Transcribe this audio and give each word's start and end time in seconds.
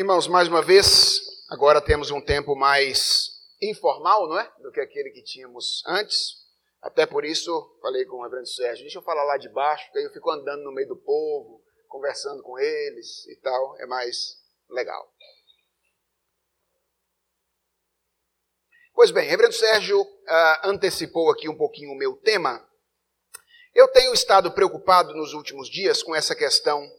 Irmãos, 0.00 0.26
mais 0.26 0.48
uma 0.48 0.62
vez, 0.62 1.20
agora 1.50 1.78
temos 1.78 2.10
um 2.10 2.22
tempo 2.22 2.56
mais 2.56 3.32
informal, 3.60 4.26
não 4.30 4.38
é? 4.38 4.50
Do 4.62 4.72
que 4.72 4.80
aquele 4.80 5.10
que 5.10 5.22
tínhamos 5.22 5.82
antes. 5.86 6.36
Até 6.80 7.04
por 7.04 7.22
isso, 7.22 7.78
falei 7.82 8.06
com 8.06 8.16
o 8.16 8.22
reverendo 8.22 8.48
Sérgio, 8.48 8.84
deixa 8.84 8.96
eu 8.96 9.02
falar 9.02 9.24
lá 9.24 9.36
de 9.36 9.50
baixo, 9.50 9.84
porque 9.84 9.98
aí 9.98 10.04
eu 10.06 10.10
fico 10.10 10.30
andando 10.30 10.62
no 10.62 10.72
meio 10.72 10.88
do 10.88 10.96
povo, 10.96 11.62
conversando 11.86 12.42
com 12.42 12.58
eles 12.58 13.26
e 13.26 13.36
tal, 13.42 13.78
é 13.78 13.84
mais 13.84 14.38
legal. 14.70 15.06
Pois 18.94 19.10
bem, 19.10 19.28
reverendo 19.28 19.54
Sérgio 19.54 20.00
uh, 20.00 20.06
antecipou 20.64 21.30
aqui 21.30 21.46
um 21.46 21.58
pouquinho 21.58 21.92
o 21.92 21.98
meu 21.98 22.16
tema. 22.16 22.66
Eu 23.74 23.86
tenho 23.88 24.14
estado 24.14 24.50
preocupado 24.50 25.12
nos 25.12 25.34
últimos 25.34 25.68
dias 25.68 26.02
com 26.02 26.14
essa 26.14 26.34
questão 26.34 26.90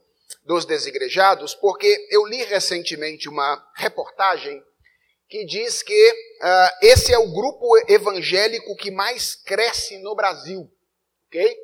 dos 0.43 0.65
desigrejados, 0.65 1.53
porque 1.53 2.07
eu 2.09 2.25
li 2.25 2.43
recentemente 2.43 3.29
uma 3.29 3.63
reportagem 3.75 4.63
que 5.27 5.45
diz 5.45 5.81
que 5.81 6.11
uh, 6.11 6.85
esse 6.85 7.13
é 7.13 7.17
o 7.17 7.31
grupo 7.31 7.65
evangélico 7.87 8.75
que 8.75 8.91
mais 8.91 9.35
cresce 9.35 9.97
no 9.99 10.13
Brasil, 10.13 10.69
ok? 11.27 11.57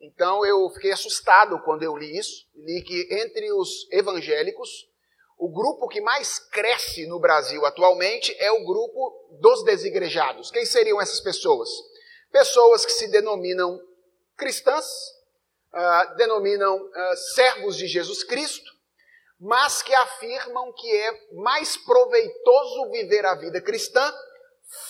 Então 0.00 0.46
eu 0.46 0.70
fiquei 0.70 0.92
assustado 0.92 1.60
quando 1.64 1.82
eu 1.82 1.96
li 1.96 2.16
isso, 2.16 2.46
li 2.54 2.82
que 2.82 3.08
entre 3.10 3.52
os 3.52 3.88
evangélicos, 3.90 4.88
o 5.36 5.48
grupo 5.48 5.88
que 5.88 6.00
mais 6.00 6.38
cresce 6.38 7.06
no 7.06 7.18
Brasil 7.18 7.64
atualmente 7.64 8.34
é 8.38 8.52
o 8.52 8.64
grupo 8.64 9.38
dos 9.40 9.64
desigrejados. 9.64 10.50
Quem 10.50 10.64
seriam 10.64 11.00
essas 11.00 11.20
pessoas? 11.20 11.68
Pessoas 12.30 12.84
que 12.84 12.92
se 12.92 13.08
denominam 13.08 13.80
cristãs, 14.36 14.86
uh, 15.74 16.16
denominam 16.16 16.76
uh, 16.76 17.16
servos 17.34 17.76
de 17.76 17.86
Jesus 17.86 18.24
Cristo, 18.24 18.70
mas 19.38 19.82
que 19.82 19.94
afirmam 19.94 20.72
que 20.72 20.90
é 20.90 21.34
mais 21.34 21.76
proveitoso 21.76 22.90
viver 22.90 23.24
a 23.24 23.34
vida 23.34 23.60
cristã 23.60 24.12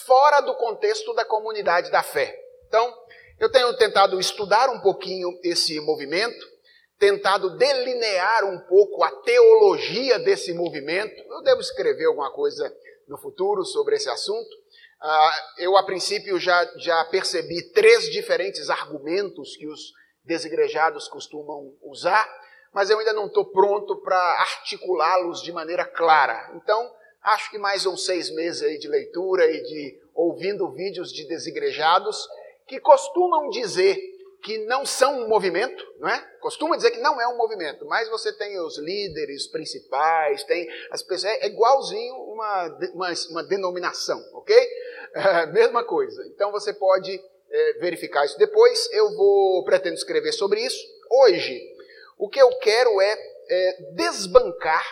fora 0.06 0.40
do 0.40 0.56
contexto 0.56 1.14
da 1.14 1.24
comunidade 1.24 1.90
da 1.90 2.02
fé. 2.02 2.36
Então, 2.66 2.92
eu 3.38 3.50
tenho 3.50 3.74
tentado 3.76 4.20
estudar 4.20 4.68
um 4.68 4.80
pouquinho 4.80 5.38
esse 5.42 5.80
movimento, 5.80 6.46
tentado 6.98 7.56
delinear 7.56 8.44
um 8.44 8.58
pouco 8.66 9.02
a 9.02 9.10
teologia 9.22 10.18
desse 10.18 10.52
movimento. 10.52 11.16
Eu 11.30 11.42
devo 11.42 11.60
escrever 11.60 12.06
alguma 12.06 12.30
coisa 12.32 12.70
no 13.08 13.16
futuro 13.16 13.64
sobre 13.64 13.96
esse 13.96 14.10
assunto. 14.10 14.50
Uh, 15.02 15.62
eu, 15.62 15.76
a 15.78 15.82
princípio, 15.82 16.38
já, 16.38 16.70
já 16.76 17.02
percebi 17.06 17.72
três 17.72 18.10
diferentes 18.10 18.68
argumentos 18.68 19.56
que 19.56 19.66
os 19.66 19.92
desigrejados 20.24 21.08
costumam 21.08 21.74
usar, 21.82 22.28
mas 22.72 22.90
eu 22.90 22.98
ainda 22.98 23.12
não 23.12 23.26
estou 23.26 23.44
pronto 23.44 23.96
para 23.96 24.16
articulá-los 24.16 25.42
de 25.42 25.52
maneira 25.52 25.84
clara. 25.84 26.50
Então, 26.54 26.92
acho 27.22 27.50
que 27.50 27.58
mais 27.58 27.84
uns 27.86 28.04
seis 28.04 28.30
meses 28.30 28.62
aí 28.62 28.78
de 28.78 28.88
leitura 28.88 29.50
e 29.50 29.62
de 29.62 30.00
ouvindo 30.14 30.70
vídeos 30.72 31.12
de 31.12 31.26
desigrejados 31.26 32.28
que 32.66 32.78
costumam 32.78 33.48
dizer 33.48 33.98
que 34.42 34.58
não 34.66 34.86
são 34.86 35.20
um 35.20 35.28
movimento, 35.28 35.84
não 35.98 36.08
é? 36.08 36.18
Costuma 36.40 36.76
dizer 36.76 36.92
que 36.92 37.00
não 37.00 37.20
é 37.20 37.28
um 37.28 37.36
movimento, 37.36 37.84
mas 37.86 38.08
você 38.08 38.32
tem 38.32 38.58
os 38.60 38.78
líderes 38.78 39.46
principais, 39.48 40.42
tem 40.44 40.68
as 40.90 41.02
pessoas, 41.02 41.34
é 41.42 41.46
igualzinho 41.46 42.14
uma, 42.14 42.78
uma, 42.94 43.12
uma 43.30 43.42
denominação, 43.44 44.22
ok? 44.34 44.56
É, 45.12 45.44
mesma 45.46 45.82
coisa. 45.82 46.24
Então 46.28 46.52
você 46.52 46.72
pode 46.72 47.20
é, 47.50 47.72
verificar 47.74 48.24
isso 48.24 48.38
depois. 48.38 48.88
Eu 48.92 49.14
vou 49.16 49.64
pretendo 49.64 49.96
escrever 49.96 50.32
sobre 50.32 50.60
isso. 50.60 50.82
Hoje, 51.10 51.60
o 52.18 52.28
que 52.28 52.40
eu 52.40 52.50
quero 52.58 53.00
é, 53.00 53.18
é 53.48 53.82
desbancar 53.94 54.84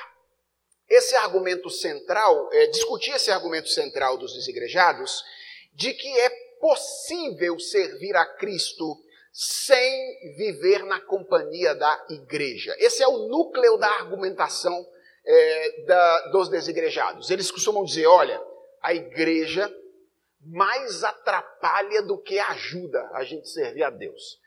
esse 0.88 1.14
argumento 1.14 1.68
central, 1.68 2.48
é, 2.52 2.66
discutir 2.68 3.12
esse 3.12 3.30
argumento 3.30 3.68
central 3.68 4.16
dos 4.16 4.32
desigrejados, 4.34 5.22
de 5.74 5.92
que 5.92 6.08
é 6.20 6.30
possível 6.60 7.58
servir 7.60 8.16
a 8.16 8.24
Cristo 8.24 8.96
sem 9.32 10.34
viver 10.36 10.84
na 10.84 11.00
companhia 11.00 11.74
da 11.74 12.06
igreja. 12.10 12.74
Esse 12.78 13.02
é 13.02 13.06
o 13.06 13.28
núcleo 13.28 13.76
da 13.76 13.86
argumentação 13.86 14.86
é, 15.24 15.82
da, 15.82 16.28
dos 16.30 16.48
desigrejados. 16.48 17.30
Eles 17.30 17.50
costumam 17.50 17.84
dizer: 17.84 18.06
olha, 18.06 18.42
a 18.82 18.94
igreja 18.94 19.72
mais 20.40 21.04
atrapalha 21.04 22.02
do 22.02 22.18
que 22.18 22.38
ajuda 22.38 23.10
a 23.12 23.24
gente 23.24 23.48
servir 23.48 23.82
a 23.82 23.90
Deus. 23.90 24.38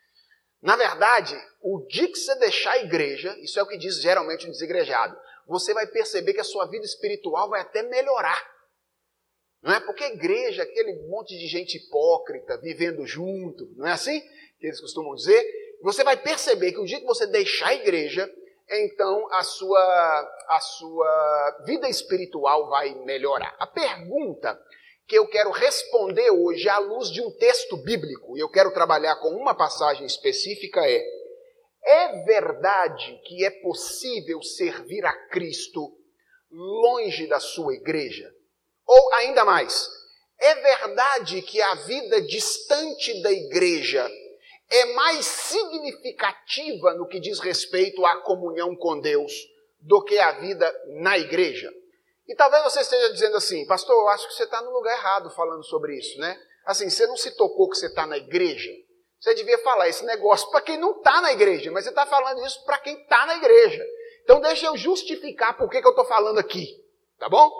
Na 0.61 0.75
verdade, 0.75 1.35
o 1.61 1.85
dia 1.87 2.07
que 2.07 2.17
você 2.17 2.35
deixar 2.35 2.73
a 2.73 2.83
igreja, 2.83 3.35
isso 3.39 3.59
é 3.59 3.63
o 3.63 3.67
que 3.67 3.77
diz 3.77 3.99
geralmente 4.01 4.45
um 4.45 4.51
desigrejado, 4.51 5.17
você 5.47 5.73
vai 5.73 5.87
perceber 5.87 6.33
que 6.33 6.39
a 6.39 6.45
sua 6.45 6.65
vida 6.65 6.85
espiritual 6.85 7.49
vai 7.49 7.61
até 7.61 7.81
melhorar. 7.81 8.39
Não 9.61 9.73
é? 9.73 9.79
Porque 9.79 10.03
a 10.03 10.13
igreja, 10.13 10.63
aquele 10.63 11.07
monte 11.07 11.37
de 11.37 11.47
gente 11.47 11.77
hipócrita, 11.77 12.57
vivendo 12.57 13.05
junto, 13.05 13.67
não 13.75 13.87
é 13.87 13.91
assim 13.91 14.21
que 14.59 14.67
eles 14.67 14.79
costumam 14.79 15.15
dizer? 15.15 15.43
Você 15.83 16.03
vai 16.03 16.17
perceber 16.17 16.71
que 16.71 16.79
o 16.79 16.85
dia 16.85 16.99
que 16.99 17.05
você 17.05 17.25
deixar 17.25 17.69
a 17.69 17.75
igreja, 17.75 18.31
então 18.69 19.27
a 19.33 19.43
sua, 19.43 20.45
a 20.47 20.59
sua 20.59 21.63
vida 21.65 21.89
espiritual 21.89 22.69
vai 22.69 22.93
melhorar. 23.03 23.55
A 23.59 23.67
pergunta 23.67 24.59
que 25.11 25.17
eu 25.17 25.27
quero 25.27 25.51
responder 25.51 26.31
hoje 26.31 26.69
à 26.69 26.77
luz 26.77 27.11
de 27.11 27.19
um 27.21 27.29
texto 27.31 27.75
bíblico, 27.75 28.37
e 28.37 28.39
eu 28.39 28.47
quero 28.47 28.71
trabalhar 28.71 29.17
com 29.17 29.27
uma 29.35 29.53
passagem 29.53 30.05
específica 30.05 30.79
é: 30.87 31.03
é 31.83 32.23
verdade 32.23 33.19
que 33.25 33.43
é 33.43 33.49
possível 33.49 34.41
servir 34.41 35.05
a 35.05 35.11
Cristo 35.27 35.91
longe 36.49 37.27
da 37.27 37.41
sua 37.41 37.73
igreja? 37.73 38.33
Ou 38.87 39.13
ainda 39.15 39.43
mais, 39.43 39.85
é 40.39 40.55
verdade 40.55 41.41
que 41.41 41.61
a 41.61 41.75
vida 41.75 42.21
distante 42.21 43.21
da 43.21 43.33
igreja 43.33 44.09
é 44.69 44.85
mais 44.93 45.25
significativa 45.25 46.93
no 46.93 47.05
que 47.05 47.19
diz 47.19 47.41
respeito 47.41 48.05
à 48.05 48.21
comunhão 48.21 48.77
com 48.77 48.97
Deus 48.97 49.33
do 49.77 50.01
que 50.05 50.17
a 50.17 50.39
vida 50.39 50.73
na 51.01 51.17
igreja? 51.17 51.69
E 52.31 52.35
talvez 52.35 52.63
você 52.63 52.79
esteja 52.79 53.11
dizendo 53.11 53.35
assim, 53.35 53.65
pastor, 53.65 53.93
eu 53.93 54.07
acho 54.07 54.25
que 54.25 54.33
você 54.33 54.45
está 54.45 54.61
no 54.61 54.71
lugar 54.71 54.97
errado 54.97 55.29
falando 55.31 55.65
sobre 55.65 55.97
isso, 55.97 56.17
né? 56.17 56.41
Assim, 56.65 56.89
você 56.89 57.05
não 57.05 57.17
se 57.17 57.31
tocou 57.31 57.69
que 57.69 57.75
você 57.75 57.87
está 57.87 58.07
na 58.07 58.17
igreja? 58.17 58.71
Você 59.19 59.35
devia 59.35 59.57
falar 59.57 59.89
esse 59.89 60.05
negócio 60.05 60.49
para 60.49 60.61
quem 60.61 60.77
não 60.77 60.95
está 60.95 61.19
na 61.19 61.33
igreja, 61.33 61.69
mas 61.71 61.83
você 61.83 61.89
está 61.89 62.05
falando 62.05 62.41
isso 62.45 62.63
para 62.63 62.77
quem 62.77 63.01
está 63.01 63.25
na 63.25 63.35
igreja. 63.35 63.85
Então 64.23 64.39
deixa 64.39 64.67
eu 64.67 64.77
justificar 64.77 65.57
por 65.57 65.69
que, 65.69 65.81
que 65.81 65.85
eu 65.85 65.91
estou 65.91 66.05
falando 66.05 66.39
aqui, 66.39 66.81
tá 67.19 67.27
bom? 67.27 67.51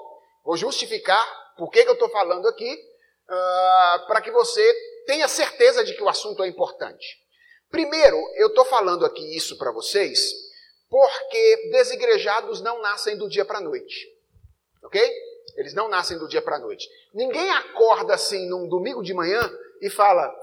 Vou 0.45 0.55
justificar 0.55 1.21
por 1.57 1.69
que, 1.69 1.83
que 1.83 1.89
eu 1.89 1.95
estou 1.95 2.09
falando 2.09 2.47
aqui, 2.47 2.73
uh, 2.73 3.33
ah, 3.33 4.05
para 4.07 4.21
que 4.21 4.31
você 4.31 4.73
tenha 5.05 5.27
certeza 5.27 5.83
de 5.83 5.93
que 5.95 6.01
o 6.01 6.07
assunto 6.07 6.45
é 6.45 6.47
importante. 6.47 7.17
Primeiro, 7.69 8.15
eu 8.37 8.47
estou 8.47 8.63
falando 8.63 9.05
aqui 9.05 9.35
isso 9.35 9.57
para 9.57 9.73
vocês 9.73 10.31
porque 10.89 11.69
desigrejados 11.73 12.61
não 12.61 12.81
nascem 12.81 13.17
do 13.17 13.27
dia 13.27 13.43
para 13.43 13.57
a 13.57 13.61
noite. 13.61 14.10
Ok? 14.83 15.01
Eles 15.57 15.73
não 15.73 15.87
nascem 15.87 16.17
do 16.17 16.27
dia 16.27 16.41
para 16.41 16.55
a 16.55 16.59
noite. 16.59 16.89
Ninguém 17.13 17.49
acorda 17.51 18.13
assim 18.13 18.47
num 18.47 18.67
domingo 18.67 19.03
de 19.03 19.13
manhã 19.13 19.41
e 19.81 19.89
fala, 19.89 20.33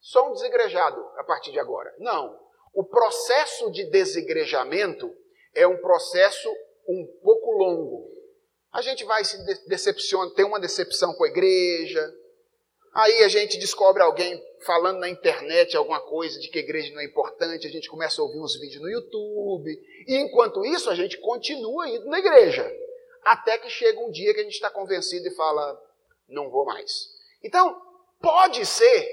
sou 0.00 0.30
um 0.30 0.32
desigrejado 0.32 1.00
a 1.16 1.24
partir 1.24 1.52
de 1.52 1.58
agora. 1.58 1.94
Não. 1.98 2.38
O 2.74 2.84
processo 2.84 3.70
de 3.70 3.84
desigrejamento 3.90 5.14
é 5.54 5.66
um 5.66 5.76
processo 5.76 6.48
um 6.88 7.06
pouco 7.22 7.52
longo. 7.52 8.10
A 8.72 8.80
gente 8.80 9.04
vai 9.04 9.24
se 9.24 9.36
decepcionar, 9.66 10.34
tem 10.34 10.44
uma 10.44 10.58
decepção 10.58 11.12
com 11.14 11.24
a 11.24 11.28
igreja, 11.28 12.14
aí 12.94 13.22
a 13.22 13.28
gente 13.28 13.58
descobre 13.58 14.02
alguém 14.02 14.42
falando 14.64 14.98
na 14.98 15.10
internet 15.10 15.76
alguma 15.76 16.00
coisa 16.00 16.40
de 16.40 16.48
que 16.48 16.58
a 16.58 16.62
igreja 16.62 16.92
não 16.94 17.00
é 17.00 17.04
importante, 17.04 17.66
a 17.66 17.70
gente 17.70 17.88
começa 17.90 18.20
a 18.20 18.24
ouvir 18.24 18.38
uns 18.38 18.58
vídeos 18.58 18.80
no 18.80 18.88
YouTube, 18.88 19.70
e 20.06 20.16
enquanto 20.16 20.64
isso 20.64 20.88
a 20.88 20.94
gente 20.94 21.18
continua 21.18 21.86
indo 21.86 22.06
na 22.06 22.18
igreja 22.18 22.64
até 23.24 23.58
que 23.58 23.70
chega 23.70 24.00
um 24.00 24.10
dia 24.10 24.34
que 24.34 24.40
a 24.40 24.44
gente 24.44 24.54
está 24.54 24.70
convencido 24.70 25.26
e 25.28 25.34
fala, 25.34 25.80
não 26.28 26.50
vou 26.50 26.64
mais. 26.64 27.08
Então, 27.42 27.80
pode 28.20 28.64
ser 28.66 29.08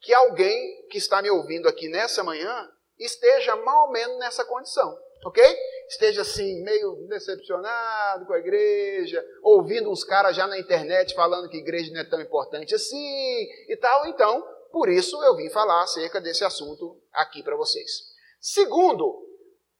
que 0.00 0.12
alguém 0.12 0.86
que 0.90 0.98
está 0.98 1.22
me 1.22 1.30
ouvindo 1.30 1.68
aqui 1.68 1.88
nessa 1.88 2.22
manhã 2.24 2.70
esteja 2.98 3.56
mal 3.56 3.86
ou 3.86 3.92
menos 3.92 4.18
nessa 4.18 4.44
condição, 4.44 4.96
ok? 5.24 5.42
Esteja 5.88 6.22
assim, 6.22 6.62
meio 6.62 7.06
decepcionado 7.08 8.26
com 8.26 8.32
a 8.32 8.38
igreja, 8.38 9.24
ouvindo 9.42 9.90
uns 9.90 10.04
caras 10.04 10.36
já 10.36 10.46
na 10.46 10.58
internet 10.58 11.14
falando 11.14 11.48
que 11.48 11.56
igreja 11.56 11.92
não 11.92 12.00
é 12.00 12.04
tão 12.04 12.20
importante 12.20 12.74
assim 12.74 13.48
e 13.68 13.76
tal. 13.76 14.06
Então, 14.06 14.42
por 14.70 14.88
isso 14.88 15.22
eu 15.22 15.36
vim 15.36 15.50
falar 15.50 15.82
acerca 15.82 16.20
desse 16.20 16.44
assunto 16.44 17.00
aqui 17.12 17.42
para 17.42 17.56
vocês. 17.56 18.12
Segundo, 18.40 19.24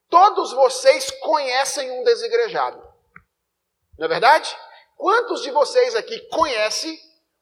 todos 0.08 0.52
vocês 0.52 1.10
conhecem 1.10 1.90
um 1.90 2.04
desigrejado. 2.04 2.91
Não 3.98 4.06
é 4.06 4.08
verdade? 4.08 4.54
Quantos 4.96 5.42
de 5.42 5.50
vocês 5.50 5.94
aqui 5.94 6.18
conhecem 6.28 6.98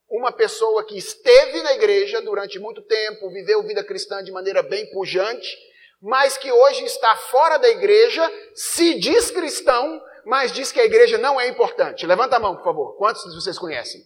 uma 0.08 0.32
pessoa 0.32 0.84
que 0.84 0.98
esteve 0.98 1.62
na 1.62 1.72
igreja 1.74 2.20
durante 2.20 2.58
muito 2.58 2.82
tempo, 2.82 3.30
viveu 3.30 3.62
vida 3.62 3.84
cristã 3.84 4.22
de 4.22 4.32
maneira 4.32 4.62
bem 4.62 4.90
pujante, 4.90 5.56
mas 6.02 6.36
que 6.36 6.50
hoje 6.50 6.84
está 6.84 7.14
fora 7.16 7.58
da 7.58 7.68
igreja, 7.68 8.28
se 8.54 8.98
diz 8.98 9.30
cristão, 9.30 10.02
mas 10.24 10.50
diz 10.50 10.72
que 10.72 10.80
a 10.80 10.84
igreja 10.84 11.18
não 11.18 11.40
é 11.40 11.46
importante. 11.46 12.06
Levanta 12.06 12.36
a 12.36 12.40
mão, 12.40 12.56
por 12.56 12.64
favor. 12.64 12.96
Quantos 12.96 13.22
de 13.22 13.34
vocês 13.34 13.58
conhecem? 13.58 14.04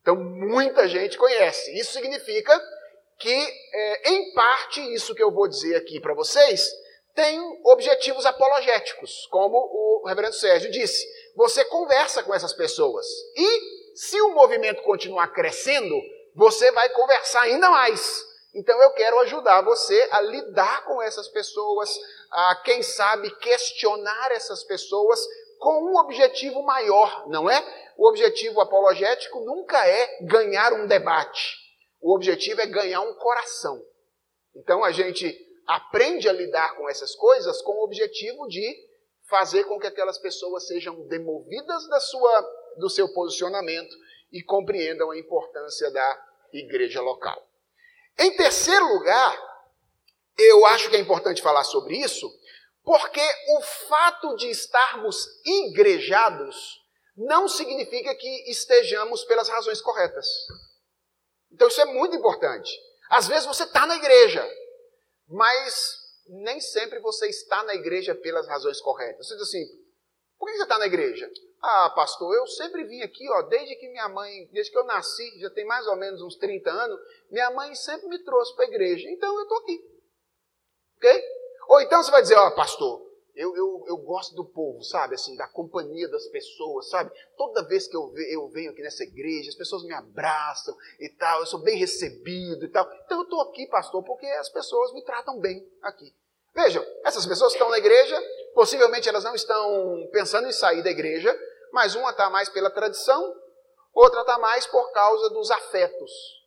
Então, 0.00 0.16
muita 0.16 0.88
gente 0.88 1.18
conhece. 1.18 1.78
Isso 1.78 1.92
significa 1.92 2.58
que, 3.18 3.34
é, 3.74 4.10
em 4.10 4.32
parte, 4.32 4.80
isso 4.94 5.14
que 5.14 5.22
eu 5.22 5.30
vou 5.30 5.48
dizer 5.48 5.76
aqui 5.76 6.00
para 6.00 6.14
vocês 6.14 6.70
tem 7.14 7.40
objetivos 7.64 8.24
apologéticos, 8.24 9.26
como 9.26 9.56
o 9.56 10.06
reverendo 10.06 10.34
Sérgio 10.34 10.70
disse. 10.70 11.04
Você 11.38 11.64
conversa 11.66 12.20
com 12.24 12.34
essas 12.34 12.52
pessoas. 12.52 13.06
E, 13.36 13.94
se 13.94 14.20
o 14.22 14.34
movimento 14.34 14.82
continuar 14.82 15.28
crescendo, 15.28 15.94
você 16.34 16.72
vai 16.72 16.88
conversar 16.88 17.42
ainda 17.42 17.70
mais. 17.70 18.26
Então, 18.52 18.76
eu 18.82 18.90
quero 18.90 19.20
ajudar 19.20 19.62
você 19.62 20.08
a 20.10 20.20
lidar 20.20 20.84
com 20.84 21.00
essas 21.00 21.28
pessoas, 21.28 21.96
a, 22.32 22.56
quem 22.64 22.82
sabe, 22.82 23.30
questionar 23.36 24.32
essas 24.32 24.64
pessoas 24.64 25.24
com 25.60 25.84
um 25.84 25.96
objetivo 25.98 26.60
maior, 26.64 27.28
não 27.28 27.48
é? 27.48 27.64
O 27.96 28.08
objetivo 28.08 28.60
apologético 28.60 29.38
nunca 29.38 29.86
é 29.86 30.18
ganhar 30.22 30.72
um 30.72 30.88
debate. 30.88 31.56
O 32.00 32.16
objetivo 32.16 32.62
é 32.62 32.66
ganhar 32.66 33.02
um 33.02 33.14
coração. 33.14 33.80
Então 34.56 34.82
a 34.82 34.90
gente 34.90 35.36
aprende 35.68 36.28
a 36.28 36.32
lidar 36.32 36.74
com 36.76 36.88
essas 36.88 37.14
coisas 37.14 37.62
com 37.62 37.74
o 37.74 37.84
objetivo 37.84 38.48
de 38.48 38.87
fazer 39.28 39.64
com 39.64 39.78
que 39.78 39.86
aquelas 39.86 40.18
pessoas 40.18 40.66
sejam 40.66 41.06
demovidas 41.06 41.88
da 41.88 42.00
sua, 42.00 42.40
do 42.78 42.88
seu 42.88 43.12
posicionamento 43.12 43.94
e 44.32 44.42
compreendam 44.42 45.10
a 45.10 45.18
importância 45.18 45.90
da 45.90 46.26
igreja 46.52 47.00
local. 47.00 47.46
Em 48.18 48.34
terceiro 48.36 48.86
lugar, 48.86 49.36
eu 50.36 50.66
acho 50.66 50.90
que 50.90 50.96
é 50.96 51.00
importante 51.00 51.42
falar 51.42 51.64
sobre 51.64 51.96
isso, 51.96 52.28
porque 52.82 53.20
o 53.56 53.60
fato 53.60 54.34
de 54.36 54.48
estarmos 54.48 55.26
igrejados 55.44 56.82
não 57.16 57.48
significa 57.48 58.14
que 58.14 58.50
estejamos 58.50 59.24
pelas 59.24 59.48
razões 59.48 59.80
corretas. 59.80 60.26
Então 61.52 61.68
isso 61.68 61.80
é 61.80 61.84
muito 61.84 62.16
importante. 62.16 62.70
Às 63.10 63.26
vezes 63.26 63.46
você 63.46 63.64
está 63.64 63.86
na 63.86 63.96
igreja, 63.96 64.46
mas 65.26 65.97
nem 66.28 66.60
sempre 66.60 66.98
você 67.00 67.28
está 67.28 67.62
na 67.64 67.74
igreja 67.74 68.14
pelas 68.14 68.46
razões 68.46 68.80
corretas. 68.80 69.26
Você 69.26 69.34
diz 69.34 69.42
assim, 69.44 69.66
por 70.38 70.46
que 70.46 70.56
você 70.56 70.62
está 70.62 70.78
na 70.78 70.86
igreja? 70.86 71.30
Ah, 71.60 71.90
pastor, 71.90 72.34
eu 72.36 72.46
sempre 72.46 72.84
vim 72.84 73.02
aqui, 73.02 73.28
ó, 73.30 73.42
desde 73.42 73.74
que 73.76 73.88
minha 73.88 74.08
mãe, 74.08 74.48
desde 74.52 74.70
que 74.70 74.78
eu 74.78 74.84
nasci, 74.84 75.40
já 75.40 75.50
tem 75.50 75.64
mais 75.64 75.86
ou 75.88 75.96
menos 75.96 76.22
uns 76.22 76.36
30 76.36 76.70
anos, 76.70 77.00
minha 77.30 77.50
mãe 77.50 77.74
sempre 77.74 78.08
me 78.08 78.22
trouxe 78.22 78.54
para 78.54 78.64
a 78.64 78.68
igreja, 78.68 79.08
então 79.10 79.34
eu 79.36 79.42
estou 79.42 79.58
aqui. 79.58 79.80
Ok? 80.96 81.24
Ou 81.68 81.80
então 81.80 82.02
você 82.02 82.10
vai 82.10 82.22
dizer, 82.22 82.36
ó, 82.36 82.50
pastor, 82.52 83.07
eu, 83.38 83.56
eu, 83.56 83.84
eu 83.86 83.96
gosto 83.98 84.34
do 84.34 84.44
povo, 84.44 84.82
sabe? 84.82 85.14
Assim, 85.14 85.36
da 85.36 85.46
companhia 85.46 86.08
das 86.08 86.26
pessoas, 86.26 86.90
sabe? 86.90 87.12
Toda 87.36 87.66
vez 87.68 87.86
que 87.86 87.96
eu, 87.96 88.12
eu 88.30 88.48
venho 88.48 88.72
aqui 88.72 88.82
nessa 88.82 89.04
igreja, 89.04 89.48
as 89.48 89.54
pessoas 89.54 89.84
me 89.84 89.94
abraçam 89.94 90.76
e 90.98 91.08
tal, 91.08 91.38
eu 91.40 91.46
sou 91.46 91.60
bem 91.60 91.78
recebido 91.78 92.64
e 92.64 92.68
tal. 92.68 92.90
Então 93.04 93.18
eu 93.18 93.22
estou 93.22 93.40
aqui, 93.42 93.68
pastor, 93.68 94.02
porque 94.02 94.26
as 94.26 94.48
pessoas 94.48 94.92
me 94.92 95.04
tratam 95.04 95.38
bem 95.38 95.64
aqui. 95.80 96.12
Vejam, 96.52 96.84
essas 97.04 97.24
pessoas 97.26 97.52
estão 97.52 97.70
na 97.70 97.78
igreja, 97.78 98.20
possivelmente 98.54 99.08
elas 99.08 99.22
não 99.22 99.36
estão 99.36 100.08
pensando 100.10 100.48
em 100.48 100.52
sair 100.52 100.82
da 100.82 100.90
igreja, 100.90 101.32
mas 101.72 101.94
uma 101.94 102.10
está 102.10 102.28
mais 102.28 102.48
pela 102.48 102.70
tradição, 102.70 103.36
outra 103.94 104.22
está 104.22 104.36
mais 104.38 104.66
por 104.66 104.90
causa 104.90 105.30
dos 105.30 105.48
afetos. 105.52 106.37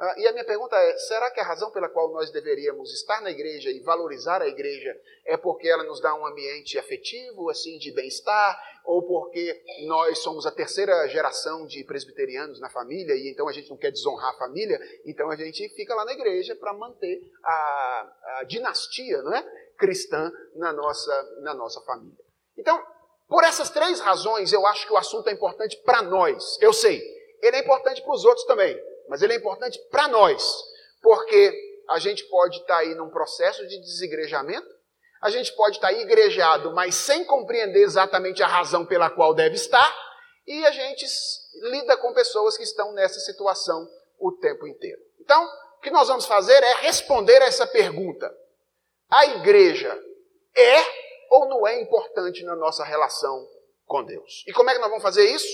Ah, 0.00 0.14
e 0.16 0.28
a 0.28 0.32
minha 0.32 0.44
pergunta 0.44 0.76
é: 0.76 0.96
será 0.96 1.28
que 1.28 1.40
a 1.40 1.44
razão 1.44 1.72
pela 1.72 1.88
qual 1.88 2.12
nós 2.12 2.30
deveríamos 2.30 2.92
estar 2.94 3.20
na 3.20 3.32
igreja 3.32 3.68
e 3.68 3.80
valorizar 3.80 4.40
a 4.40 4.46
igreja 4.46 4.96
é 5.26 5.36
porque 5.36 5.68
ela 5.68 5.82
nos 5.82 6.00
dá 6.00 6.14
um 6.14 6.24
ambiente 6.24 6.78
afetivo, 6.78 7.50
assim, 7.50 7.78
de 7.78 7.90
bem-estar, 7.92 8.56
ou 8.84 9.02
porque 9.02 9.60
nós 9.88 10.20
somos 10.20 10.46
a 10.46 10.52
terceira 10.52 11.08
geração 11.08 11.66
de 11.66 11.82
presbiterianos 11.82 12.60
na 12.60 12.70
família 12.70 13.12
e 13.16 13.28
então 13.28 13.48
a 13.48 13.52
gente 13.52 13.68
não 13.70 13.76
quer 13.76 13.90
desonrar 13.90 14.30
a 14.30 14.38
família, 14.38 14.78
então 15.04 15.30
a 15.30 15.36
gente 15.36 15.68
fica 15.70 15.92
lá 15.96 16.04
na 16.04 16.12
igreja 16.12 16.54
para 16.54 16.72
manter 16.72 17.20
a, 17.42 18.12
a, 18.38 18.44
dinastia 18.44 19.20
não 19.22 19.34
é? 19.34 19.42
cristã 19.76 20.30
na 20.54 20.72
nossa, 20.72 21.40
na 21.42 21.54
nossa 21.54 21.80
família? 21.80 22.24
Então, 22.56 22.80
por 23.28 23.42
essas 23.42 23.68
três 23.68 23.98
razões, 23.98 24.52
eu 24.52 24.64
acho 24.64 24.86
que 24.86 24.92
o 24.92 24.96
assunto 24.96 25.28
é 25.28 25.32
importante 25.32 25.76
para 25.84 26.02
nós. 26.02 26.56
Eu 26.60 26.72
sei, 26.72 27.02
ele 27.42 27.56
é 27.56 27.60
importante 27.60 28.00
para 28.00 28.14
os 28.14 28.24
outros 28.24 28.46
também 28.46 28.80
mas 29.08 29.22
ele 29.22 29.32
é 29.32 29.36
importante 29.36 29.78
para 29.90 30.08
nós, 30.08 30.44
porque 31.02 31.54
a 31.88 31.98
gente 31.98 32.24
pode 32.24 32.58
estar 32.58 32.74
tá 32.74 32.80
aí 32.80 32.94
num 32.94 33.10
processo 33.10 33.66
de 33.66 33.78
desigrejamento, 33.80 34.68
a 35.20 35.30
gente 35.30 35.52
pode 35.54 35.76
estar 35.76 35.88
tá 35.88 35.92
igrejado, 35.92 36.72
mas 36.72 36.94
sem 36.94 37.24
compreender 37.24 37.82
exatamente 37.82 38.42
a 38.42 38.46
razão 38.46 38.86
pela 38.86 39.10
qual 39.10 39.34
deve 39.34 39.56
estar, 39.56 39.96
e 40.46 40.64
a 40.64 40.70
gente 40.70 41.06
lida 41.62 41.96
com 41.96 42.12
pessoas 42.12 42.56
que 42.56 42.62
estão 42.62 42.92
nessa 42.92 43.20
situação 43.20 43.88
o 44.18 44.32
tempo 44.32 44.66
inteiro. 44.66 45.00
Então, 45.20 45.44
o 45.76 45.80
que 45.80 45.90
nós 45.90 46.08
vamos 46.08 46.26
fazer 46.26 46.62
é 46.62 46.74
responder 46.76 47.42
a 47.42 47.46
essa 47.46 47.66
pergunta: 47.66 48.32
a 49.10 49.26
igreja 49.26 49.98
é 50.56 50.76
ou 51.30 51.46
não 51.48 51.66
é 51.66 51.80
importante 51.80 52.42
na 52.44 52.56
nossa 52.56 52.84
relação 52.84 53.46
com 53.86 54.04
Deus? 54.04 54.44
E 54.46 54.52
como 54.52 54.70
é 54.70 54.74
que 54.74 54.80
nós 54.80 54.88
vamos 54.88 55.02
fazer 55.02 55.24
isso? 55.24 55.46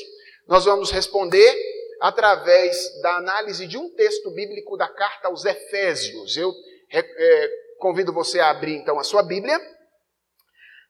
Nós 0.47 0.65
vamos 0.65 0.91
responder 0.91 1.55
através 2.01 3.01
da 3.01 3.17
análise 3.17 3.67
de 3.67 3.79
um 3.79 3.95
texto 3.95 4.31
bíblico 4.31 4.77
da 4.77 4.89
carta 4.89 5.29
aos 5.29 5.45
Efésios. 5.45 6.37
Eu 6.37 6.53
é, 6.91 7.49
convido 7.79 8.13
você 8.13 8.41
a 8.41 8.51
abrir 8.51 8.77
então 8.77 8.99
a 8.99 9.05
sua 9.05 9.23
Bíblia, 9.23 9.59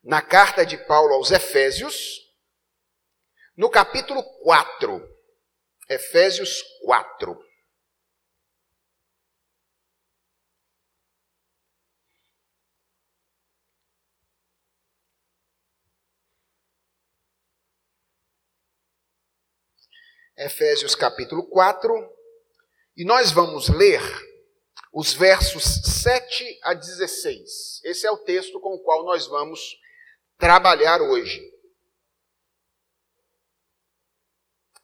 na 0.03 0.21
carta 0.21 0.65
de 0.65 0.77
Paulo 0.77 1.15
aos 1.15 1.31
Efésios, 1.31 2.21
no 3.57 3.71
capítulo 3.71 4.23
4. 4.43 5.15
Efésios 5.89 6.63
4. 6.85 7.44
Efésios 20.37 20.97
capítulo 20.97 21.49
4, 21.49 21.93
e 22.97 23.05
nós 23.05 23.31
vamos 23.31 23.69
ler 23.69 24.01
os 24.93 25.13
versos 25.13 25.63
7 26.03 26.59
a 26.63 26.75
16. 26.75 27.81
Esse 27.85 28.07
é 28.07 28.11
o 28.11 28.19
texto 28.19 28.59
com 28.61 28.75
o 28.75 28.81
qual 28.81 29.05
nós 29.05 29.29
vamos 29.29 29.77
trabalhar 30.37 31.01
hoje. 31.01 31.41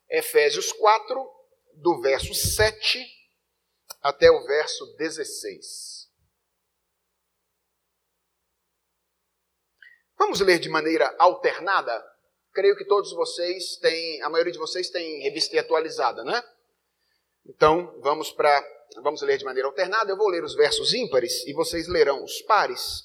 Efésios 0.08 0.72
4, 0.72 1.30
do 1.74 2.00
verso 2.00 2.32
7 2.32 3.04
até 4.00 4.30
o 4.30 4.46
verso 4.46 4.86
16. 4.96 6.10
Vamos 10.16 10.40
ler 10.40 10.60
de 10.60 10.68
maneira 10.68 11.12
alternada 11.18 12.09
creio 12.60 12.76
que 12.76 12.84
todos 12.84 13.10
vocês 13.12 13.76
têm, 13.76 14.20
a 14.20 14.28
maioria 14.28 14.52
de 14.52 14.58
vocês 14.58 14.90
tem 14.90 15.22
revista 15.22 15.58
atualizada, 15.58 16.22
né? 16.22 16.42
Então, 17.46 17.98
vamos 18.02 18.30
para 18.30 18.62
vamos 19.02 19.22
ler 19.22 19.38
de 19.38 19.46
maneira 19.46 19.66
alternada. 19.66 20.12
Eu 20.12 20.16
vou 20.18 20.28
ler 20.28 20.44
os 20.44 20.54
versos 20.54 20.92
ímpares 20.92 21.42
e 21.46 21.54
vocês 21.54 21.88
lerão 21.88 22.22
os 22.22 22.42
pares. 22.42 23.04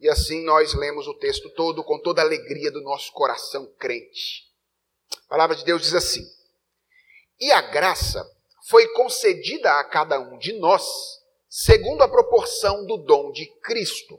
E 0.00 0.08
assim 0.08 0.42
nós 0.44 0.72
lemos 0.72 1.06
o 1.06 1.12
texto 1.12 1.50
todo 1.50 1.84
com 1.84 2.00
toda 2.00 2.22
a 2.22 2.24
alegria 2.24 2.70
do 2.70 2.80
nosso 2.80 3.12
coração 3.12 3.66
crente. 3.78 4.50
A 5.26 5.28
palavra 5.28 5.54
de 5.54 5.64
Deus 5.66 5.82
diz 5.82 5.92
assim: 5.92 6.26
E 7.38 7.52
a 7.52 7.60
graça 7.60 8.26
foi 8.66 8.88
concedida 8.94 9.78
a 9.78 9.84
cada 9.84 10.18
um 10.18 10.38
de 10.38 10.54
nós, 10.54 10.86
segundo 11.50 12.02
a 12.02 12.08
proporção 12.08 12.86
do 12.86 12.96
dom 12.96 13.30
de 13.30 13.44
Cristo 13.60 14.18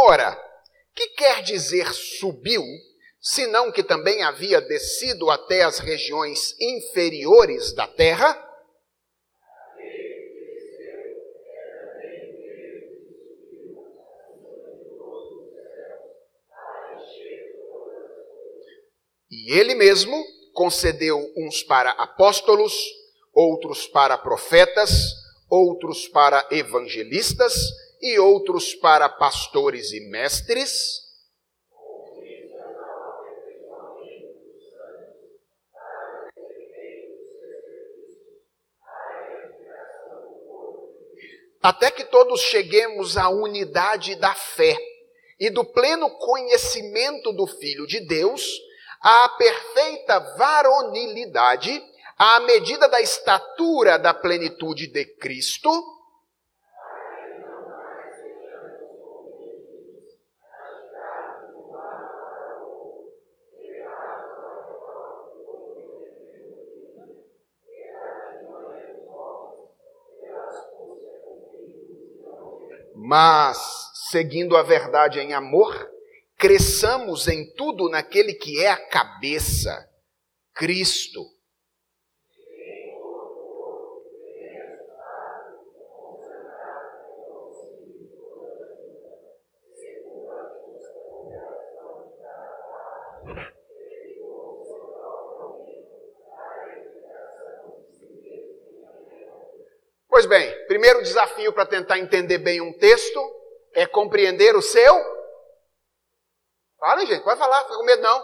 Ora, 0.00 0.40
que 0.94 1.08
quer 1.08 1.42
dizer 1.42 1.92
subiu, 1.92 2.62
senão 3.20 3.72
que 3.72 3.82
também 3.82 4.22
havia 4.22 4.60
descido 4.60 5.28
até 5.28 5.64
as 5.64 5.80
regiões 5.80 6.54
inferiores 6.60 7.72
da 7.72 7.88
terra? 7.88 8.44
E 19.28 19.52
ele 19.58 19.74
mesmo 19.74 20.16
concedeu 20.52 21.18
uns 21.36 21.64
para 21.64 21.90
apóstolos, 21.90 22.72
outros 23.34 23.88
para 23.88 24.16
profetas, 24.16 24.90
outros 25.50 26.06
para 26.06 26.46
evangelistas 26.52 27.52
e 28.00 28.18
outros 28.18 28.74
para 28.74 29.08
pastores 29.08 29.92
e 29.92 30.00
mestres. 30.08 31.08
Até 41.60 41.90
que 41.90 42.04
todos 42.04 42.40
cheguemos 42.40 43.16
à 43.16 43.28
unidade 43.28 44.14
da 44.14 44.32
fé 44.34 44.76
e 45.40 45.50
do 45.50 45.64
pleno 45.64 46.08
conhecimento 46.18 47.32
do 47.32 47.46
Filho 47.46 47.86
de 47.86 48.00
Deus, 48.00 48.42
à 49.00 49.28
perfeita 49.30 50.18
varonilidade, 50.36 51.82
à 52.16 52.40
medida 52.40 52.88
da 52.88 53.00
estatura 53.00 53.98
da 53.98 54.14
plenitude 54.14 54.86
de 54.88 55.04
Cristo, 55.16 55.70
mas 73.08 73.56
seguindo 74.10 74.54
a 74.54 74.62
verdade 74.62 75.18
em 75.18 75.32
amor, 75.32 75.74
cresçamos 76.36 77.26
em 77.26 77.50
tudo 77.54 77.88
naquele 77.88 78.34
que 78.34 78.62
é 78.62 78.70
a 78.70 78.76
cabeça, 78.76 79.88
Cristo. 80.52 81.24
Pois 100.10 100.26
bem, 100.26 100.52
primeiro 100.66 100.96
desafio 101.08 101.52
para 101.52 101.66
tentar 101.66 101.98
entender 101.98 102.38
bem 102.38 102.60
um 102.60 102.72
texto 102.78 103.20
é 103.74 103.86
compreender 103.86 104.54
o 104.56 104.62
seu. 104.62 104.94
Falem, 106.78 107.06
gente, 107.06 107.24
pode 107.24 107.38
falar, 107.38 107.62
fica 107.62 107.76
com 107.76 107.84
medo 107.84 108.02
não. 108.02 108.22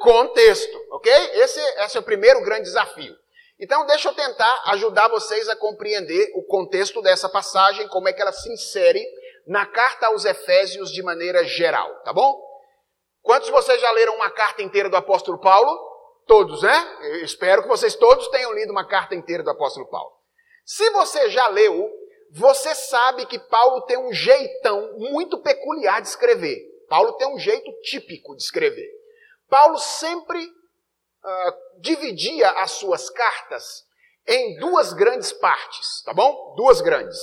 Contexto, 0.00 0.86
ok? 0.92 1.12
Esse, 1.34 1.60
esse 1.60 1.96
é 1.96 2.00
o 2.00 2.04
primeiro 2.04 2.42
grande 2.42 2.62
desafio. 2.62 3.14
Então, 3.60 3.84
deixa 3.86 4.08
eu 4.08 4.14
tentar 4.14 4.62
ajudar 4.66 5.08
vocês 5.08 5.48
a 5.48 5.56
compreender 5.56 6.30
o 6.34 6.44
contexto 6.44 7.02
dessa 7.02 7.28
passagem, 7.28 7.88
como 7.88 8.08
é 8.08 8.12
que 8.12 8.22
ela 8.22 8.32
se 8.32 8.50
insere 8.52 9.04
na 9.46 9.66
carta 9.66 10.06
aos 10.06 10.24
Efésios 10.24 10.92
de 10.92 11.02
maneira 11.02 11.42
geral, 11.44 11.92
tá 12.02 12.12
bom? 12.12 12.40
Quantos 13.22 13.46
de 13.46 13.52
vocês 13.52 13.80
já 13.80 13.90
leram 13.90 14.14
uma 14.14 14.30
carta 14.30 14.62
inteira 14.62 14.88
do 14.88 14.96
apóstolo 14.96 15.40
Paulo? 15.40 15.76
Todos, 16.26 16.62
né? 16.62 16.98
Eu 17.02 17.24
espero 17.24 17.62
que 17.62 17.68
vocês 17.68 17.96
todos 17.96 18.28
tenham 18.28 18.52
lido 18.52 18.70
uma 18.70 18.86
carta 18.86 19.14
inteira 19.14 19.42
do 19.42 19.50
apóstolo 19.50 19.88
Paulo. 19.88 20.17
Se 20.68 20.90
você 20.90 21.30
já 21.30 21.48
leu, 21.48 21.90
você 22.30 22.74
sabe 22.74 23.24
que 23.24 23.38
Paulo 23.38 23.86
tem 23.86 23.96
um 23.96 24.12
jeitão 24.12 24.98
muito 24.98 25.38
peculiar 25.38 26.02
de 26.02 26.08
escrever. 26.08 26.58
Paulo 26.90 27.14
tem 27.14 27.26
um 27.26 27.38
jeito 27.38 27.72
típico 27.84 28.36
de 28.36 28.42
escrever. 28.42 28.86
Paulo 29.48 29.78
sempre 29.78 30.44
uh, 30.44 31.80
dividia 31.80 32.50
as 32.50 32.72
suas 32.72 33.08
cartas 33.08 33.82
em 34.26 34.58
duas 34.58 34.92
grandes 34.92 35.32
partes, 35.32 36.02
tá 36.04 36.12
bom? 36.12 36.54
Duas 36.54 36.82
grandes. 36.82 37.18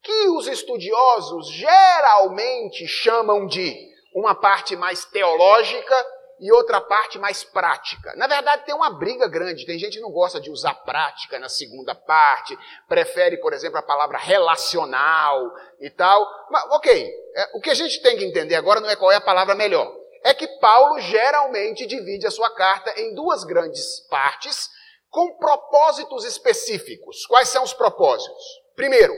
Que 0.00 0.28
os 0.28 0.46
estudiosos 0.46 1.48
geralmente 1.48 2.86
chamam 2.86 3.44
de 3.48 3.76
uma 4.14 4.36
parte 4.36 4.76
mais 4.76 5.04
teológica 5.04 6.06
e 6.40 6.52
outra 6.52 6.80
parte 6.80 7.18
mais 7.18 7.42
prática. 7.42 8.14
Na 8.16 8.26
verdade, 8.26 8.64
tem 8.64 8.74
uma 8.74 8.90
briga 8.90 9.28
grande. 9.28 9.66
Tem 9.66 9.78
gente 9.78 9.96
que 9.96 10.02
não 10.02 10.10
gosta 10.10 10.40
de 10.40 10.50
usar 10.50 10.74
prática 10.74 11.38
na 11.38 11.48
segunda 11.48 11.94
parte, 11.94 12.56
prefere, 12.88 13.38
por 13.38 13.52
exemplo, 13.52 13.78
a 13.78 13.82
palavra 13.82 14.18
relacional 14.18 15.50
e 15.80 15.90
tal. 15.90 16.26
Mas, 16.50 16.64
ok, 16.70 17.10
é, 17.36 17.50
o 17.54 17.60
que 17.60 17.70
a 17.70 17.74
gente 17.74 18.00
tem 18.02 18.16
que 18.16 18.24
entender 18.24 18.54
agora 18.54 18.80
não 18.80 18.88
é 18.88 18.96
qual 18.96 19.12
é 19.12 19.16
a 19.16 19.20
palavra 19.20 19.54
melhor. 19.54 19.92
É 20.24 20.34
que 20.34 20.46
Paulo 20.58 21.00
geralmente 21.00 21.86
divide 21.86 22.26
a 22.26 22.30
sua 22.30 22.50
carta 22.54 22.92
em 23.00 23.14
duas 23.14 23.44
grandes 23.44 24.00
partes 24.08 24.68
com 25.10 25.36
propósitos 25.38 26.24
específicos. 26.24 27.24
Quais 27.26 27.48
são 27.48 27.62
os 27.62 27.72
propósitos? 27.72 28.44
Primeiro, 28.76 29.14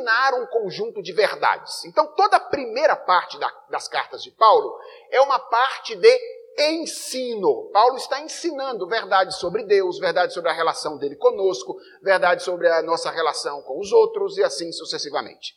ensinar 0.00 0.34
um 0.34 0.46
conjunto 0.46 1.02
de 1.02 1.12
verdades. 1.12 1.84
Então, 1.84 2.06
toda 2.14 2.36
a 2.36 2.40
primeira 2.40 2.96
parte 2.96 3.38
da, 3.38 3.52
das 3.68 3.86
cartas 3.86 4.22
de 4.22 4.30
Paulo 4.30 4.78
é 5.10 5.20
uma 5.20 5.38
parte 5.38 5.94
de 5.94 6.20
ensino. 6.58 7.70
Paulo 7.72 7.96
está 7.96 8.20
ensinando 8.20 8.86
verdades 8.86 9.36
sobre 9.36 9.64
Deus, 9.64 9.98
verdades 9.98 10.34
sobre 10.34 10.50
a 10.50 10.54
relação 10.54 10.98
dele 10.98 11.16
conosco, 11.16 11.76
verdades 12.02 12.44
sobre 12.44 12.68
a 12.68 12.82
nossa 12.82 13.10
relação 13.10 13.62
com 13.62 13.78
os 13.78 13.92
outros 13.92 14.36
e 14.36 14.42
assim 14.42 14.72
sucessivamente. 14.72 15.54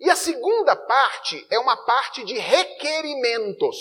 E 0.00 0.08
a 0.08 0.16
segunda 0.16 0.74
parte 0.74 1.46
é 1.50 1.58
uma 1.58 1.76
parte 1.76 2.24
de 2.24 2.38
requerimentos. 2.38 3.76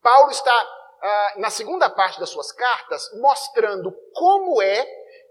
Paulo 0.00 0.30
está, 0.30 0.54
ah, 1.02 1.34
na 1.38 1.50
segunda 1.50 1.90
parte 1.90 2.20
das 2.20 2.30
suas 2.30 2.52
cartas, 2.52 3.10
mostrando 3.20 3.92
como 4.14 4.62
é 4.62 4.86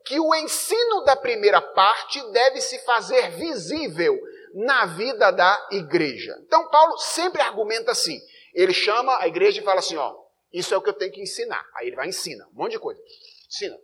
que 0.08 0.20
o 0.20 0.34
ensino 0.34 1.04
da 1.04 1.16
primeira 1.16 1.62
parte 1.62 2.22
deve 2.32 2.62
se 2.62 2.80
fazer 2.80 3.32
visível 3.32 4.18
na 4.54 4.86
vida 4.86 5.32
da 5.32 5.68
igreja. 5.72 6.34
Então, 6.46 6.70
Paulo 6.70 6.98
sempre 6.98 7.42
argumenta 7.42 7.92
assim. 7.92 8.20
Ele 8.54 8.74
chama 8.74 9.22
a 9.22 9.28
igreja 9.28 9.60
e 9.60 9.64
fala 9.64 9.80
assim: 9.80 9.98
ó, 9.98 10.16
isso 10.52 10.74
é 10.74 10.78
o 10.78 10.82
que 10.82 10.90
eu 10.90 10.94
tenho 10.94 11.12
que 11.12 11.22
ensinar. 11.22 11.64
Aí 11.76 11.88
ele 11.88 11.96
vai 11.96 12.08
ensina, 12.08 12.48
um 12.54 12.56
monte 12.56 12.72
de 12.72 12.80
coisa. 12.80 13.02
Ensina. 13.48 13.78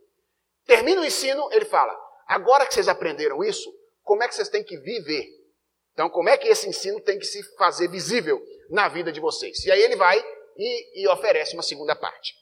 Termina 0.66 1.02
o 1.02 1.06
ensino, 1.06 1.50
ele 1.52 1.66
fala: 1.66 1.94
agora 2.26 2.66
que 2.66 2.74
vocês 2.74 2.88
aprenderam 2.88 3.44
isso, 3.44 3.70
como 4.02 4.24
é 4.24 4.28
que 4.28 4.36
vocês 4.36 4.50
têm 4.50 4.64
que 4.64 4.78
viver? 4.78 5.28
Então, 5.94 6.10
como 6.10 6.30
é 6.30 6.38
que 6.38 6.48
esse 6.48 6.68
ensino 6.68 7.02
tem 7.02 7.20
que 7.20 7.26
se 7.26 7.44
fazer 7.56 7.90
visível 7.90 8.42
na 8.70 8.88
vida 8.88 9.12
de 9.12 9.20
vocês? 9.20 9.64
E 9.66 9.72
aí 9.72 9.82
ele 9.82 9.96
vai 9.96 10.24
e, 10.58 11.04
e 11.04 11.08
oferece 11.10 11.54
uma 11.54 11.62
segunda 11.62 11.96
parte. 11.96 12.34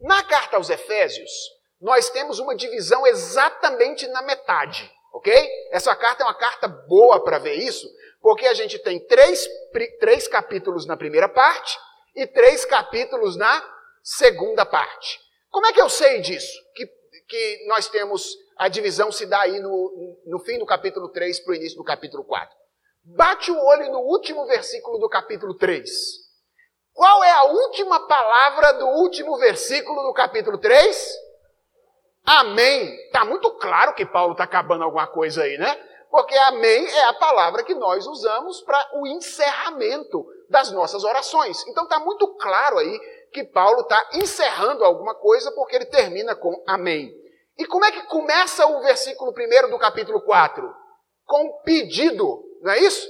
Na 0.00 0.22
carta 0.24 0.56
aos 0.56 0.70
Efésios, 0.70 1.30
nós 1.80 2.08
temos 2.10 2.38
uma 2.38 2.54
divisão 2.54 3.06
exatamente 3.06 4.06
na 4.08 4.22
metade, 4.22 4.90
ok? 5.12 5.48
Essa 5.70 5.94
carta 5.94 6.22
é 6.22 6.26
uma 6.26 6.34
carta 6.34 6.66
boa 6.66 7.22
para 7.22 7.38
ver 7.38 7.54
isso, 7.54 7.86
porque 8.20 8.46
a 8.46 8.54
gente 8.54 8.78
tem 8.78 8.98
três, 9.06 9.46
três 10.00 10.26
capítulos 10.26 10.86
na 10.86 10.96
primeira 10.96 11.28
parte 11.28 11.78
e 12.14 12.26
três 12.26 12.64
capítulos 12.64 13.36
na 13.36 13.62
segunda 14.02 14.64
parte. 14.64 15.20
Como 15.50 15.66
é 15.66 15.72
que 15.72 15.80
eu 15.80 15.88
sei 15.88 16.20
disso? 16.20 16.52
Que, 16.74 16.86
que 17.28 17.66
nós 17.68 17.88
temos, 17.88 18.36
a 18.56 18.68
divisão 18.68 19.12
se 19.12 19.26
dá 19.26 19.42
aí 19.42 19.60
no, 19.60 20.18
no 20.26 20.38
fim 20.40 20.58
do 20.58 20.66
capítulo 20.66 21.08
3 21.10 21.40
para 21.40 21.52
o 21.52 21.54
início 21.54 21.76
do 21.76 21.84
capítulo 21.84 22.24
4. 22.24 22.56
Bate 23.04 23.50
o 23.52 23.58
olho 23.58 23.92
no 23.92 24.00
último 24.00 24.46
versículo 24.46 24.98
do 24.98 25.08
capítulo 25.08 25.54
3. 25.54 25.90
Qual 26.92 27.22
é 27.22 27.30
a 27.30 27.44
última 27.44 28.06
palavra 28.08 28.72
do 28.72 28.86
último 28.86 29.36
versículo 29.36 30.02
do 30.02 30.14
capítulo 30.14 30.58
3? 30.58 31.25
Amém. 32.26 32.92
Está 33.06 33.24
muito 33.24 33.50
claro 33.52 33.94
que 33.94 34.04
Paulo 34.04 34.32
está 34.32 34.44
acabando 34.44 34.82
alguma 34.82 35.06
coisa 35.06 35.44
aí, 35.44 35.56
né? 35.56 35.80
Porque 36.10 36.34
amém 36.34 36.86
é 36.86 37.04
a 37.04 37.14
palavra 37.14 37.62
que 37.62 37.74
nós 37.74 38.06
usamos 38.06 38.60
para 38.62 38.90
o 38.94 39.06
encerramento 39.06 40.26
das 40.48 40.72
nossas 40.72 41.04
orações. 41.04 41.64
Então 41.68 41.84
está 41.84 42.00
muito 42.00 42.26
claro 42.36 42.78
aí 42.78 42.98
que 43.32 43.44
Paulo 43.44 43.82
está 43.82 44.10
encerrando 44.14 44.84
alguma 44.84 45.14
coisa 45.14 45.52
porque 45.52 45.76
ele 45.76 45.86
termina 45.86 46.34
com 46.34 46.62
amém. 46.66 47.12
E 47.58 47.64
como 47.66 47.84
é 47.84 47.92
que 47.92 48.02
começa 48.06 48.66
o 48.66 48.80
versículo 48.82 49.32
1 49.32 49.70
do 49.70 49.78
capítulo 49.78 50.20
4? 50.20 50.74
Com 51.24 51.60
pedido, 51.64 52.42
não 52.62 52.72
é 52.72 52.78
isso? 52.80 53.08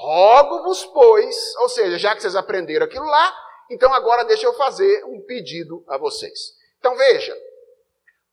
Rogo-vos, 0.00 0.84
pois, 0.86 1.36
ou 1.56 1.68
seja, 1.68 1.98
já 1.98 2.14
que 2.14 2.22
vocês 2.22 2.34
aprenderam 2.34 2.86
aquilo 2.86 3.04
lá, 3.04 3.34
então 3.70 3.92
agora 3.92 4.24
deixa 4.24 4.46
eu 4.46 4.54
fazer 4.54 5.04
um 5.04 5.24
pedido 5.26 5.84
a 5.88 5.96
vocês. 5.96 6.54
Então 6.78 6.96
veja, 6.96 7.36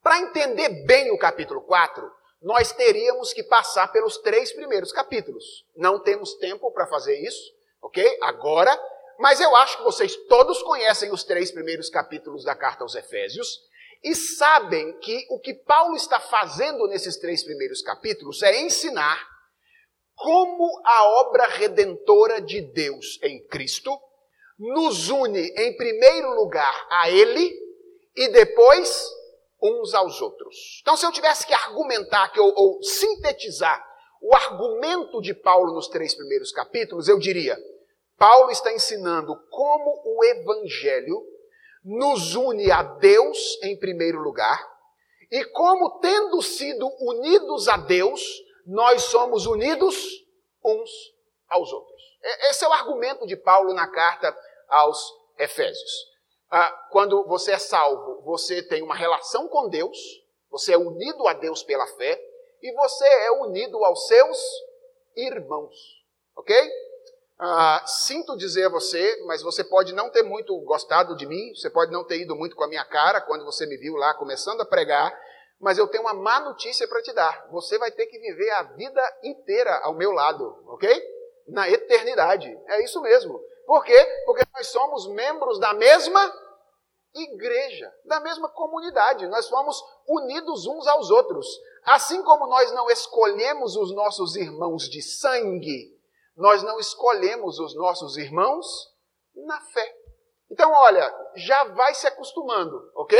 para 0.03 0.19
entender 0.19 0.85
bem 0.85 1.11
o 1.11 1.17
capítulo 1.17 1.61
4, 1.61 2.11
nós 2.41 2.71
teríamos 2.71 3.33
que 3.33 3.43
passar 3.43 3.91
pelos 3.91 4.17
três 4.17 4.51
primeiros 4.51 4.91
capítulos. 4.91 5.65
Não 5.75 5.99
temos 5.99 6.33
tempo 6.35 6.71
para 6.71 6.87
fazer 6.87 7.19
isso, 7.19 7.53
ok? 7.81 8.17
Agora, 8.21 8.75
mas 9.19 9.39
eu 9.39 9.55
acho 9.55 9.77
que 9.77 9.83
vocês 9.83 10.15
todos 10.27 10.63
conhecem 10.63 11.11
os 11.11 11.23
três 11.23 11.51
primeiros 11.51 11.89
capítulos 11.89 12.43
da 12.43 12.55
carta 12.55 12.83
aos 12.83 12.95
Efésios 12.95 13.59
e 14.03 14.15
sabem 14.15 14.97
que 14.97 15.27
o 15.29 15.39
que 15.39 15.53
Paulo 15.53 15.95
está 15.95 16.19
fazendo 16.19 16.87
nesses 16.87 17.17
três 17.17 17.43
primeiros 17.43 17.83
capítulos 17.83 18.41
é 18.41 18.59
ensinar 18.59 19.23
como 20.15 20.81
a 20.83 21.03
obra 21.21 21.45
redentora 21.45 22.41
de 22.41 22.61
Deus 22.61 23.19
em 23.21 23.45
Cristo 23.47 23.95
nos 24.57 25.09
une, 25.09 25.47
em 25.57 25.75
primeiro 25.75 26.33
lugar, 26.35 26.87
a 26.89 27.09
Ele 27.09 27.55
e 28.15 28.27
depois 28.29 29.20
uns 29.61 29.93
aos 29.93 30.21
outros. 30.21 30.79
Então, 30.81 30.97
se 30.97 31.05
eu 31.05 31.11
tivesse 31.11 31.45
que 31.45 31.53
argumentar 31.53 32.29
que, 32.29 32.39
ou, 32.39 32.53
ou 32.55 32.83
sintetizar 32.83 33.85
o 34.21 34.35
argumento 34.35 35.21
de 35.21 35.33
Paulo 35.33 35.73
nos 35.73 35.87
três 35.87 36.13
primeiros 36.13 36.51
capítulos, 36.51 37.07
eu 37.07 37.19
diria: 37.19 37.57
Paulo 38.17 38.51
está 38.51 38.73
ensinando 38.73 39.35
como 39.49 40.01
o 40.05 40.23
Evangelho 40.23 41.21
nos 41.83 42.35
une 42.35 42.71
a 42.71 42.83
Deus 42.83 43.57
em 43.63 43.77
primeiro 43.77 44.19
lugar, 44.19 44.59
e 45.31 45.43
como, 45.45 45.99
tendo 45.99 46.41
sido 46.41 46.87
unidos 46.99 47.67
a 47.67 47.77
Deus, 47.77 48.21
nós 48.65 49.03
somos 49.03 49.45
unidos 49.45 49.95
uns 50.63 50.89
aos 51.49 51.71
outros. 51.71 52.01
Esse 52.49 52.63
é 52.63 52.67
o 52.67 52.73
argumento 52.73 53.25
de 53.25 53.35
Paulo 53.35 53.73
na 53.73 53.87
carta 53.87 54.35
aos 54.69 54.99
Efésios. 55.39 56.10
Ah, 56.51 56.69
quando 56.91 57.23
você 57.27 57.53
é 57.53 57.57
salvo, 57.57 58.21
você 58.23 58.61
tem 58.61 58.83
uma 58.83 58.93
relação 58.93 59.47
com 59.47 59.69
Deus, 59.69 59.97
você 60.49 60.73
é 60.73 60.77
unido 60.77 61.25
a 61.25 61.33
Deus 61.33 61.63
pela 61.63 61.87
fé 61.95 62.21
e 62.61 62.73
você 62.73 63.07
é 63.07 63.31
unido 63.31 63.83
aos 63.85 64.05
seus 64.05 64.37
irmãos. 65.15 65.73
Ok? 66.35 66.53
Ah, 67.39 67.81
sinto 67.87 68.35
dizer 68.35 68.65
a 68.65 68.69
você, 68.69 69.23
mas 69.25 69.41
você 69.41 69.63
pode 69.63 69.93
não 69.93 70.09
ter 70.09 70.23
muito 70.23 70.55
gostado 70.59 71.15
de 71.15 71.25
mim, 71.25 71.55
você 71.55 71.69
pode 71.69 71.91
não 71.91 72.03
ter 72.03 72.19
ido 72.19 72.35
muito 72.35 72.55
com 72.55 72.65
a 72.65 72.67
minha 72.67 72.83
cara 72.83 73.21
quando 73.21 73.45
você 73.45 73.65
me 73.65 73.77
viu 73.77 73.95
lá 73.95 74.13
começando 74.13 74.59
a 74.59 74.65
pregar, 74.65 75.17
mas 75.57 75.77
eu 75.77 75.87
tenho 75.87 76.03
uma 76.03 76.13
má 76.13 76.41
notícia 76.41 76.85
para 76.85 77.01
te 77.01 77.13
dar. 77.13 77.47
Você 77.49 77.77
vai 77.77 77.91
ter 77.91 78.07
que 78.07 78.19
viver 78.19 78.49
a 78.51 78.63
vida 78.63 79.01
inteira 79.23 79.79
ao 79.83 79.93
meu 79.93 80.11
lado, 80.11 80.55
ok? 80.67 81.01
Na 81.47 81.69
eternidade. 81.69 82.53
É 82.67 82.83
isso 82.83 83.01
mesmo. 83.01 83.41
Por 83.65 83.83
quê? 83.83 84.23
Porque 84.25 84.43
nós 84.53 84.67
somos 84.67 85.07
membros 85.07 85.59
da 85.59 85.73
mesma 85.73 86.33
igreja, 87.13 87.93
da 88.05 88.19
mesma 88.19 88.49
comunidade. 88.49 89.27
Nós 89.27 89.45
somos 89.45 89.81
unidos 90.07 90.65
uns 90.65 90.87
aos 90.87 91.09
outros. 91.09 91.47
Assim 91.83 92.21
como 92.23 92.47
nós 92.47 92.71
não 92.71 92.89
escolhemos 92.89 93.75
os 93.75 93.93
nossos 93.93 94.35
irmãos 94.35 94.83
de 94.89 95.01
sangue, 95.01 95.97
nós 96.35 96.63
não 96.63 96.79
escolhemos 96.79 97.59
os 97.59 97.75
nossos 97.75 98.17
irmãos 98.17 98.65
na 99.35 99.59
fé. 99.59 99.97
Então, 100.49 100.71
olha, 100.71 101.13
já 101.35 101.63
vai 101.65 101.93
se 101.95 102.07
acostumando, 102.07 102.91
ok? 102.95 103.17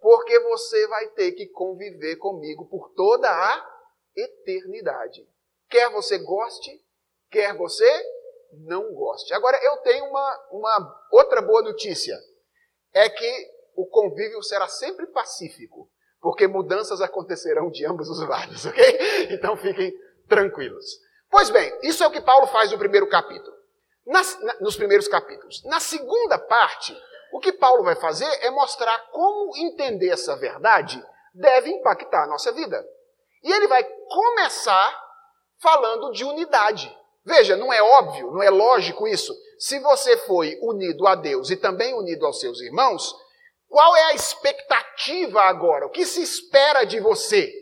Porque 0.00 0.38
você 0.40 0.86
vai 0.88 1.08
ter 1.08 1.32
que 1.32 1.46
conviver 1.48 2.16
comigo 2.16 2.66
por 2.66 2.90
toda 2.94 3.28
a 3.30 3.72
eternidade. 4.16 5.26
Quer 5.70 5.90
você 5.90 6.18
goste, 6.18 6.84
quer 7.30 7.56
você 7.56 7.90
não 8.52 8.92
goste. 8.94 9.32
Agora, 9.34 9.58
eu 9.62 9.76
tenho 9.78 10.04
uma, 10.06 10.40
uma 10.50 11.00
outra 11.10 11.40
boa 11.40 11.62
notícia. 11.62 12.16
É 12.92 13.08
que 13.08 13.50
o 13.74 13.86
convívio 13.86 14.42
será 14.42 14.68
sempre 14.68 15.06
pacífico, 15.06 15.90
porque 16.20 16.46
mudanças 16.46 17.00
acontecerão 17.00 17.70
de 17.70 17.86
ambos 17.86 18.08
os 18.08 18.20
lados, 18.28 18.64
ok? 18.66 19.28
Então 19.30 19.56
fiquem 19.56 19.92
tranquilos. 20.28 20.84
Pois 21.30 21.48
bem, 21.48 21.72
isso 21.82 22.04
é 22.04 22.06
o 22.06 22.10
que 22.10 22.20
Paulo 22.20 22.46
faz 22.48 22.70
no 22.70 22.78
primeiro 22.78 23.08
capítulo. 23.08 23.56
Nas, 24.06 24.38
na, 24.42 24.54
nos 24.60 24.76
primeiros 24.76 25.08
capítulos. 25.08 25.62
Na 25.64 25.80
segunda 25.80 26.38
parte, 26.38 26.94
o 27.32 27.40
que 27.40 27.52
Paulo 27.52 27.82
vai 27.82 27.96
fazer 27.96 28.28
é 28.44 28.50
mostrar 28.50 28.98
como 29.10 29.56
entender 29.56 30.10
essa 30.10 30.36
verdade 30.36 31.02
deve 31.32 31.70
impactar 31.70 32.24
a 32.24 32.26
nossa 32.26 32.52
vida. 32.52 32.84
E 33.42 33.50
ele 33.50 33.66
vai 33.66 33.82
começar 33.84 35.02
falando 35.60 36.12
de 36.12 36.24
unidade. 36.24 36.94
Veja, 37.24 37.56
não 37.56 37.72
é 37.72 37.82
óbvio, 37.82 38.30
não 38.32 38.42
é 38.42 38.50
lógico 38.50 39.06
isso. 39.06 39.32
Se 39.58 39.78
você 39.78 40.16
foi 40.18 40.58
unido 40.60 41.06
a 41.06 41.14
Deus 41.14 41.50
e 41.50 41.56
também 41.56 41.94
unido 41.94 42.26
aos 42.26 42.40
seus 42.40 42.60
irmãos, 42.60 43.14
qual 43.68 43.96
é 43.96 44.04
a 44.04 44.14
expectativa 44.14 45.42
agora? 45.42 45.86
O 45.86 45.90
que 45.90 46.04
se 46.04 46.20
espera 46.22 46.84
de 46.84 46.98
você? 47.00 47.52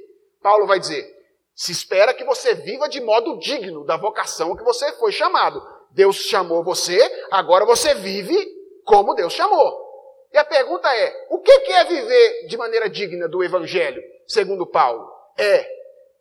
Paulo 0.42 0.66
vai 0.66 0.80
dizer: 0.80 1.06
se 1.54 1.72
espera 1.72 2.14
que 2.14 2.24
você 2.24 2.54
viva 2.54 2.88
de 2.88 3.00
modo 3.00 3.38
digno 3.38 3.84
da 3.84 3.96
vocação 3.96 4.56
que 4.56 4.64
você 4.64 4.92
foi 4.94 5.12
chamado. 5.12 5.62
Deus 5.90 6.16
chamou 6.16 6.64
você, 6.64 6.98
agora 7.30 7.66
você 7.66 7.94
vive 7.94 8.36
como 8.84 9.14
Deus 9.14 9.32
chamou. 9.32 9.90
E 10.32 10.38
a 10.38 10.44
pergunta 10.44 10.88
é: 10.96 11.26
o 11.28 11.38
que 11.40 11.52
é 11.72 11.84
viver 11.84 12.46
de 12.46 12.56
maneira 12.56 12.88
digna 12.88 13.28
do 13.28 13.44
Evangelho, 13.44 14.02
segundo 14.26 14.66
Paulo? 14.66 15.06
É 15.36 15.66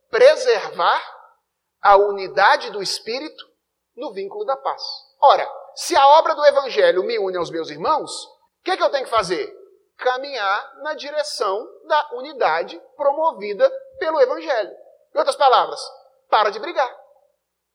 preservar 0.09 1.01
a 1.81 1.95
unidade 1.97 2.71
do 2.71 2.81
Espírito 2.81 3.45
no 3.95 4.11
vínculo 4.11 4.45
da 4.45 4.55
paz. 4.55 4.81
Ora, 5.21 5.49
se 5.75 5.95
a 5.95 6.07
obra 6.19 6.35
do 6.35 6.45
Evangelho 6.45 7.03
me 7.03 7.17
une 7.19 7.37
aos 7.37 7.49
meus 7.49 7.69
irmãos, 7.69 8.25
o 8.25 8.63
que, 8.63 8.75
que 8.75 8.83
eu 8.83 8.89
tenho 8.89 9.05
que 9.05 9.11
fazer? 9.11 9.53
Caminhar 9.97 10.73
na 10.81 10.93
direção 10.93 11.67
da 11.85 12.09
unidade 12.13 12.81
promovida 12.95 13.69
pelo 13.99 14.19
Evangelho. 14.21 14.71
Em 15.13 15.17
outras 15.17 15.35
palavras, 15.35 15.79
para 16.29 16.49
de 16.49 16.59
brigar. 16.59 16.89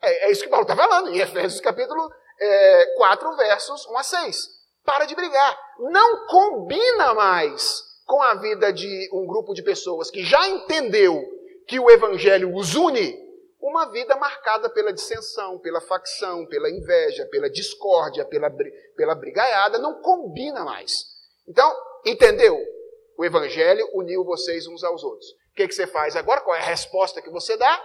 É, 0.01 0.27
é 0.27 0.31
isso 0.31 0.45
que 0.45 0.51
Paulo 0.51 0.65
está 0.65 0.77
falando 0.77 1.11
em 1.11 1.19
Efésios 1.19 1.61
capítulo 1.61 2.11
é, 2.41 2.95
4, 2.97 3.37
versos 3.37 3.87
1 3.87 3.99
a 3.99 4.03
6. 4.03 4.49
Para 4.85 5.05
de 5.07 5.15
brigar. 5.15 5.59
Não 5.79 6.27
combina 6.27 7.15
mais 7.15 7.83
com 8.07 8.23
a 8.23 8.35
vida 8.35 8.73
de 8.73 9.09
um 9.13 9.27
grupo 9.27 9.55
de 9.55 9.63
pessoas 9.63 10.11
que 10.11 10.23
já 10.23 10.47
entendeu 10.49 11.23
que 11.67 11.81
o 11.81 11.91
evangelho 11.91 12.55
os 12.55 12.75
une, 12.75 13.24
uma 13.65 13.87
vida 13.87 14.15
marcada 14.17 14.69
pela 14.69 14.93
dissensão, 14.93 15.59
pela 15.59 15.81
facção, 15.81 16.47
pela 16.47 16.69
inveja, 16.69 17.25
pela 17.31 17.49
discórdia, 17.49 18.23
pela, 18.23 18.51
pela 18.95 19.15
brigaiada, 19.15 19.79
não 19.79 20.03
combina 20.03 20.63
mais. 20.63 21.07
Então, 21.49 21.75
entendeu? 22.05 22.63
O 23.17 23.25
evangelho 23.25 23.89
uniu 23.95 24.23
vocês 24.23 24.67
uns 24.67 24.85
aos 24.85 25.03
outros. 25.03 25.31
O 25.31 25.55
que, 25.57 25.67
que 25.67 25.75
você 25.75 25.87
faz 25.87 26.15
agora? 26.15 26.43
Qual 26.43 26.55
é 26.55 26.61
a 26.61 26.65
resposta 26.65 27.23
que 27.23 27.31
você 27.31 27.57
dá? 27.57 27.83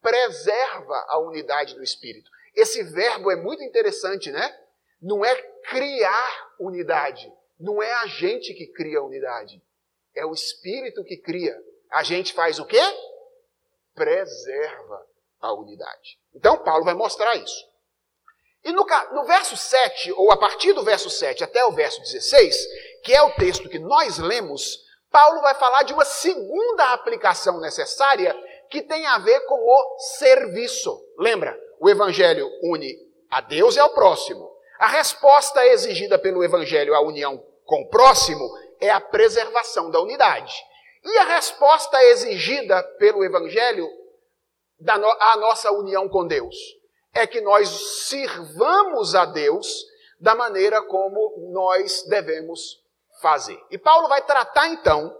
Preserva 0.00 1.04
a 1.08 1.18
unidade 1.18 1.74
do 1.74 1.82
Espírito. 1.82 2.30
Esse 2.54 2.84
verbo 2.84 3.28
é 3.32 3.36
muito 3.36 3.64
interessante, 3.64 4.30
né? 4.30 4.56
Não 5.02 5.24
é 5.24 5.34
criar 5.68 6.52
unidade. 6.60 7.32
Não 7.58 7.82
é 7.82 7.92
a 7.92 8.06
gente 8.06 8.54
que 8.54 8.68
cria 8.68 9.00
a 9.00 9.04
unidade. 9.04 9.60
É 10.14 10.24
o 10.24 10.32
Espírito 10.32 11.02
que 11.02 11.16
cria. 11.16 11.56
A 11.90 12.04
gente 12.04 12.32
faz 12.32 12.60
o 12.60 12.66
quê? 12.66 12.80
Preserva 13.98 15.06
a 15.40 15.52
unidade. 15.52 16.18
Então, 16.34 16.56
Paulo 16.58 16.84
vai 16.84 16.94
mostrar 16.94 17.34
isso. 17.34 17.68
E 18.64 18.72
no, 18.72 18.86
no, 19.12 19.24
verso 19.24 19.56
7, 19.56 20.12
ou 20.12 20.32
a 20.32 20.36
partir 20.36 20.72
do 20.72 20.84
verso 20.84 21.10
7 21.10 21.42
até 21.42 21.64
o 21.64 21.72
verso 21.72 22.00
16, 22.00 22.56
que 23.02 23.12
é 23.12 23.22
o 23.22 23.32
texto 23.32 23.68
que 23.68 23.78
nós 23.78 24.18
lemos, 24.18 24.78
Paulo 25.10 25.40
vai 25.40 25.54
falar 25.54 25.82
de 25.82 25.92
uma 25.92 26.04
segunda 26.04 26.92
aplicação 26.92 27.60
necessária 27.60 28.34
que 28.70 28.82
tem 28.82 29.06
a 29.06 29.18
ver 29.18 29.40
com 29.46 29.54
o 29.54 29.98
serviço. 30.18 30.96
Lembra? 31.18 31.58
O 31.80 31.88
evangelho 31.88 32.48
une 32.62 32.94
a 33.30 33.40
Deus 33.40 33.76
e 33.76 33.80
ao 33.80 33.90
próximo. 33.90 34.50
A 34.78 34.86
resposta 34.86 35.66
exigida 35.66 36.18
pelo 36.18 36.44
evangelho 36.44 36.94
à 36.94 37.00
união 37.00 37.44
com 37.64 37.82
o 37.82 37.88
próximo 37.88 38.48
é 38.80 38.90
a 38.90 39.00
preservação 39.00 39.90
da 39.90 40.00
unidade. 40.00 40.54
E 41.04 41.18
a 41.18 41.24
resposta 41.24 42.02
exigida 42.04 42.82
pelo 42.98 43.24
evangelho 43.24 43.88
à 45.20 45.36
nossa 45.36 45.70
união 45.72 46.08
com 46.08 46.26
Deus 46.26 46.56
é 47.14 47.26
que 47.26 47.40
nós 47.40 47.68
sirvamos 48.08 49.14
a 49.14 49.24
Deus 49.24 49.86
da 50.20 50.34
maneira 50.34 50.82
como 50.82 51.50
nós 51.52 52.02
devemos 52.08 52.82
fazer. 53.20 53.58
E 53.70 53.78
Paulo 53.78 54.08
vai 54.08 54.24
tratar 54.24 54.68
então, 54.68 55.16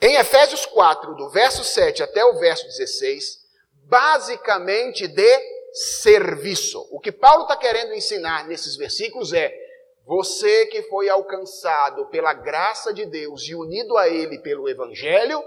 em 0.00 0.16
Efésios 0.16 0.66
4, 0.66 1.14
do 1.14 1.28
verso 1.30 1.62
7 1.62 2.02
até 2.02 2.24
o 2.24 2.38
verso 2.38 2.64
16, 2.66 3.40
basicamente 3.84 5.06
de 5.06 5.60
serviço. 5.72 6.86
O 6.90 6.98
que 7.00 7.12
Paulo 7.12 7.42
está 7.42 7.56
querendo 7.56 7.94
ensinar 7.94 8.46
nesses 8.46 8.76
versículos 8.76 9.32
é: 9.32 9.52
você 10.06 10.66
que 10.66 10.82
foi 10.84 11.08
alcançado 11.08 12.06
pela 12.06 12.32
graça 12.32 12.92
de 12.92 13.06
Deus 13.06 13.42
e 13.48 13.54
unido 13.54 13.96
a 13.96 14.08
Ele 14.08 14.38
pelo 14.38 14.68
Evangelho, 14.68 15.42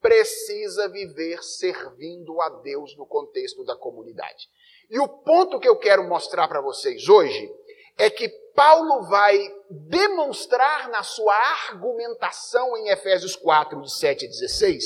precisa 0.00 0.88
viver 0.88 1.42
servindo 1.42 2.40
a 2.40 2.48
Deus 2.48 2.96
no 2.96 3.06
contexto 3.06 3.64
da 3.64 3.74
comunidade. 3.74 4.48
E 4.88 5.00
o 5.00 5.08
ponto 5.08 5.58
que 5.58 5.68
eu 5.68 5.76
quero 5.76 6.04
mostrar 6.04 6.46
para 6.46 6.60
vocês 6.60 7.08
hoje 7.08 7.50
é 7.98 8.08
que 8.08 8.28
Paulo 8.54 9.02
vai 9.08 9.36
demonstrar 9.68 10.88
na 10.88 11.02
sua 11.02 11.34
argumentação 11.68 12.76
em 12.76 12.88
Efésios 12.88 13.34
4, 13.34 13.80
de 13.82 13.92
7 13.92 14.26
a 14.26 14.28
16, 14.28 14.84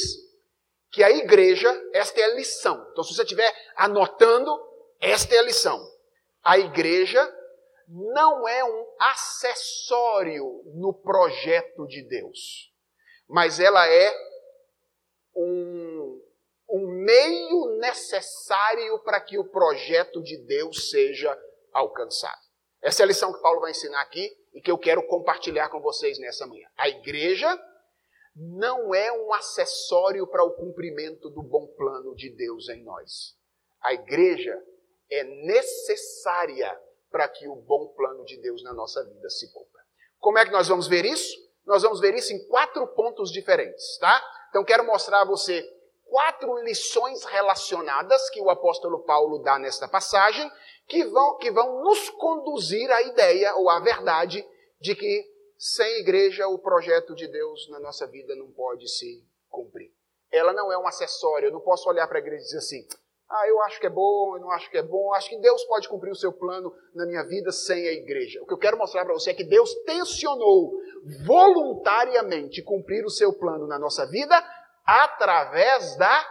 que 0.90 1.02
a 1.02 1.10
igreja, 1.10 1.70
esta 1.92 2.20
é 2.20 2.24
a 2.24 2.34
lição. 2.34 2.86
Então, 2.90 3.04
se 3.04 3.14
você 3.14 3.22
estiver 3.22 3.52
anotando, 3.76 4.50
esta 5.00 5.34
é 5.34 5.38
a 5.38 5.42
lição. 5.42 5.80
A 6.42 6.58
igreja 6.58 7.22
não 7.90 8.46
é 8.46 8.62
um 8.64 8.86
acessório 9.00 10.62
no 10.76 10.94
projeto 10.94 11.86
de 11.88 12.06
Deus, 12.06 12.72
mas 13.28 13.58
ela 13.58 13.84
é 13.88 14.14
um, 15.34 16.22
um 16.70 16.86
meio 17.04 17.78
necessário 17.80 19.00
para 19.00 19.20
que 19.20 19.36
o 19.36 19.50
projeto 19.50 20.22
de 20.22 20.36
Deus 20.46 20.90
seja 20.90 21.36
alcançado. 21.72 22.40
Essa 22.80 23.02
é 23.02 23.04
a 23.04 23.08
lição 23.08 23.32
que 23.32 23.42
Paulo 23.42 23.60
vai 23.60 23.72
ensinar 23.72 24.00
aqui 24.02 24.30
e 24.54 24.60
que 24.60 24.70
eu 24.70 24.78
quero 24.78 25.04
compartilhar 25.08 25.68
com 25.68 25.80
vocês 25.80 26.16
nessa 26.20 26.46
manhã. 26.46 26.68
A 26.76 26.88
igreja 26.88 27.60
não 28.36 28.94
é 28.94 29.12
um 29.12 29.32
acessório 29.34 30.26
para 30.28 30.44
o 30.44 30.52
cumprimento 30.52 31.28
do 31.28 31.42
bom 31.42 31.66
plano 31.76 32.14
de 32.14 32.30
Deus 32.30 32.68
em 32.68 32.84
nós. 32.84 33.36
A 33.82 33.92
igreja 33.92 34.56
é 35.10 35.24
necessária 35.24 36.80
para 37.10 37.28
que 37.28 37.48
o 37.48 37.56
bom 37.56 37.88
plano 37.88 38.24
de 38.24 38.36
Deus 38.40 38.62
na 38.62 38.72
nossa 38.72 39.04
vida 39.04 39.28
se 39.28 39.52
cumpra. 39.52 39.80
Como 40.18 40.38
é 40.38 40.44
que 40.44 40.52
nós 40.52 40.68
vamos 40.68 40.86
ver 40.86 41.04
isso? 41.04 41.36
Nós 41.66 41.82
vamos 41.82 42.00
ver 42.00 42.14
isso 42.14 42.32
em 42.32 42.46
quatro 42.48 42.86
pontos 42.88 43.30
diferentes, 43.30 43.98
tá? 43.98 44.22
Então 44.48 44.64
quero 44.64 44.84
mostrar 44.84 45.22
a 45.22 45.24
você 45.24 45.62
quatro 46.10 46.58
lições 46.64 47.24
relacionadas 47.24 48.28
que 48.30 48.40
o 48.40 48.50
apóstolo 48.50 49.04
Paulo 49.04 49.38
dá 49.38 49.58
nesta 49.58 49.86
passagem, 49.86 50.50
que 50.88 51.04
vão, 51.04 51.36
que 51.38 51.50
vão 51.50 51.82
nos 51.82 52.10
conduzir 52.10 52.90
à 52.90 53.00
ideia 53.02 53.54
ou 53.54 53.70
à 53.70 53.78
verdade 53.78 54.44
de 54.80 54.94
que 54.96 55.24
sem 55.56 56.00
igreja 56.00 56.48
o 56.48 56.58
projeto 56.58 57.14
de 57.14 57.28
Deus 57.28 57.68
na 57.70 57.78
nossa 57.78 58.06
vida 58.06 58.34
não 58.34 58.50
pode 58.50 58.88
se 58.88 59.24
cumprir. 59.48 59.92
Ela 60.32 60.52
não 60.52 60.72
é 60.72 60.78
um 60.78 60.86
acessório, 60.86 61.46
eu 61.46 61.52
não 61.52 61.60
posso 61.60 61.88
olhar 61.88 62.08
para 62.08 62.18
a 62.18 62.20
igreja 62.20 62.42
e 62.42 62.46
dizer 62.46 62.58
assim, 62.58 62.88
ah, 63.30 63.46
eu 63.46 63.62
acho 63.62 63.78
que 63.78 63.86
é 63.86 63.90
bom, 63.90 64.36
eu 64.36 64.40
não 64.40 64.50
acho 64.50 64.68
que 64.68 64.76
é 64.76 64.82
bom, 64.82 65.14
acho 65.14 65.28
que 65.28 65.38
Deus 65.38 65.62
pode 65.64 65.88
cumprir 65.88 66.10
o 66.10 66.16
seu 66.16 66.32
plano 66.32 66.74
na 66.92 67.06
minha 67.06 67.22
vida 67.22 67.52
sem 67.52 67.86
a 67.86 67.92
igreja. 67.92 68.42
O 68.42 68.46
que 68.46 68.52
eu 68.52 68.58
quero 68.58 68.76
mostrar 68.76 69.04
para 69.04 69.14
você 69.14 69.30
é 69.30 69.34
que 69.34 69.44
Deus 69.44 69.72
tensionou 69.84 70.72
voluntariamente 71.24 72.60
cumprir 72.60 73.04
o 73.04 73.10
seu 73.10 73.32
plano 73.32 73.68
na 73.68 73.78
nossa 73.78 74.04
vida 74.06 74.36
através 74.84 75.96
da 75.96 76.28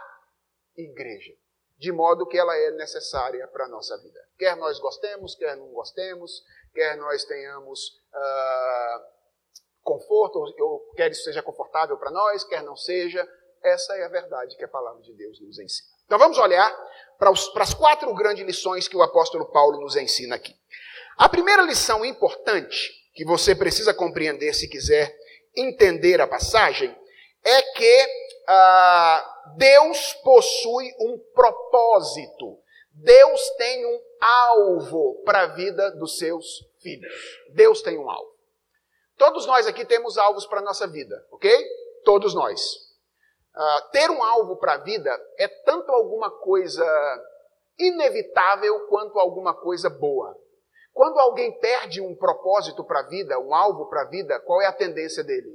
igreja, 0.76 1.32
de 1.78 1.90
modo 1.90 2.26
que 2.26 2.36
ela 2.36 2.54
é 2.54 2.70
necessária 2.72 3.48
para 3.48 3.64
a 3.64 3.68
nossa 3.68 3.96
vida. 4.02 4.20
Quer 4.38 4.54
nós 4.56 4.78
gostemos, 4.78 5.34
quer 5.34 5.56
não 5.56 5.68
gostemos, 5.72 6.44
quer 6.74 6.98
nós 6.98 7.24
tenhamos 7.24 7.98
uh, 8.14 9.04
conforto, 9.82 10.38
ou 10.38 10.92
quer 10.94 11.10
isso 11.10 11.24
seja 11.24 11.42
confortável 11.42 11.96
para 11.96 12.10
nós, 12.10 12.44
quer 12.44 12.62
não 12.62 12.76
seja, 12.76 13.26
essa 13.62 13.96
é 13.96 14.04
a 14.04 14.08
verdade 14.08 14.54
que 14.56 14.64
a 14.64 14.68
palavra 14.68 15.00
de 15.00 15.14
Deus 15.14 15.40
nos 15.40 15.58
ensina. 15.58 15.99
Então 16.10 16.18
vamos 16.18 16.38
olhar 16.38 16.76
para, 17.20 17.30
os, 17.30 17.50
para 17.50 17.62
as 17.62 17.72
quatro 17.72 18.12
grandes 18.16 18.44
lições 18.44 18.88
que 18.88 18.96
o 18.96 19.02
apóstolo 19.02 19.46
Paulo 19.46 19.80
nos 19.80 19.94
ensina 19.94 20.34
aqui. 20.34 20.52
A 21.16 21.28
primeira 21.28 21.62
lição 21.62 22.04
importante 22.04 22.90
que 23.14 23.24
você 23.24 23.54
precisa 23.54 23.94
compreender 23.94 24.52
se 24.52 24.68
quiser 24.68 25.16
entender 25.54 26.20
a 26.20 26.26
passagem 26.26 26.92
é 27.44 27.62
que 27.62 28.06
ah, 28.48 29.52
Deus 29.56 30.14
possui 30.24 30.92
um 30.98 31.16
propósito. 31.32 32.58
Deus 32.92 33.48
tem 33.50 33.86
um 33.86 34.00
alvo 34.20 35.22
para 35.24 35.42
a 35.42 35.46
vida 35.54 35.92
dos 35.92 36.18
seus 36.18 36.68
filhos. 36.80 37.14
Deus 37.50 37.82
tem 37.82 37.96
um 37.96 38.10
alvo. 38.10 38.34
Todos 39.16 39.46
nós 39.46 39.64
aqui 39.64 39.84
temos 39.84 40.18
alvos 40.18 40.44
para 40.44 40.58
a 40.58 40.64
nossa 40.64 40.88
vida, 40.88 41.24
ok? 41.30 41.56
Todos 42.04 42.34
nós. 42.34 42.89
Uh, 43.54 43.90
ter 43.90 44.10
um 44.10 44.22
alvo 44.22 44.56
para 44.56 44.74
a 44.74 44.78
vida 44.78 45.10
é 45.36 45.48
tanto 45.48 45.90
alguma 45.90 46.30
coisa 46.30 46.86
inevitável 47.78 48.86
quanto 48.88 49.18
alguma 49.18 49.54
coisa 49.54 49.90
boa. 49.90 50.36
Quando 50.92 51.18
alguém 51.18 51.58
perde 51.58 52.00
um 52.00 52.14
propósito 52.14 52.84
para 52.84 53.00
a 53.00 53.08
vida, 53.08 53.38
um 53.38 53.54
alvo 53.54 53.88
para 53.88 54.02
a 54.02 54.08
vida, 54.08 54.38
qual 54.40 54.60
é 54.60 54.66
a 54.66 54.72
tendência 54.72 55.24
dele? 55.24 55.50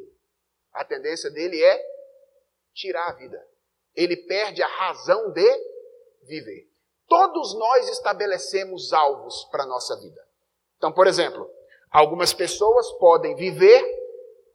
A 0.74 0.84
tendência 0.84 1.30
dele 1.30 1.62
é 1.62 1.82
tirar 2.74 3.10
a 3.10 3.14
vida. 3.14 3.42
Ele 3.96 4.18
perde 4.18 4.62
a 4.62 4.68
razão 4.68 5.32
de 5.32 5.48
viver. 6.24 6.68
Todos 7.08 7.54
nós 7.54 7.88
estabelecemos 7.90 8.92
alvos 8.92 9.46
para 9.46 9.64
a 9.64 9.68
nossa 9.68 9.96
vida. 10.00 10.22
Então, 10.78 10.92
por 10.92 11.08
exemplo, 11.08 11.50
algumas 11.92 12.34
pessoas 12.34 12.92
podem 12.94 13.36
viver 13.36 13.84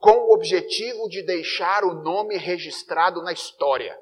com 0.01 0.11
o 0.11 0.33
objetivo 0.33 1.07
de 1.07 1.21
deixar 1.21 1.83
o 1.85 1.93
nome 1.93 2.35
registrado 2.35 3.21
na 3.21 3.31
história. 3.31 3.97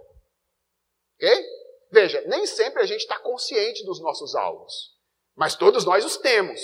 Ok? 1.16 1.46
Veja, 1.92 2.24
nem 2.26 2.46
sempre 2.46 2.82
a 2.82 2.86
gente 2.86 3.02
está 3.02 3.20
consciente 3.20 3.84
dos 3.86 4.00
nossos 4.00 4.34
alvos, 4.34 4.96
mas 5.36 5.56
todos 5.56 5.84
nós 5.84 6.06
os 6.06 6.16
temos. 6.16 6.62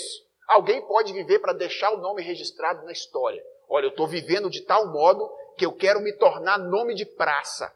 Alguém 0.48 0.80
pode 0.86 1.12
viver 1.12 1.40
para 1.40 1.52
deixar 1.52 1.92
o 1.92 1.98
nome 1.98 2.22
registrado 2.22 2.84
na 2.86 2.92
história. 2.92 3.44
Olha, 3.68 3.86
eu 3.86 3.90
estou 3.90 4.06
vivendo 4.06 4.48
de 4.48 4.62
tal 4.62 4.90
modo 4.90 5.30
que 5.58 5.66
eu 5.66 5.72
quero 5.72 6.00
me 6.00 6.12
tornar 6.14 6.58
nome 6.58 6.94
de 6.94 7.04
praça. 7.04 7.70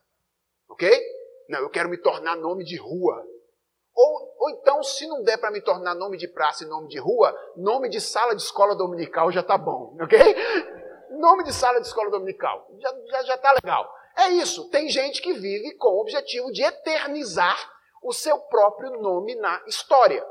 Ok? 0.69 0.89
Não, 1.49 1.59
eu 1.59 1.69
quero 1.69 1.91
me 1.91 1.99
tornar 1.99 2.37
nome 2.37 2.65
de 2.65 2.77
rua. 2.77 3.23
Ou, 3.95 4.35
ou 4.39 4.51
então, 4.51 4.83
se 4.83 5.07
não 5.07 5.23
der 5.23 5.37
para 5.37 5.51
me 5.51 5.61
tornar 5.61 5.95
nome 5.95 6.17
de 6.17 6.29
praça 6.29 6.65
e 6.65 6.69
nome 6.69 6.89
de 6.89 6.99
rua, 6.99 7.37
nome 7.57 7.91
de 7.91 8.01
sala 8.01 8.35
de 8.35 8.41
escola 8.41 8.75
dominical 8.75 9.31
já 9.31 9.41
está 9.41 9.59
bom, 9.59 9.95
ok? 10.01 10.19
Nome 11.11 11.45
de 11.45 11.53
sala 11.53 11.81
de 11.81 11.87
escola 11.87 12.11
dominical, 12.11 12.69
já, 12.79 12.95
já, 13.11 13.23
já 13.23 13.39
tá 13.39 13.53
legal. 13.53 13.93
É 14.17 14.29
isso, 14.29 14.69
tem 14.71 14.89
gente 14.89 15.21
que 15.21 15.33
vive 15.33 15.75
com 15.77 15.89
o 15.89 16.01
objetivo 16.01 16.53
de 16.53 16.63
eternizar 16.63 17.59
o 18.03 18.13
seu 18.13 18.39
próprio 18.39 18.91
nome 19.01 19.35
na 19.37 19.63
história. 19.67 20.25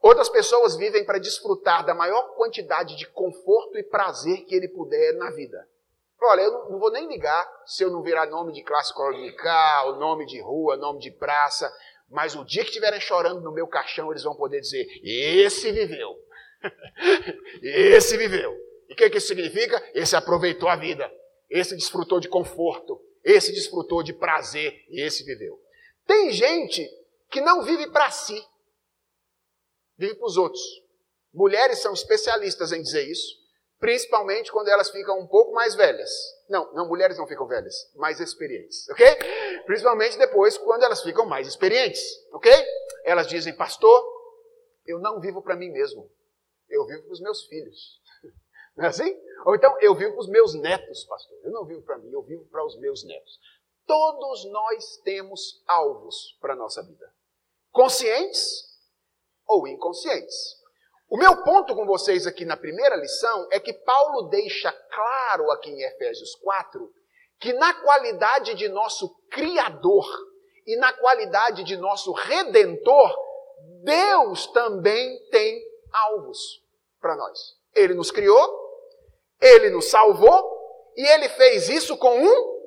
Outras 0.00 0.28
pessoas 0.28 0.76
vivem 0.76 1.04
para 1.04 1.18
desfrutar 1.18 1.84
da 1.84 1.94
maior 1.94 2.34
quantidade 2.36 2.96
de 2.96 3.06
conforto 3.06 3.78
e 3.78 3.82
prazer 3.82 4.44
que 4.44 4.54
ele 4.54 4.68
puder 4.68 5.14
na 5.14 5.30
vida. 5.30 5.68
Olha, 6.20 6.42
eu 6.42 6.52
não, 6.52 6.70
não 6.70 6.78
vou 6.78 6.90
nem 6.90 7.06
ligar 7.06 7.48
se 7.64 7.84
eu 7.84 7.90
não 7.90 8.02
virar 8.02 8.26
nome 8.26 8.52
de 8.52 8.62
classe 8.62 8.92
colonial, 8.92 9.96
nome 9.96 10.26
de 10.26 10.40
rua, 10.40 10.76
nome 10.76 11.00
de 11.00 11.10
praça. 11.10 11.72
Mas 12.10 12.34
o 12.34 12.44
dia 12.44 12.62
que 12.62 12.68
estiverem 12.68 13.00
chorando 13.00 13.40
no 13.40 13.52
meu 13.52 13.66
caixão, 13.66 14.10
eles 14.10 14.24
vão 14.24 14.34
poder 14.34 14.60
dizer: 14.60 14.86
esse 15.02 15.70
viveu. 15.70 16.16
esse 17.62 18.16
viveu. 18.16 18.67
E 18.88 18.94
o 18.94 18.96
que, 18.96 19.10
que 19.10 19.18
isso 19.18 19.28
significa? 19.28 19.82
Esse 19.94 20.16
aproveitou 20.16 20.68
a 20.68 20.76
vida. 20.76 21.10
Esse 21.50 21.76
desfrutou 21.76 22.20
de 22.20 22.28
conforto. 22.28 23.00
Esse 23.22 23.52
desfrutou 23.52 24.02
de 24.02 24.12
prazer. 24.12 24.84
E 24.88 25.00
esse 25.00 25.24
viveu. 25.24 25.60
Tem 26.06 26.32
gente 26.32 26.88
que 27.30 27.40
não 27.40 27.62
vive 27.62 27.90
para 27.90 28.10
si, 28.10 28.42
vive 29.96 30.14
para 30.14 30.26
os 30.26 30.36
outros. 30.36 30.62
Mulheres 31.32 31.80
são 31.80 31.92
especialistas 31.92 32.72
em 32.72 32.80
dizer 32.80 33.06
isso, 33.06 33.36
principalmente 33.78 34.50
quando 34.50 34.68
elas 34.68 34.90
ficam 34.90 35.18
um 35.20 35.26
pouco 35.26 35.52
mais 35.52 35.74
velhas. 35.74 36.10
Não, 36.48 36.72
não, 36.72 36.88
mulheres 36.88 37.18
não 37.18 37.26
ficam 37.26 37.46
velhas, 37.46 37.74
mais 37.94 38.20
experientes, 38.20 38.88
ok? 38.88 39.06
Principalmente 39.66 40.16
depois, 40.16 40.56
quando 40.56 40.82
elas 40.82 41.02
ficam 41.02 41.26
mais 41.26 41.46
experientes, 41.46 42.02
ok? 42.32 42.50
Elas 43.04 43.26
dizem, 43.26 43.54
pastor, 43.54 44.02
eu 44.86 44.98
não 44.98 45.20
vivo 45.20 45.42
para 45.42 45.56
mim 45.56 45.70
mesmo, 45.70 46.10
eu 46.70 46.86
vivo 46.86 47.02
para 47.02 47.12
os 47.12 47.20
meus 47.20 47.44
filhos. 47.44 48.00
Não 48.78 48.84
é 48.84 48.88
assim? 48.88 49.12
Ou 49.44 49.56
então, 49.56 49.76
eu 49.80 49.92
vivo 49.94 50.12
para 50.12 50.20
os 50.20 50.28
meus 50.28 50.54
netos, 50.54 51.04
pastor. 51.04 51.36
Eu 51.42 51.50
não 51.50 51.64
vivo 51.64 51.82
para 51.82 51.98
mim, 51.98 52.12
eu 52.12 52.22
vivo 52.22 52.44
para 52.48 52.64
os 52.64 52.78
meus 52.78 53.04
netos. 53.04 53.40
Todos 53.84 54.44
nós 54.44 54.98
temos 54.98 55.62
alvos 55.66 56.38
para 56.40 56.52
a 56.52 56.56
nossa 56.56 56.80
vida. 56.84 57.12
Conscientes 57.72 58.68
ou 59.48 59.66
inconscientes. 59.66 60.56
O 61.08 61.16
meu 61.16 61.42
ponto 61.42 61.74
com 61.74 61.86
vocês 61.86 62.24
aqui 62.24 62.44
na 62.44 62.56
primeira 62.56 62.94
lição 62.94 63.48
é 63.50 63.58
que 63.58 63.72
Paulo 63.72 64.28
deixa 64.28 64.70
claro 64.70 65.50
aqui 65.50 65.70
em 65.70 65.82
Efésios 65.82 66.36
4 66.36 66.94
que 67.40 67.52
na 67.54 67.74
qualidade 67.82 68.54
de 68.54 68.68
nosso 68.68 69.08
Criador 69.30 70.06
e 70.66 70.76
na 70.76 70.92
qualidade 70.92 71.64
de 71.64 71.76
nosso 71.76 72.12
Redentor, 72.12 73.12
Deus 73.82 74.46
também 74.48 75.18
tem 75.30 75.64
alvos 75.92 76.62
para 77.00 77.16
nós. 77.16 77.56
Ele 77.74 77.94
nos 77.94 78.10
criou, 78.10 78.67
ele 79.40 79.70
nos 79.70 79.90
salvou 79.90 80.92
e 80.96 81.06
ele 81.06 81.28
fez 81.30 81.68
isso 81.68 81.96
com 81.96 82.18
um 82.18 82.58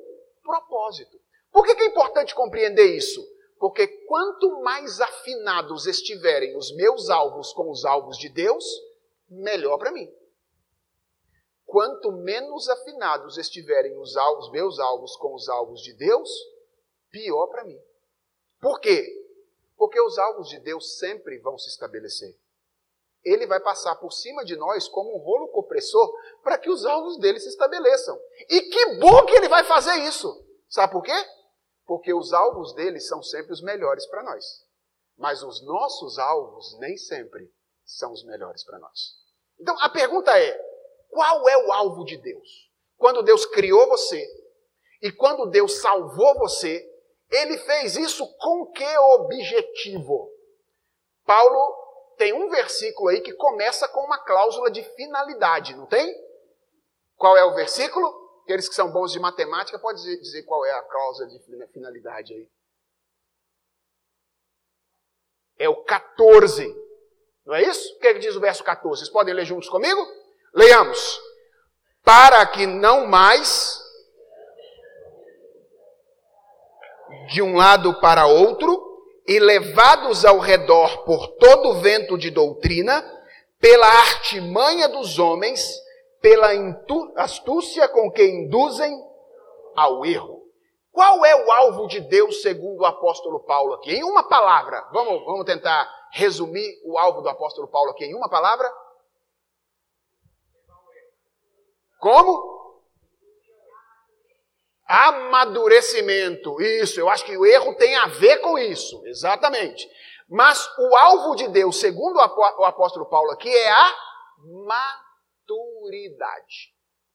propósito. 0.42 1.20
Por 1.50 1.64
que 1.64 1.72
é 1.72 1.86
importante 1.86 2.34
compreender 2.34 2.96
isso? 2.96 3.22
Porque 3.58 3.86
quanto 3.86 4.60
mais 4.62 5.00
afinados 5.00 5.86
estiverem 5.86 6.56
os 6.56 6.74
meus 6.74 7.10
alvos 7.10 7.52
com 7.52 7.70
os 7.70 7.84
alvos 7.84 8.18
de 8.18 8.28
Deus, 8.28 8.64
melhor 9.28 9.78
para 9.78 9.92
mim. 9.92 10.12
Quanto 11.64 12.10
menos 12.12 12.68
afinados 12.68 13.38
estiverem 13.38 13.96
os, 13.98 14.16
alvos, 14.16 14.50
meus 14.50 14.78
alvos 14.78 15.16
com 15.16 15.34
os 15.34 15.48
alvos 15.48 15.80
de 15.80 15.92
Deus, 15.94 16.28
pior 17.10 17.46
para 17.46 17.64
mim. 17.64 17.80
Por 18.60 18.80
quê? 18.80 19.06
Porque 19.76 20.00
os 20.00 20.18
alvos 20.18 20.48
de 20.48 20.58
Deus 20.58 20.98
sempre 20.98 21.38
vão 21.38 21.56
se 21.56 21.68
estabelecer. 21.68 22.36
Ele 23.24 23.46
vai 23.46 23.60
passar 23.60 23.94
por 23.96 24.12
cima 24.12 24.44
de 24.44 24.56
nós 24.56 24.88
como 24.88 25.14
um 25.14 25.18
rolo 25.18 25.48
compressor 25.48 26.12
para 26.42 26.58
que 26.58 26.68
os 26.70 26.84
alvos 26.84 27.18
dele 27.18 27.38
se 27.38 27.48
estabeleçam. 27.48 28.18
E 28.48 28.62
que 28.62 28.96
bom 28.96 29.24
que 29.24 29.34
ele 29.34 29.48
vai 29.48 29.64
fazer 29.64 29.94
isso! 29.98 30.44
Sabe 30.68 30.92
por 30.92 31.02
quê? 31.02 31.12
porque 31.86 32.14
os 32.14 32.32
alvos 32.32 32.72
deles 32.74 33.06
são 33.06 33.22
sempre 33.22 33.52
os 33.52 33.62
melhores 33.62 34.06
para 34.06 34.22
nós. 34.22 34.44
Mas 35.16 35.42
os 35.42 35.62
nossos 35.62 36.18
alvos 36.18 36.78
nem 36.78 36.96
sempre 36.96 37.52
são 37.84 38.12
os 38.12 38.24
melhores 38.24 38.64
para 38.64 38.78
nós. 38.78 39.14
Então 39.60 39.78
a 39.80 39.88
pergunta 39.88 40.36
é: 40.38 40.58
qual 41.10 41.48
é 41.48 41.66
o 41.66 41.72
alvo 41.72 42.04
de 42.04 42.16
Deus? 42.16 42.70
Quando 42.96 43.22
Deus 43.22 43.44
criou 43.46 43.86
você 43.88 44.24
e 45.02 45.12
quando 45.12 45.50
Deus 45.50 45.80
salvou 45.80 46.38
você, 46.38 46.82
ele 47.30 47.58
fez 47.58 47.96
isso 47.96 48.26
com 48.38 48.66
que 48.72 48.98
objetivo? 48.98 50.30
Paulo 51.26 51.81
tem 52.16 52.32
um 52.32 52.48
versículo 52.48 53.08
aí 53.08 53.20
que 53.20 53.32
começa 53.32 53.88
com 53.88 54.00
uma 54.00 54.18
cláusula 54.18 54.70
de 54.70 54.82
finalidade, 54.94 55.74
não 55.74 55.86
tem? 55.86 56.14
Qual 57.16 57.36
é 57.36 57.44
o 57.44 57.54
versículo? 57.54 58.20
Aqueles 58.44 58.68
que 58.68 58.74
são 58.74 58.90
bons 58.90 59.12
de 59.12 59.20
matemática, 59.20 59.78
pode 59.78 60.02
dizer, 60.02 60.42
qual 60.42 60.64
é 60.64 60.72
a 60.72 60.82
causa 60.82 61.26
de 61.26 61.38
finalidade 61.72 62.34
aí. 62.34 62.48
É 65.58 65.68
o 65.68 65.84
14. 65.84 66.74
Não 67.46 67.54
é 67.54 67.62
isso? 67.62 67.94
O 67.94 67.98
que, 68.00 68.08
é 68.08 68.14
que 68.14 68.20
diz 68.20 68.34
o 68.34 68.40
verso 68.40 68.64
14? 68.64 69.00
Vocês 69.00 69.12
podem 69.12 69.34
ler 69.34 69.44
juntos 69.44 69.68
comigo? 69.68 70.00
Leiamos. 70.52 71.20
Para 72.02 72.44
que 72.46 72.66
não 72.66 73.06
mais 73.06 73.80
de 77.28 77.40
um 77.40 77.56
lado 77.56 78.00
para 78.00 78.26
outro 78.26 78.91
e 79.26 79.38
levados 79.38 80.24
ao 80.24 80.38
redor 80.38 81.04
por 81.04 81.28
todo 81.38 81.70
o 81.70 81.80
vento 81.80 82.18
de 82.18 82.30
doutrina, 82.30 83.02
pela 83.60 83.86
artimanha 83.86 84.88
dos 84.88 85.18
homens, 85.18 85.80
pela 86.20 86.48
astúcia 87.16 87.88
com 87.88 88.10
que 88.10 88.24
induzem 88.24 88.92
ao 89.76 90.04
erro. 90.04 90.42
Qual 90.92 91.24
é 91.24 91.44
o 91.44 91.50
alvo 91.50 91.86
de 91.86 92.00
Deus 92.00 92.42
segundo 92.42 92.80
o 92.80 92.86
apóstolo 92.86 93.40
Paulo 93.40 93.74
aqui? 93.74 93.94
Em 93.94 94.04
uma 94.04 94.28
palavra, 94.28 94.86
vamos, 94.92 95.24
vamos 95.24 95.46
tentar 95.46 95.88
resumir 96.12 96.80
o 96.84 96.98
alvo 96.98 97.22
do 97.22 97.28
apóstolo 97.28 97.68
Paulo 97.68 97.90
aqui 97.90 98.04
em 98.04 98.14
uma 98.14 98.28
palavra? 98.28 98.70
Como? 101.98 102.61
Amadurecimento. 104.94 106.60
Isso, 106.60 107.00
eu 107.00 107.08
acho 107.08 107.24
que 107.24 107.34
o 107.34 107.46
erro 107.46 107.74
tem 107.76 107.96
a 107.96 108.08
ver 108.08 108.40
com 108.40 108.58
isso, 108.58 109.02
exatamente. 109.06 109.88
Mas 110.28 110.68
o 110.78 110.94
alvo 110.96 111.34
de 111.34 111.48
Deus, 111.48 111.80
segundo 111.80 112.16
o 112.16 112.64
apóstolo 112.64 113.08
Paulo 113.08 113.30
aqui, 113.30 113.48
é 113.48 113.70
a 113.70 113.96
maturidade. 115.48 116.74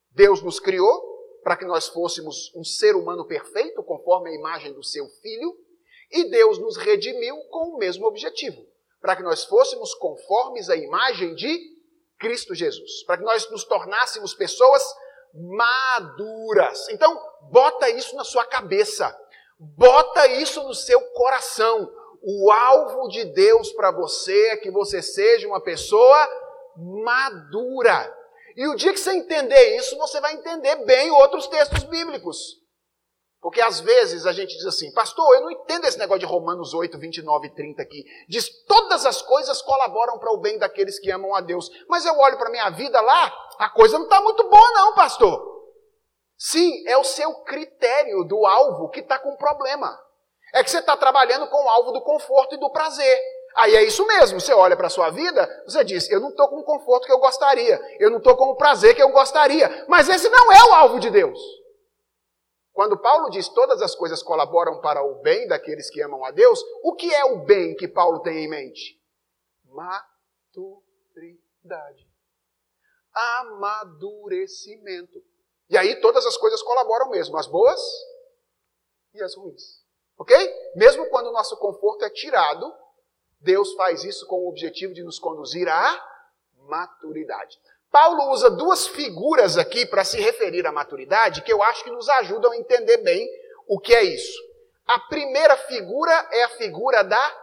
Deus 0.09 0.41
nos 0.41 0.59
criou 0.59 1.17
para 1.43 1.55
que 1.55 1.65
nós 1.65 1.87
fôssemos 1.87 2.51
um 2.55 2.63
ser 2.63 2.95
humano 2.95 3.27
perfeito, 3.27 3.83
conforme 3.83 4.31
a 4.31 4.35
imagem 4.35 4.73
do 4.73 4.83
seu 4.83 5.07
filho, 5.21 5.55
e 6.11 6.31
Deus 6.31 6.57
nos 6.57 6.77
redimiu 6.77 7.37
com 7.51 7.75
o 7.75 7.77
mesmo 7.77 8.07
objetivo, 8.07 8.65
para 8.99 9.15
que 9.15 9.21
nós 9.21 9.45
fôssemos 9.45 9.93
conformes 9.93 10.67
à 10.69 10.75
imagem 10.75 11.35
de 11.35 11.77
Cristo 12.17 12.55
Jesus, 12.55 13.03
para 13.05 13.17
que 13.17 13.23
nós 13.23 13.47
nos 13.51 13.63
tornássemos 13.65 14.33
pessoas 14.33 14.83
maduras. 15.33 16.89
Então, 16.89 17.15
bota 17.51 17.89
isso 17.89 18.15
na 18.15 18.23
sua 18.23 18.45
cabeça. 18.45 19.15
Bota 19.59 20.27
isso 20.27 20.63
no 20.63 20.73
seu 20.73 21.01
coração. 21.11 21.91
O 22.21 22.51
alvo 22.51 23.07
de 23.09 23.25
Deus 23.25 23.71
para 23.71 23.91
você 23.91 24.49
é 24.49 24.57
que 24.57 24.69
você 24.69 25.01
seja 25.01 25.47
uma 25.47 25.61
pessoa 25.61 26.27
madura. 26.75 28.13
E 28.55 28.67
o 28.67 28.75
dia 28.75 28.91
que 28.91 28.99
você 28.99 29.11
entender 29.13 29.77
isso, 29.77 29.97
você 29.97 30.19
vai 30.19 30.33
entender 30.33 30.75
bem 30.85 31.11
outros 31.11 31.47
textos 31.47 31.83
bíblicos. 31.83 32.57
Porque 33.39 33.61
às 33.61 33.79
vezes 33.79 34.25
a 34.25 34.33
gente 34.33 34.55
diz 34.55 34.65
assim, 34.65 34.91
pastor, 34.93 35.35
eu 35.35 35.41
não 35.41 35.51
entendo 35.51 35.85
esse 35.85 35.97
negócio 35.97 36.19
de 36.19 36.25
Romanos 36.25 36.73
8, 36.73 36.97
29 36.97 37.47
e 37.47 37.49
30 37.51 37.81
aqui. 37.81 38.03
Diz, 38.27 38.49
todas 38.65 39.05
as 39.05 39.21
coisas 39.21 39.61
colaboram 39.61 40.17
para 40.17 40.33
o 40.33 40.37
bem 40.37 40.57
daqueles 40.57 40.99
que 40.99 41.11
amam 41.11 41.35
a 41.35 41.41
Deus. 41.41 41.69
Mas 41.87 42.05
eu 42.05 42.17
olho 42.17 42.37
para 42.37 42.47
a 42.47 42.51
minha 42.51 42.69
vida 42.71 42.99
lá, 42.99 43.33
a 43.59 43.69
coisa 43.69 43.97
não 43.97 44.05
está 44.05 44.19
muito 44.21 44.43
boa 44.49 44.71
não, 44.71 44.95
pastor. 44.95 45.56
Sim, 46.37 46.87
é 46.87 46.95
o 46.97 47.03
seu 47.03 47.33
critério 47.43 48.23
do 48.23 48.45
alvo 48.45 48.89
que 48.89 48.99
está 48.99 49.17
com 49.17 49.35
problema. 49.35 49.99
É 50.53 50.63
que 50.63 50.69
você 50.69 50.77
está 50.79 50.95
trabalhando 50.95 51.49
com 51.49 51.65
o 51.65 51.69
alvo 51.69 51.91
do 51.91 52.01
conforto 52.01 52.53
e 52.55 52.59
do 52.59 52.69
prazer. 52.69 53.19
Aí 53.55 53.75
é 53.75 53.83
isso 53.83 54.05
mesmo, 54.05 54.39
você 54.39 54.53
olha 54.53 54.77
para 54.77 54.85
a 54.85 54.89
sua 54.89 55.09
vida, 55.09 55.63
você 55.65 55.83
diz, 55.83 56.07
eu 56.11 56.19
não 56.19 56.29
estou 56.29 56.47
com 56.47 56.59
o 56.59 56.63
conforto 56.63 57.07
que 57.07 57.11
eu 57.11 57.17
gostaria, 57.17 57.81
eu 57.99 58.11
não 58.11 58.19
estou 58.19 58.37
com 58.37 58.51
o 58.51 58.55
prazer 58.55 58.95
que 58.95 59.01
eu 59.01 59.09
gostaria, 59.09 59.83
mas 59.87 60.07
esse 60.07 60.29
não 60.29 60.51
é 60.51 60.63
o 60.65 60.73
alvo 60.73 60.99
de 60.99 61.09
Deus. 61.09 61.39
Quando 62.71 63.01
Paulo 63.01 63.31
diz 63.31 63.49
todas 63.49 63.81
as 63.81 63.95
coisas 63.95 64.21
colaboram 64.21 64.79
para 64.79 65.03
o 65.03 65.15
bem 65.23 65.47
daqueles 65.47 65.89
que 65.89 65.99
amam 66.03 66.23
a 66.23 66.29
Deus, 66.29 66.63
o 66.83 66.93
que 66.93 67.11
é 67.11 67.25
o 67.25 67.43
bem 67.43 67.75
que 67.75 67.87
Paulo 67.87 68.19
tem 68.19 68.45
em 68.45 68.47
mente? 68.47 69.01
Maturidade. 69.65 72.07
Amadurecimento. 73.11 75.19
E 75.69 75.77
aí 75.77 75.99
todas 76.01 76.25
as 76.25 76.37
coisas 76.37 76.61
colaboram 76.61 77.09
mesmo, 77.09 77.37
as 77.37 77.47
boas 77.47 77.81
e 79.13 79.21
as 79.21 79.35
ruins. 79.35 79.81
Ok? 80.17 80.35
Mesmo 80.75 81.07
quando 81.09 81.27
o 81.27 81.33
nosso 81.33 81.57
conforto 81.57 82.05
é 82.05 82.09
tirado, 82.09 82.73
Deus 83.39 83.73
faz 83.73 84.03
isso 84.03 84.25
com 84.25 84.37
o 84.37 84.49
objetivo 84.49 84.93
de 84.93 85.03
nos 85.03 85.19
conduzir 85.19 85.67
à 85.67 86.03
maturidade. 86.67 87.59
Paulo 87.91 88.31
usa 88.31 88.49
duas 88.49 88.87
figuras 88.87 89.57
aqui 89.57 89.85
para 89.85 90.03
se 90.03 90.19
referir 90.19 90.65
à 90.65 90.71
maturidade 90.71 91.41
que 91.41 91.51
eu 91.51 91.63
acho 91.63 91.83
que 91.83 91.91
nos 91.91 92.09
ajudam 92.09 92.51
a 92.51 92.57
entender 92.57 92.97
bem 92.97 93.27
o 93.67 93.79
que 93.79 93.93
é 93.93 94.03
isso. 94.03 94.39
A 94.85 94.99
primeira 94.99 95.57
figura 95.57 96.11
é 96.31 96.43
a 96.43 96.49
figura 96.49 97.03
da 97.03 97.37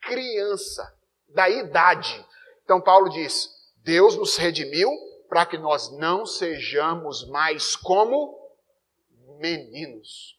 criança, 0.00 0.94
da 1.28 1.48
idade. 1.48 2.24
Então 2.64 2.80
Paulo 2.80 3.08
diz: 3.08 3.48
Deus 3.76 4.16
nos 4.16 4.36
redimiu 4.36 4.90
para 5.32 5.46
que 5.46 5.56
nós 5.56 5.90
não 5.96 6.26
sejamos 6.26 7.26
mais 7.26 7.74
como 7.74 8.38
meninos. 9.38 10.38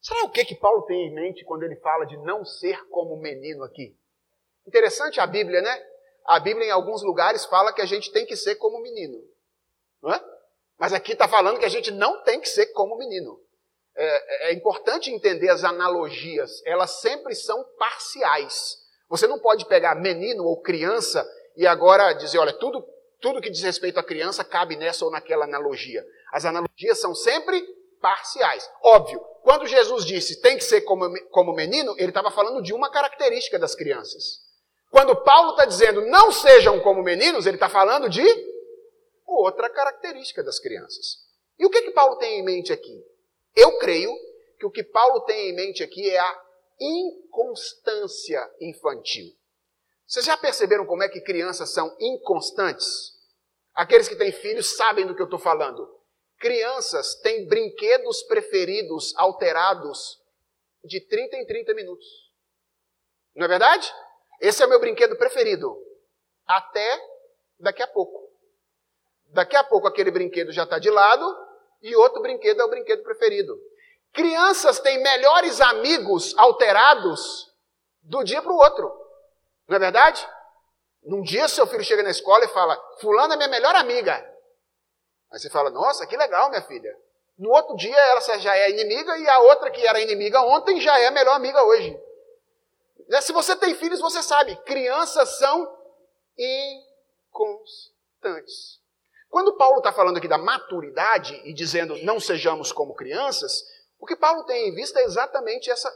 Sabe 0.00 0.22
o 0.22 0.30
que, 0.30 0.42
que 0.42 0.54
Paulo 0.54 0.86
tem 0.86 1.08
em 1.08 1.14
mente 1.14 1.44
quando 1.44 1.64
ele 1.64 1.76
fala 1.76 2.06
de 2.06 2.16
não 2.16 2.46
ser 2.46 2.82
como 2.88 3.20
menino 3.20 3.62
aqui? 3.62 3.94
Interessante 4.66 5.20
a 5.20 5.26
Bíblia, 5.26 5.60
né? 5.60 5.86
A 6.24 6.40
Bíblia, 6.40 6.68
em 6.68 6.70
alguns 6.70 7.02
lugares, 7.02 7.44
fala 7.44 7.74
que 7.74 7.82
a 7.82 7.84
gente 7.84 8.10
tem 8.10 8.24
que 8.24 8.34
ser 8.36 8.54
como 8.54 8.80
menino. 8.80 9.22
Não 10.02 10.14
é? 10.14 10.24
Mas 10.78 10.94
aqui 10.94 11.12
está 11.12 11.28
falando 11.28 11.58
que 11.58 11.66
a 11.66 11.70
gente 11.70 11.90
não 11.90 12.22
tem 12.22 12.40
que 12.40 12.48
ser 12.48 12.68
como 12.68 12.96
menino. 12.96 13.38
É, 13.94 14.48
é, 14.48 14.54
importante 14.54 15.10
entender 15.10 15.50
as 15.50 15.62
analogias, 15.62 16.62
elas 16.64 17.02
sempre 17.02 17.34
são 17.34 17.62
parciais. 17.78 18.78
Você 19.10 19.26
não 19.26 19.38
pode 19.38 19.66
pegar 19.66 19.94
menino 19.94 20.42
ou 20.46 20.62
criança 20.62 21.22
e 21.54 21.66
agora 21.66 22.14
dizer, 22.14 22.38
olha, 22.38 22.54
tudo, 22.54 22.93
tudo 23.20 23.40
que 23.40 23.50
diz 23.50 23.62
respeito 23.62 23.98
à 23.98 24.02
criança 24.02 24.44
cabe 24.44 24.76
nessa 24.76 25.04
ou 25.04 25.10
naquela 25.10 25.44
analogia. 25.44 26.04
As 26.32 26.44
analogias 26.44 27.00
são 27.00 27.14
sempre 27.14 27.62
parciais. 28.00 28.68
Óbvio, 28.82 29.20
quando 29.42 29.66
Jesus 29.66 30.04
disse 30.04 30.40
tem 30.40 30.56
que 30.56 30.64
ser 30.64 30.82
como, 30.82 31.10
como 31.30 31.54
menino, 31.54 31.94
ele 31.96 32.10
estava 32.10 32.30
falando 32.30 32.62
de 32.62 32.72
uma 32.72 32.90
característica 32.90 33.58
das 33.58 33.74
crianças. 33.74 34.42
Quando 34.90 35.16
Paulo 35.16 35.50
está 35.50 35.64
dizendo 35.64 36.02
não 36.02 36.30
sejam 36.30 36.80
como 36.80 37.02
meninos, 37.02 37.46
ele 37.46 37.56
está 37.56 37.68
falando 37.68 38.08
de 38.08 38.24
outra 39.26 39.68
característica 39.70 40.42
das 40.42 40.58
crianças. 40.58 41.24
E 41.58 41.64
o 41.64 41.70
que, 41.70 41.82
que 41.82 41.90
Paulo 41.92 42.16
tem 42.16 42.40
em 42.40 42.44
mente 42.44 42.72
aqui? 42.72 43.02
Eu 43.56 43.78
creio 43.78 44.12
que 44.58 44.66
o 44.66 44.70
que 44.70 44.82
Paulo 44.82 45.20
tem 45.22 45.50
em 45.50 45.54
mente 45.54 45.82
aqui 45.82 46.10
é 46.10 46.18
a 46.18 46.42
inconstância 46.80 48.40
infantil. 48.60 49.32
Vocês 50.06 50.26
já 50.26 50.36
perceberam 50.36 50.86
como 50.86 51.02
é 51.02 51.08
que 51.08 51.20
crianças 51.20 51.72
são 51.72 51.94
inconstantes? 51.98 53.14
Aqueles 53.74 54.08
que 54.08 54.16
têm 54.16 54.30
filhos 54.32 54.76
sabem 54.76 55.06
do 55.06 55.14
que 55.14 55.22
eu 55.22 55.26
estou 55.26 55.38
falando. 55.38 55.88
Crianças 56.38 57.14
têm 57.16 57.46
brinquedos 57.46 58.22
preferidos 58.24 59.14
alterados 59.16 60.20
de 60.84 61.00
30 61.00 61.36
em 61.36 61.46
30 61.46 61.74
minutos. 61.74 62.06
Não 63.34 63.46
é 63.46 63.48
verdade? 63.48 63.92
Esse 64.40 64.62
é 64.62 64.66
o 64.66 64.68
meu 64.68 64.78
brinquedo 64.78 65.16
preferido. 65.16 65.76
Até 66.46 67.00
daqui 67.58 67.82
a 67.82 67.86
pouco. 67.86 68.30
Daqui 69.26 69.56
a 69.56 69.64
pouco 69.64 69.88
aquele 69.88 70.10
brinquedo 70.10 70.52
já 70.52 70.64
está 70.64 70.78
de 70.78 70.90
lado 70.90 71.24
e 71.82 71.96
outro 71.96 72.20
brinquedo 72.22 72.60
é 72.60 72.64
o 72.64 72.70
brinquedo 72.70 73.02
preferido. 73.02 73.58
Crianças 74.12 74.78
têm 74.78 75.02
melhores 75.02 75.60
amigos 75.60 76.36
alterados 76.36 77.52
do 78.02 78.22
dia 78.22 78.40
para 78.40 78.52
o 78.52 78.56
outro. 78.56 79.03
Não 79.68 79.76
é 79.76 79.78
verdade? 79.78 80.26
Num 81.02 81.22
dia 81.22 81.48
seu 81.48 81.66
filho 81.66 81.84
chega 81.84 82.02
na 82.02 82.10
escola 82.10 82.44
e 82.44 82.48
fala: 82.48 82.76
Fulano 83.00 83.34
é 83.34 83.36
minha 83.36 83.48
melhor 83.48 83.74
amiga. 83.74 84.14
Aí 85.30 85.38
você 85.38 85.50
fala, 85.50 85.70
nossa, 85.70 86.06
que 86.06 86.16
legal, 86.16 86.48
minha 86.48 86.62
filha. 86.62 86.96
No 87.36 87.50
outro 87.50 87.74
dia 87.76 87.96
ela 87.96 88.20
já 88.38 88.56
é 88.56 88.70
inimiga 88.70 89.18
e 89.18 89.28
a 89.28 89.40
outra 89.40 89.68
que 89.70 89.84
era 89.84 90.00
inimiga 90.00 90.40
ontem 90.42 90.80
já 90.80 90.96
é 90.98 91.08
a 91.08 91.10
melhor 91.10 91.34
amiga 91.34 91.60
hoje. 91.64 92.00
Né, 93.08 93.20
se 93.20 93.32
você 93.32 93.56
tem 93.56 93.74
filhos, 93.74 94.00
você 94.00 94.22
sabe, 94.22 94.54
crianças 94.64 95.38
são 95.38 95.76
inconstantes. 97.32 98.80
Quando 99.28 99.56
Paulo 99.56 99.78
está 99.78 99.92
falando 99.92 100.18
aqui 100.18 100.28
da 100.28 100.38
maturidade 100.38 101.34
e 101.44 101.52
dizendo 101.52 102.00
não 102.04 102.20
sejamos 102.20 102.70
como 102.70 102.94
crianças, 102.94 103.64
o 103.98 104.06
que 104.06 104.14
Paulo 104.14 104.44
tem 104.44 104.68
em 104.68 104.74
vista 104.74 105.00
é 105.00 105.04
exatamente 105.04 105.68
essa 105.68 105.92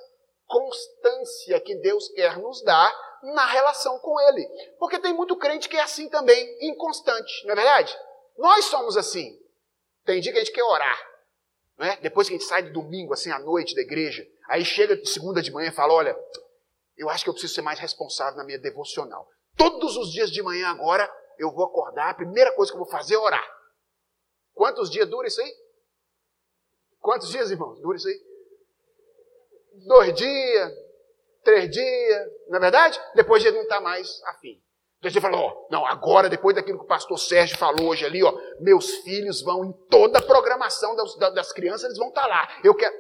constância 0.47 1.61
que 1.61 1.77
Deus 1.77 2.09
quer 2.09 2.37
nos 2.39 2.61
dar 2.65 2.93
na 3.23 3.47
relação 3.47 3.99
com 3.99 4.19
Ele. 4.21 4.47
Porque 4.79 4.99
tem 4.99 5.13
muito 5.13 5.37
crente 5.37 5.69
que 5.69 5.77
é 5.77 5.83
assim 5.83 6.09
também, 6.09 6.69
inconstante, 6.69 7.45
não 7.45 7.53
é 7.53 7.57
verdade? 7.57 7.97
Nós 8.37 8.65
somos 8.67 8.97
assim. 8.97 9.39
Tem 10.05 10.21
dia 10.21 10.33
que 10.33 10.39
a 10.39 10.45
gente 10.45 10.55
quer 10.55 10.65
orar. 10.65 10.99
Né? 11.77 11.97
Depois 12.03 12.29
que 12.29 12.35
a 12.35 12.39
gente 12.39 12.49
sai 12.49 12.63
de 12.63 12.71
domingo, 12.71 13.13
assim, 13.13 13.31
à 13.31 13.39
noite 13.39 13.75
da 13.75 13.83
igreja, 13.83 14.27
aí 14.49 14.65
chega 14.65 14.97
de 14.97 15.09
segunda 15.09 15.43
de 15.43 15.51
manhã 15.51 15.69
e 15.69 15.75
fala: 15.75 15.95
Olha, 15.95 16.19
eu 16.97 17.09
acho 17.09 17.25
que 17.25 17.31
eu 17.31 17.35
preciso 17.35 17.55
ser 17.55 17.63
mais 17.63 17.79
responsável 17.79 18.37
na 18.37 18.45
minha 18.45 18.59
devocional. 18.59 19.29
Todos 19.57 19.97
os 19.97 20.13
dias 20.13 20.31
de 20.31 20.43
manhã 20.43 20.69
agora 20.69 21.09
eu 21.39 21.53
vou 21.53 21.65
acordar, 21.65 22.11
a 22.11 22.15
primeira 22.15 22.53
coisa 22.55 22.73
que 22.73 22.77
eu 22.77 22.83
vou 22.83 22.91
fazer 22.91 23.15
é 23.15 23.19
orar. 23.19 23.59
Quantos 24.55 24.91
dias 24.91 25.09
dura 25.09 25.29
isso 25.29 25.41
aí? 25.41 25.55
Quantos 27.01 27.31
dias, 27.31 27.51
irmãos, 27.51 27.81
dura 27.81 27.97
isso 27.97 28.09
aí? 28.09 28.21
Dois 29.87 30.15
dias, 30.15 30.73
três 31.49 31.71
dias, 31.71 32.27
não 32.49 32.59
é 32.59 32.61
verdade? 32.61 33.01
Depois 33.15 33.43
ele 33.43 33.57
não 33.57 33.63
está 33.63 33.81
mais 33.81 34.23
afim. 34.25 34.63
Então 34.99 35.11
você 35.11 35.21
fala, 35.21 35.39
ó, 35.39 35.67
não, 35.71 35.87
agora, 35.87 36.29
depois 36.29 36.55
daquilo 36.55 36.79
que 36.79 36.85
o 36.85 36.89
pastor 36.89 37.19
Sérgio 37.19 37.57
falou 37.57 37.89
hoje 37.89 38.05
ali, 38.05 38.23
ó, 38.23 38.37
meus 38.61 38.97
filhos 38.97 39.41
vão 39.41 39.65
em 39.65 39.73
toda 39.89 40.19
a 40.19 40.23
programação 40.23 40.95
das, 40.95 41.15
das 41.17 41.53
crianças, 41.53 41.85
eles 41.85 41.97
vão 41.97 42.09
estar 42.09 42.23
tá 42.23 42.27
lá. 42.27 42.61
Eu 42.63 42.75
quero. 42.75 42.95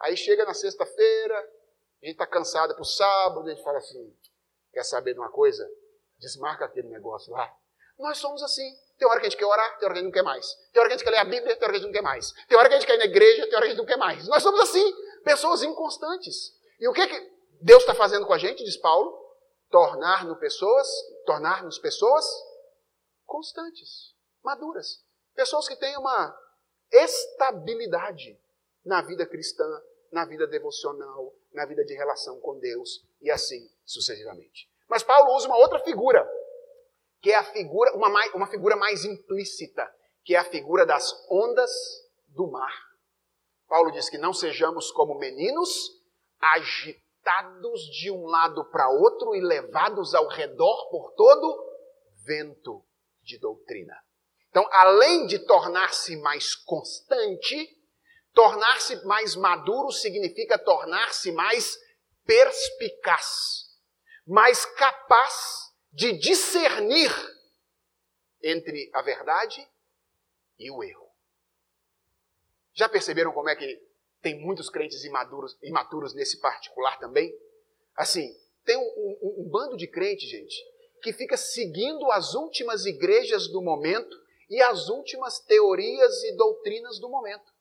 Aí 0.00 0.16
chega 0.16 0.44
na 0.44 0.54
sexta-feira, 0.54 1.38
a 1.38 2.06
gente 2.06 2.14
está 2.14 2.26
cansado 2.26 2.74
para 2.74 2.82
o 2.82 2.84
sábado, 2.84 3.46
a 3.46 3.50
gente 3.50 3.62
fala 3.62 3.78
assim: 3.78 4.12
quer 4.72 4.82
saber 4.82 5.12
de 5.12 5.20
uma 5.20 5.30
coisa? 5.30 5.64
Desmarca 6.18 6.64
aquele 6.64 6.88
negócio 6.88 7.32
lá. 7.32 7.54
Nós 7.96 8.18
somos 8.18 8.42
assim. 8.42 8.68
Tem 8.98 9.06
hora 9.06 9.20
que 9.20 9.26
a 9.26 9.30
gente 9.30 9.38
quer 9.38 9.46
orar, 9.46 9.78
tem 9.78 9.86
hora 9.86 9.94
que 9.94 10.00
a 10.00 10.02
gente 10.02 10.04
não 10.04 10.12
quer 10.12 10.22
mais. 10.22 10.46
Tem 10.72 10.80
hora 10.80 10.88
que 10.88 10.94
a 10.94 10.96
gente 10.96 11.04
quer 11.04 11.10
ler 11.10 11.18
a 11.18 11.24
Bíblia, 11.24 11.56
tem 11.56 11.64
hora 11.64 11.72
que 11.72 11.78
a 11.78 11.80
gente 11.80 11.86
não 11.86 11.92
quer 11.92 12.02
mais. 12.02 12.32
Tem 12.48 12.58
hora 12.58 12.68
que 12.68 12.74
a 12.74 12.78
gente 12.78 12.86
quer 12.86 12.94
ir 12.94 12.98
na 12.98 13.04
igreja, 13.04 13.46
tem 13.46 13.54
hora 13.54 13.66
que 13.66 13.66
a 13.66 13.70
gente 13.70 13.78
não 13.78 13.86
quer 13.86 13.98
mais. 13.98 14.26
Nós 14.28 14.42
somos 14.42 14.60
assim, 14.60 14.94
pessoas 15.22 15.62
inconstantes. 15.62 16.52
E 16.84 16.88
o 16.88 16.92
que, 16.92 17.06
que 17.06 17.32
Deus 17.62 17.82
está 17.82 17.94
fazendo 17.94 18.26
com 18.26 18.34
a 18.34 18.38
gente, 18.38 18.62
diz 18.62 18.76
Paulo? 18.76 19.18
Tornar-nos 19.70 20.38
pessoas, 20.38 20.86
tornar-nos 21.24 21.78
pessoas 21.78 22.26
constantes, 23.24 24.14
maduras. 24.42 25.02
Pessoas 25.34 25.66
que 25.66 25.76
têm 25.76 25.96
uma 25.96 26.38
estabilidade 26.92 28.38
na 28.84 29.00
vida 29.00 29.24
cristã, 29.24 29.64
na 30.12 30.26
vida 30.26 30.46
devocional, 30.46 31.34
na 31.54 31.64
vida 31.64 31.82
de 31.86 31.94
relação 31.94 32.38
com 32.40 32.58
Deus 32.58 33.02
e 33.22 33.30
assim 33.30 33.66
sucessivamente. 33.86 34.70
Mas 34.86 35.02
Paulo 35.02 35.34
usa 35.36 35.46
uma 35.46 35.56
outra 35.56 35.78
figura 35.78 36.30
que 37.22 37.32
é 37.32 37.36
a 37.36 37.44
figura, 37.44 37.96
uma, 37.96 38.10
mais, 38.10 38.34
uma 38.34 38.46
figura 38.46 38.76
mais 38.76 39.06
implícita, 39.06 39.90
que 40.22 40.34
é 40.34 40.38
a 40.38 40.44
figura 40.44 40.84
das 40.84 41.10
ondas 41.30 41.72
do 42.28 42.46
mar. 42.46 42.74
Paulo 43.66 43.90
diz 43.90 44.10
que 44.10 44.18
não 44.18 44.34
sejamos 44.34 44.90
como 44.90 45.18
meninos, 45.18 46.03
agitados 46.52 47.80
de 47.98 48.10
um 48.10 48.26
lado 48.26 48.64
para 48.66 48.88
outro 48.90 49.34
e 49.34 49.40
levados 49.40 50.14
ao 50.14 50.28
redor 50.28 50.90
por 50.90 51.12
todo 51.12 51.72
vento 52.24 52.84
de 53.22 53.38
doutrina. 53.38 53.96
Então, 54.50 54.68
além 54.70 55.26
de 55.26 55.38
tornar-se 55.40 56.16
mais 56.16 56.54
constante, 56.54 57.68
tornar-se 58.32 59.04
mais 59.04 59.34
maduro 59.34 59.90
significa 59.90 60.58
tornar-se 60.58 61.32
mais 61.32 61.76
perspicaz, 62.24 63.66
mais 64.26 64.64
capaz 64.64 65.72
de 65.92 66.12
discernir 66.18 67.10
entre 68.42 68.90
a 68.92 69.02
verdade 69.02 69.66
e 70.58 70.70
o 70.70 70.82
erro. 70.84 71.10
Já 72.74 72.88
perceberam 72.88 73.32
como 73.32 73.48
é 73.48 73.56
que 73.56 73.83
tem 74.24 74.40
muitos 74.40 74.70
crentes 74.70 75.04
imaduros, 75.04 75.54
imaturos 75.62 76.14
nesse 76.14 76.40
particular 76.40 76.98
também? 76.98 77.30
Assim, 77.94 78.34
tem 78.64 78.74
um, 78.74 78.80
um, 78.80 79.42
um 79.42 79.50
bando 79.50 79.76
de 79.76 79.86
crentes, 79.86 80.30
gente, 80.30 80.56
que 81.02 81.12
fica 81.12 81.36
seguindo 81.36 82.10
as 82.10 82.32
últimas 82.32 82.86
igrejas 82.86 83.46
do 83.48 83.60
momento 83.60 84.16
e 84.48 84.62
as 84.62 84.88
últimas 84.88 85.40
teorias 85.40 86.22
e 86.24 86.36
doutrinas 86.36 86.98
do 86.98 87.10
momento. 87.10 87.52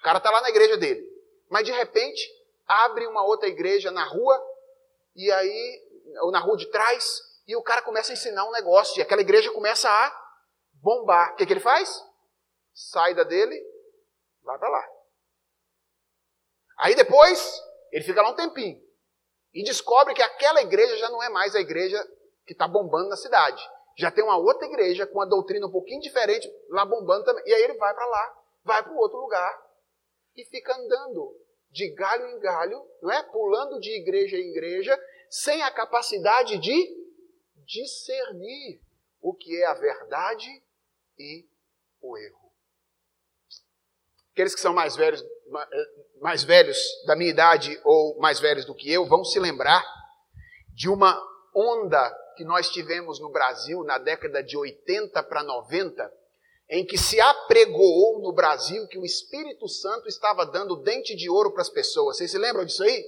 O 0.00 0.02
cara 0.02 0.16
está 0.16 0.30
lá 0.30 0.40
na 0.40 0.48
igreja 0.48 0.78
dele, 0.78 1.06
mas 1.50 1.66
de 1.66 1.72
repente 1.72 2.26
abre 2.66 3.06
uma 3.06 3.22
outra 3.22 3.46
igreja 3.46 3.90
na 3.90 4.04
rua 4.04 4.42
e 5.14 5.30
aí 5.30 5.86
ou 6.22 6.30
na 6.30 6.40
rua 6.40 6.56
de 6.56 6.66
trás 6.70 7.20
e 7.46 7.54
o 7.54 7.62
cara 7.62 7.82
começa 7.82 8.12
a 8.12 8.14
ensinar 8.14 8.46
um 8.46 8.52
negócio, 8.52 8.98
e 8.98 9.02
aquela 9.02 9.22
igreja 9.22 9.50
começa 9.52 9.88
a 9.90 10.32
bombar. 10.82 11.32
O 11.32 11.36
que, 11.36 11.46
que 11.46 11.52
ele 11.52 11.60
faz? 11.60 12.02
Sai 12.74 13.14
da 13.14 13.24
dele, 13.24 13.58
vai 14.42 14.58
para 14.58 14.68
lá. 14.68 14.97
Aí 16.78 16.94
depois, 16.94 17.62
ele 17.92 18.04
fica 18.04 18.22
lá 18.22 18.30
um 18.30 18.36
tempinho. 18.36 18.80
E 19.52 19.64
descobre 19.64 20.14
que 20.14 20.22
aquela 20.22 20.62
igreja 20.62 20.96
já 20.96 21.10
não 21.10 21.22
é 21.22 21.28
mais 21.28 21.54
a 21.54 21.60
igreja 21.60 22.02
que 22.46 22.52
está 22.52 22.68
bombando 22.68 23.08
na 23.08 23.16
cidade. 23.16 23.62
Já 23.96 24.10
tem 24.10 24.22
uma 24.22 24.36
outra 24.36 24.66
igreja 24.66 25.06
com 25.06 25.14
uma 25.14 25.26
doutrina 25.26 25.66
um 25.66 25.72
pouquinho 25.72 26.00
diferente 26.00 26.48
lá 26.68 26.84
bombando 26.84 27.24
também. 27.24 27.42
E 27.46 27.52
aí 27.52 27.62
ele 27.62 27.74
vai 27.74 27.92
para 27.92 28.06
lá, 28.06 28.42
vai 28.62 28.82
para 28.82 28.92
outro 28.92 29.18
lugar 29.18 29.68
e 30.36 30.44
fica 30.44 30.76
andando 30.76 31.36
de 31.70 31.90
galho 31.94 32.28
em 32.28 32.38
galho, 32.38 32.80
não 33.02 33.10
é? 33.10 33.22
Pulando 33.24 33.80
de 33.80 33.90
igreja 33.90 34.36
em 34.36 34.50
igreja, 34.50 34.96
sem 35.28 35.62
a 35.62 35.70
capacidade 35.70 36.58
de 36.58 36.96
discernir 37.66 38.80
o 39.20 39.34
que 39.34 39.60
é 39.60 39.66
a 39.66 39.74
verdade 39.74 40.46
e 41.18 41.46
o 42.00 42.16
erro. 42.16 42.52
Aqueles 44.32 44.54
que 44.54 44.60
são 44.60 44.72
mais 44.72 44.94
velhos, 44.94 45.22
mais 46.20 46.42
velhos 46.42 46.78
da 47.06 47.16
minha 47.16 47.30
idade 47.30 47.80
ou 47.84 48.18
mais 48.18 48.40
velhos 48.40 48.64
do 48.64 48.74
que 48.74 48.92
eu 48.92 49.06
vão 49.06 49.24
se 49.24 49.38
lembrar 49.38 49.84
de 50.74 50.88
uma 50.88 51.20
onda 51.54 52.10
que 52.36 52.44
nós 52.44 52.70
tivemos 52.70 53.18
no 53.18 53.30
Brasil 53.30 53.82
na 53.82 53.98
década 53.98 54.42
de 54.42 54.56
80 54.56 55.22
para 55.24 55.42
90, 55.42 56.12
em 56.70 56.84
que 56.84 56.96
se 56.96 57.20
apregoou 57.20 58.20
no 58.20 58.32
Brasil 58.32 58.86
que 58.86 58.98
o 58.98 59.04
Espírito 59.04 59.68
Santo 59.68 60.06
estava 60.06 60.46
dando 60.46 60.76
dente 60.76 61.16
de 61.16 61.28
ouro 61.28 61.52
para 61.52 61.62
as 61.62 61.68
pessoas. 61.68 62.16
Vocês 62.16 62.30
se 62.30 62.38
lembram 62.38 62.64
disso 62.64 62.84
aí? 62.84 63.04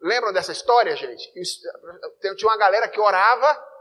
Lembram 0.00 0.32
dessa 0.32 0.52
história, 0.52 0.96
gente? 0.96 1.32
Tinha 2.36 2.48
uma 2.48 2.56
galera 2.56 2.88
que 2.88 3.00
orava 3.00 3.73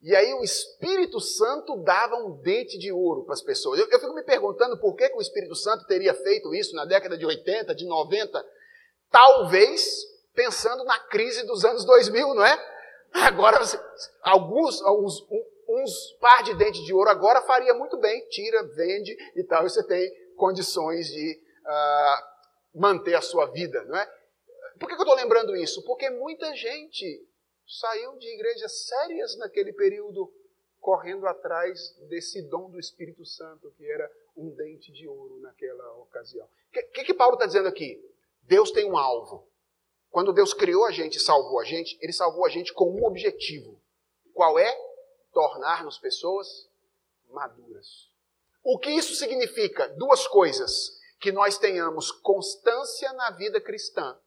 e 0.00 0.14
aí 0.14 0.32
o 0.34 0.44
Espírito 0.44 1.20
Santo 1.20 1.76
dava 1.82 2.16
um 2.16 2.40
dente 2.40 2.78
de 2.78 2.92
ouro 2.92 3.24
para 3.24 3.34
as 3.34 3.42
pessoas. 3.42 3.80
Eu, 3.80 3.88
eu, 3.88 3.98
fico 3.98 4.14
me 4.14 4.22
perguntando 4.22 4.78
por 4.78 4.94
que, 4.94 5.08
que 5.08 5.16
o 5.16 5.20
Espírito 5.20 5.56
Santo 5.56 5.86
teria 5.86 6.14
feito 6.14 6.54
isso 6.54 6.74
na 6.74 6.84
década 6.84 7.18
de 7.18 7.26
80, 7.26 7.74
de 7.74 7.84
90. 7.86 8.44
Talvez 9.10 9.84
pensando 10.34 10.84
na 10.84 10.98
crise 11.00 11.44
dos 11.44 11.64
anos 11.64 11.84
2000, 11.84 12.34
não 12.34 12.44
é? 12.44 12.78
Agora, 13.12 13.58
alguns, 14.22 14.80
alguns 14.82 15.26
uns 15.68 16.12
par 16.18 16.42
de 16.42 16.54
dentes 16.54 16.82
de 16.84 16.94
ouro 16.94 17.10
agora 17.10 17.42
faria 17.42 17.74
muito 17.74 17.98
bem. 17.98 18.26
Tira, 18.28 18.62
vende 18.68 19.16
e 19.36 19.44
tal, 19.44 19.66
e 19.66 19.70
você 19.70 19.86
tem 19.86 20.10
condições 20.34 21.08
de 21.08 21.38
uh, 21.66 22.78
manter 22.80 23.14
a 23.14 23.20
sua 23.20 23.46
vida, 23.46 23.84
não 23.84 23.96
é? 23.96 24.06
Por 24.78 24.88
que 24.88 24.94
eu 24.94 24.98
estou 24.98 25.14
lembrando 25.14 25.54
isso? 25.56 25.84
Porque 25.84 26.08
muita 26.08 26.54
gente 26.54 27.27
saiu 27.68 28.16
de 28.16 28.26
igrejas 28.34 28.86
sérias 28.86 29.36
naquele 29.36 29.72
período, 29.72 30.32
correndo 30.80 31.26
atrás 31.26 31.94
desse 32.08 32.40
dom 32.42 32.70
do 32.70 32.80
Espírito 32.80 33.26
Santo, 33.26 33.70
que 33.76 33.84
era 33.84 34.10
um 34.34 34.48
dente 34.50 34.90
de 34.90 35.06
ouro 35.06 35.38
naquela 35.40 35.92
ocasião. 35.98 36.46
O 36.46 36.70
que, 36.70 37.04
que, 37.04 37.14
Paulo 37.14 37.34
está 37.34 37.46
dizendo 37.46 37.68
aqui? 37.68 38.02
Deus 38.42 38.70
tem 38.70 38.90
um 38.90 38.96
alvo. 38.96 39.46
Quando 40.10 40.32
Deus 40.32 40.54
criou 40.54 40.86
a 40.86 40.90
gente 40.90 41.16
e 41.16 41.20
salvou 41.20 41.60
a 41.60 41.64
gente, 41.64 41.98
Ele 42.00 42.12
salvou 42.12 42.46
a 42.46 42.48
gente 42.48 42.72
com 42.72 42.90
um 42.90 43.04
objetivo. 43.04 43.78
Qual 44.32 44.58
é? 44.58 44.74
Tornar-nos 45.32 45.98
pessoas 45.98 46.70
maduras. 47.28 48.08
O 48.64 48.78
que 48.78 48.90
isso 48.90 49.14
significa? 49.14 49.88
Duas 49.90 50.26
coisas. 50.26 50.98
Que 51.20 51.32
nós 51.32 51.58
tenhamos 51.58 52.10
constância 52.10 53.12
na 53.12 53.30
vida 53.32 53.60
cristã 53.60 54.18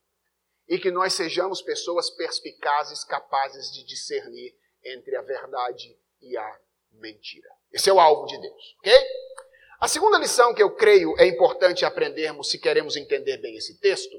e 0.71 0.79
que 0.79 0.89
nós 0.89 1.13
sejamos 1.15 1.61
pessoas 1.61 2.09
perspicazes, 2.11 3.03
capazes 3.03 3.73
de 3.73 3.83
discernir 3.83 4.55
entre 4.81 5.17
a 5.17 5.21
verdade 5.21 5.99
e 6.21 6.37
a 6.37 6.59
mentira. 6.93 7.49
Esse 7.73 7.89
é 7.89 7.93
o 7.93 7.99
alvo 7.99 8.25
de 8.25 8.39
Deus, 8.39 8.77
ok? 8.79 8.93
A 9.81 9.89
segunda 9.89 10.17
lição 10.17 10.53
que 10.53 10.63
eu 10.63 10.73
creio 10.73 11.13
é 11.19 11.27
importante 11.27 11.83
aprendermos 11.83 12.49
se 12.49 12.57
queremos 12.57 12.95
entender 12.95 13.35
bem 13.39 13.57
esse 13.57 13.81
texto 13.81 14.15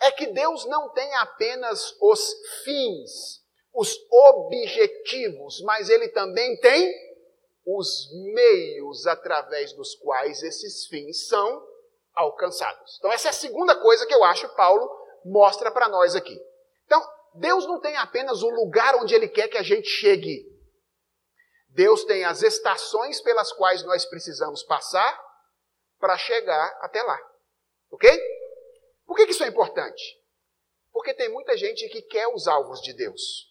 é 0.00 0.12
que 0.12 0.28
Deus 0.28 0.64
não 0.66 0.88
tem 0.92 1.12
apenas 1.16 1.96
os 2.00 2.32
fins, 2.62 3.42
os 3.74 3.92
objetivos, 4.08 5.60
mas 5.62 5.88
Ele 5.90 6.06
também 6.10 6.56
tem 6.60 6.94
os 7.66 8.08
meios 8.34 9.04
através 9.08 9.72
dos 9.72 9.96
quais 9.96 10.44
esses 10.44 10.86
fins 10.86 11.26
são 11.26 11.66
alcançados. 12.14 12.98
Então, 12.98 13.12
essa 13.12 13.26
é 13.26 13.30
a 13.30 13.34
segunda 13.34 13.74
coisa 13.74 14.06
que 14.06 14.14
eu 14.14 14.22
acho 14.22 14.48
Paulo 14.54 14.97
mostra 15.24 15.70
para 15.70 15.88
nós 15.88 16.14
aqui. 16.14 16.38
Então, 16.84 17.02
Deus 17.34 17.66
não 17.66 17.80
tem 17.80 17.96
apenas 17.96 18.42
o 18.42 18.48
lugar 18.48 18.96
onde 18.96 19.14
Ele 19.14 19.28
quer 19.28 19.48
que 19.48 19.58
a 19.58 19.62
gente 19.62 19.88
chegue. 19.88 20.46
Deus 21.68 22.04
tem 22.04 22.24
as 22.24 22.42
estações 22.42 23.20
pelas 23.20 23.52
quais 23.52 23.82
nós 23.84 24.04
precisamos 24.04 24.62
passar 24.62 25.18
para 25.98 26.16
chegar 26.16 26.78
até 26.80 27.02
lá. 27.02 27.18
Ok? 27.90 28.10
Por 29.06 29.16
que, 29.16 29.24
isso 29.24 29.44
é 29.44 29.48
importante? 29.48 30.18
Porque 30.92 31.14
tem 31.14 31.28
muita 31.28 31.56
gente 31.56 31.88
que 31.88 32.02
quer 32.02 32.28
os 32.28 32.48
alvos 32.48 32.80
de 32.80 32.92
Deus, 32.92 33.46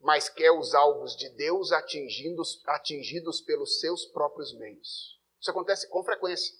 mas 0.00 0.28
quer 0.28 0.50
os 0.50 0.74
alvos 0.74 1.16
de 1.16 1.28
Deus 1.30 1.72
atingidos, 1.72 2.62
atingidos 2.66 3.40
pelos 3.40 3.80
seus 3.80 4.06
próprios 4.06 4.52
meios. 4.58 5.20
Isso 5.40 5.50
acontece 5.50 5.88
com 5.88 6.02
frequência. 6.04 6.54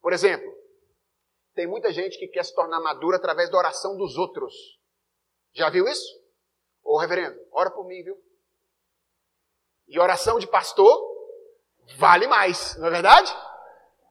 Por 0.00 0.12
exemplo, 0.12 0.50
tem 1.56 1.66
muita 1.66 1.90
gente 1.90 2.18
que 2.18 2.28
quer 2.28 2.44
se 2.44 2.54
tornar 2.54 2.78
madura 2.80 3.16
através 3.16 3.50
da 3.50 3.56
oração 3.56 3.96
dos 3.96 4.16
outros. 4.18 4.54
Já 5.54 5.70
viu 5.70 5.88
isso? 5.88 6.06
Ô 6.84 6.98
reverendo, 6.98 7.36
ora 7.50 7.70
por 7.70 7.86
mim, 7.86 8.02
viu? 8.04 8.14
E 9.88 9.98
oração 9.98 10.38
de 10.38 10.46
pastor 10.46 11.00
vale 11.96 12.26
mais, 12.26 12.76
não 12.76 12.88
é 12.88 12.90
verdade? 12.90 13.34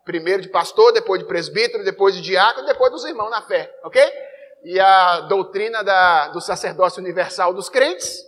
Primeiro 0.03 0.41
de 0.41 0.49
pastor, 0.49 0.91
depois 0.91 1.21
de 1.21 1.27
presbítero, 1.27 1.85
depois 1.85 2.15
de 2.15 2.21
diácono, 2.21 2.65
depois 2.65 2.91
dos 2.91 3.05
irmãos 3.05 3.29
na 3.29 3.43
fé, 3.43 3.71
ok? 3.83 4.01
E 4.63 4.79
a 4.79 5.21
doutrina 5.21 5.83
da, 5.83 6.29
do 6.29 6.41
sacerdócio 6.41 6.99
universal 6.99 7.53
dos 7.53 7.69
crentes 7.69 8.23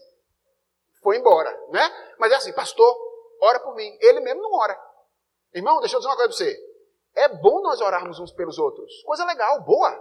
foi 1.01 1.17
embora, 1.17 1.49
né? 1.71 2.15
Mas 2.19 2.31
é 2.31 2.35
assim, 2.35 2.53
pastor, 2.53 2.95
ora 3.41 3.59
por 3.61 3.73
mim. 3.75 3.97
Ele 3.99 4.19
mesmo 4.19 4.43
não 4.43 4.53
ora. 4.53 4.79
Irmão, 5.53 5.79
deixa 5.79 5.95
eu 5.95 5.99
dizer 5.99 6.09
uma 6.09 6.15
coisa 6.15 6.29
para 6.29 6.37
você. 6.37 6.66
É 7.17 7.27
bom 7.29 7.61
nós 7.61 7.81
orarmos 7.81 8.19
uns 8.19 8.31
pelos 8.31 8.59
outros. 8.59 9.01
Coisa 9.01 9.25
legal, 9.25 9.63
boa. 9.63 9.91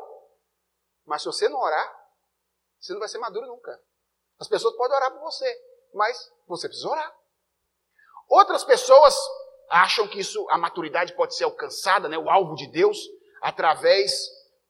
Mas 1.07 1.23
se 1.23 1.27
você 1.27 1.49
não 1.49 1.59
orar, 1.59 2.07
você 2.79 2.93
não 2.93 3.01
vai 3.01 3.09
ser 3.09 3.17
maduro 3.17 3.47
nunca. 3.47 3.81
As 4.39 4.47
pessoas 4.47 4.77
podem 4.77 4.95
orar 4.95 5.11
por 5.13 5.23
você, 5.23 5.51
mas 5.95 6.31
você 6.47 6.69
precisa 6.69 6.91
orar. 6.91 7.17
Outras 8.29 8.65
pessoas 8.65 9.17
acham 9.71 10.07
que 10.07 10.21
isso, 10.21 10.47
a 10.51 10.59
maturidade 10.59 11.15
pode 11.15 11.35
ser 11.35 11.45
alcançada, 11.45 12.07
né, 12.07 12.19
o 12.19 12.29
alvo 12.29 12.55
de 12.55 12.67
Deus, 12.67 12.99
através 13.41 14.13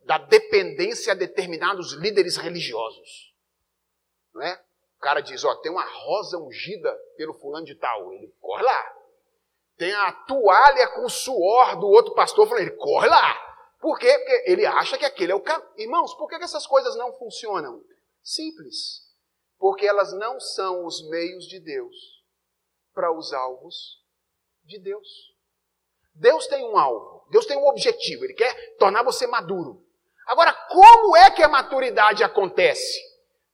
da 0.04 0.16
dependência 0.16 1.14
a 1.14 1.16
determinados 1.16 1.94
líderes 1.94 2.36
religiosos. 2.36 3.34
Não 4.32 4.42
é? 4.42 4.64
O 4.98 5.00
cara 5.00 5.20
diz, 5.20 5.42
ó, 5.42 5.52
tem 5.56 5.72
uma 5.72 5.84
rosa 5.84 6.38
ungida 6.38 6.96
pelo 7.16 7.34
fulano 7.34 7.66
de 7.66 7.74
tal, 7.74 8.12
ele 8.12 8.32
corre 8.40 8.62
lá. 8.62 8.95
Tem 9.76 9.92
a 9.92 10.12
toalha 10.12 10.88
com 10.88 11.08
suor 11.08 11.78
do 11.78 11.86
outro 11.86 12.14
pastor, 12.14 12.46
falando, 12.46 12.62
ele 12.62 12.76
corre 12.76 13.08
lá. 13.08 13.34
Por 13.80 13.98
quê? 13.98 14.10
Porque 14.18 14.50
ele 14.50 14.64
acha 14.64 14.96
que 14.96 15.04
aquele 15.04 15.32
é 15.32 15.34
o 15.34 15.40
caminho. 15.40 15.68
Irmãos, 15.76 16.14
por 16.14 16.28
que 16.28 16.36
essas 16.36 16.66
coisas 16.66 16.96
não 16.96 17.12
funcionam? 17.12 17.82
Simples. 18.22 19.02
Porque 19.58 19.86
elas 19.86 20.12
não 20.12 20.40
são 20.40 20.84
os 20.86 21.08
meios 21.08 21.46
de 21.46 21.60
Deus 21.60 21.94
para 22.94 23.12
os 23.12 23.32
alvos 23.32 24.02
de 24.64 24.78
Deus. 24.78 25.36
Deus 26.14 26.46
tem 26.46 26.64
um 26.64 26.78
alvo, 26.78 27.26
Deus 27.30 27.44
tem 27.44 27.58
um 27.58 27.68
objetivo, 27.68 28.24
Ele 28.24 28.32
quer 28.32 28.76
tornar 28.76 29.02
você 29.02 29.26
maduro. 29.26 29.84
Agora, 30.26 30.52
como 30.52 31.14
é 31.16 31.30
que 31.30 31.42
a 31.42 31.48
maturidade 31.48 32.24
acontece? 32.24 32.98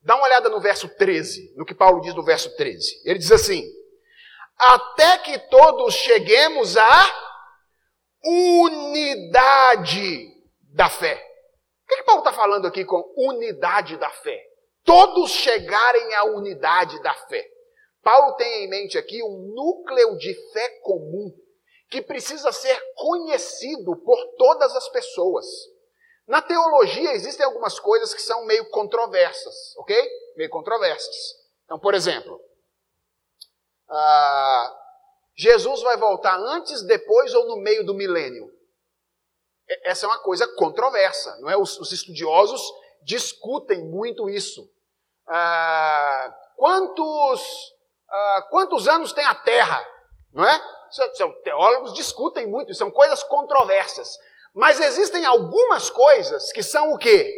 Dá 0.00 0.16
uma 0.16 0.24
olhada 0.24 0.48
no 0.48 0.60
verso 0.60 0.88
13, 0.88 1.54
no 1.56 1.64
que 1.64 1.74
Paulo 1.74 2.00
diz 2.00 2.14
no 2.14 2.24
verso 2.24 2.54
13. 2.56 3.02
Ele 3.04 3.18
diz 3.18 3.30
assim: 3.30 3.62
Até 4.64 5.18
que 5.18 5.38
todos 5.48 5.92
cheguemos 5.92 6.76
à 6.76 7.06
unidade 8.24 10.32
da 10.72 10.88
fé. 10.88 11.14
O 11.14 11.88
que, 11.88 11.96
que 11.96 12.04
Paulo 12.04 12.20
está 12.20 12.32
falando 12.32 12.68
aqui 12.68 12.84
com 12.84 13.02
unidade 13.16 13.96
da 13.96 14.08
fé? 14.08 14.40
Todos 14.84 15.32
chegarem 15.32 16.14
à 16.14 16.26
unidade 16.26 17.02
da 17.02 17.12
fé. 17.12 17.44
Paulo 18.04 18.36
tem 18.36 18.64
em 18.64 18.68
mente 18.68 18.96
aqui 18.96 19.20
um 19.20 19.52
núcleo 19.52 20.16
de 20.16 20.32
fé 20.52 20.68
comum 20.82 21.34
que 21.90 22.00
precisa 22.00 22.52
ser 22.52 22.80
conhecido 22.94 23.96
por 23.96 24.16
todas 24.38 24.76
as 24.76 24.88
pessoas. 24.90 25.44
Na 26.24 26.40
teologia 26.40 27.14
existem 27.14 27.44
algumas 27.44 27.80
coisas 27.80 28.14
que 28.14 28.22
são 28.22 28.46
meio 28.46 28.70
controversas, 28.70 29.76
ok? 29.78 30.08
Meio 30.36 30.50
controversas. 30.50 31.16
Então, 31.64 31.80
por 31.80 31.94
exemplo, 31.94 32.40
uh, 33.88 34.76
Jesus 35.34 35.82
vai 35.82 35.96
voltar 35.96 36.36
antes, 36.36 36.82
depois 36.82 37.34
ou 37.34 37.46
no 37.46 37.56
meio 37.56 37.84
do 37.84 37.94
milênio? 37.94 38.50
Essa 39.84 40.06
é 40.06 40.08
uma 40.08 40.18
coisa 40.18 40.46
controversa, 40.56 41.36
não 41.40 41.48
é? 41.48 41.56
Os, 41.56 41.78
os 41.78 41.92
estudiosos 41.92 42.62
discutem 43.02 43.82
muito 43.84 44.28
isso. 44.28 44.62
Uh, 45.28 46.32
quantos 46.56 47.72
ah, 48.14 48.46
quantos 48.50 48.86
anos 48.88 49.14
tem 49.14 49.24
a 49.24 49.34
Terra, 49.34 49.82
não 50.34 50.44
é? 50.44 50.62
São, 51.14 51.32
teólogos 51.42 51.94
discutem 51.94 52.46
muito, 52.46 52.74
são 52.74 52.90
coisas 52.90 53.22
controversas. 53.22 54.18
Mas 54.54 54.78
existem 54.78 55.24
algumas 55.24 55.88
coisas 55.88 56.52
que 56.52 56.62
são 56.62 56.92
o 56.92 56.98
quê? 56.98 57.34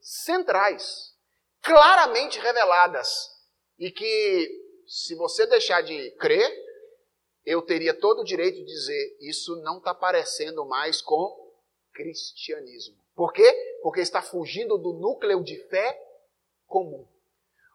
Centrais, 0.00 1.14
claramente 1.62 2.40
reveladas. 2.40 3.30
E 3.78 3.92
que, 3.92 4.50
se 4.90 5.14
você 5.14 5.46
deixar 5.46 5.82
de 5.82 6.10
crer, 6.16 6.50
eu 7.46 7.62
teria 7.62 7.94
todo 7.94 8.22
o 8.22 8.24
direito 8.24 8.56
de 8.56 8.64
dizer: 8.64 9.16
isso 9.20 9.54
não 9.62 9.78
está 9.78 9.94
parecendo 9.94 10.66
mais 10.66 11.00
com 11.00 11.54
cristianismo. 11.92 12.96
Por 13.14 13.32
quê? 13.32 13.48
Porque 13.84 14.00
está 14.00 14.20
fugindo 14.20 14.76
do 14.76 14.92
núcleo 14.94 15.44
de 15.44 15.56
fé 15.68 15.96
comum. 16.66 17.06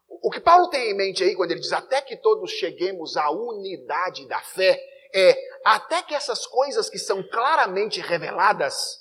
O 0.10 0.30
que 0.30 0.42
Paulo 0.42 0.70
tem 0.70 0.92
em 0.92 0.94
mente 0.94 1.24
aí, 1.24 1.36
quando 1.36 1.52
ele 1.52 1.62
diz 1.62 1.72
até 1.72 2.02
que 2.02 2.18
todos 2.18 2.52
cheguemos 2.52 3.16
à 3.16 3.32
unidade 3.32 4.28
da 4.28 4.42
fé, 4.42 4.78
é 5.14 5.38
até 5.64 6.04
que 6.04 6.14
essas 6.14 6.46
coisas 6.46 6.90
que 6.90 7.00
são 7.00 7.24
claramente 7.24 8.02
reveladas 8.02 9.00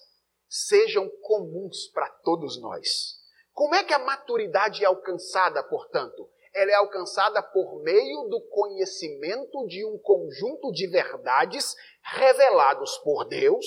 sejam 0.49 1.11
comuns 1.21 1.89
para 1.89 2.09
todos 2.23 2.61
nós. 2.61 3.17
Como 3.53 3.75
é 3.75 3.83
que 3.83 3.93
a 3.93 3.99
maturidade 3.99 4.85
é 4.85 4.87
alcançada, 4.87 5.65
portanto? 5.65 6.29
Ela 6.55 6.71
é 6.71 6.75
alcançada 6.75 7.43
por 7.43 7.83
meio 7.83 8.29
do 8.29 8.41
conhecimento 8.49 9.67
de 9.67 9.85
um 9.85 9.99
conjunto 9.99 10.71
de 10.73 10.87
verdades 10.87 11.75
revelados 12.03 12.97
por 12.99 13.25
Deus, 13.25 13.67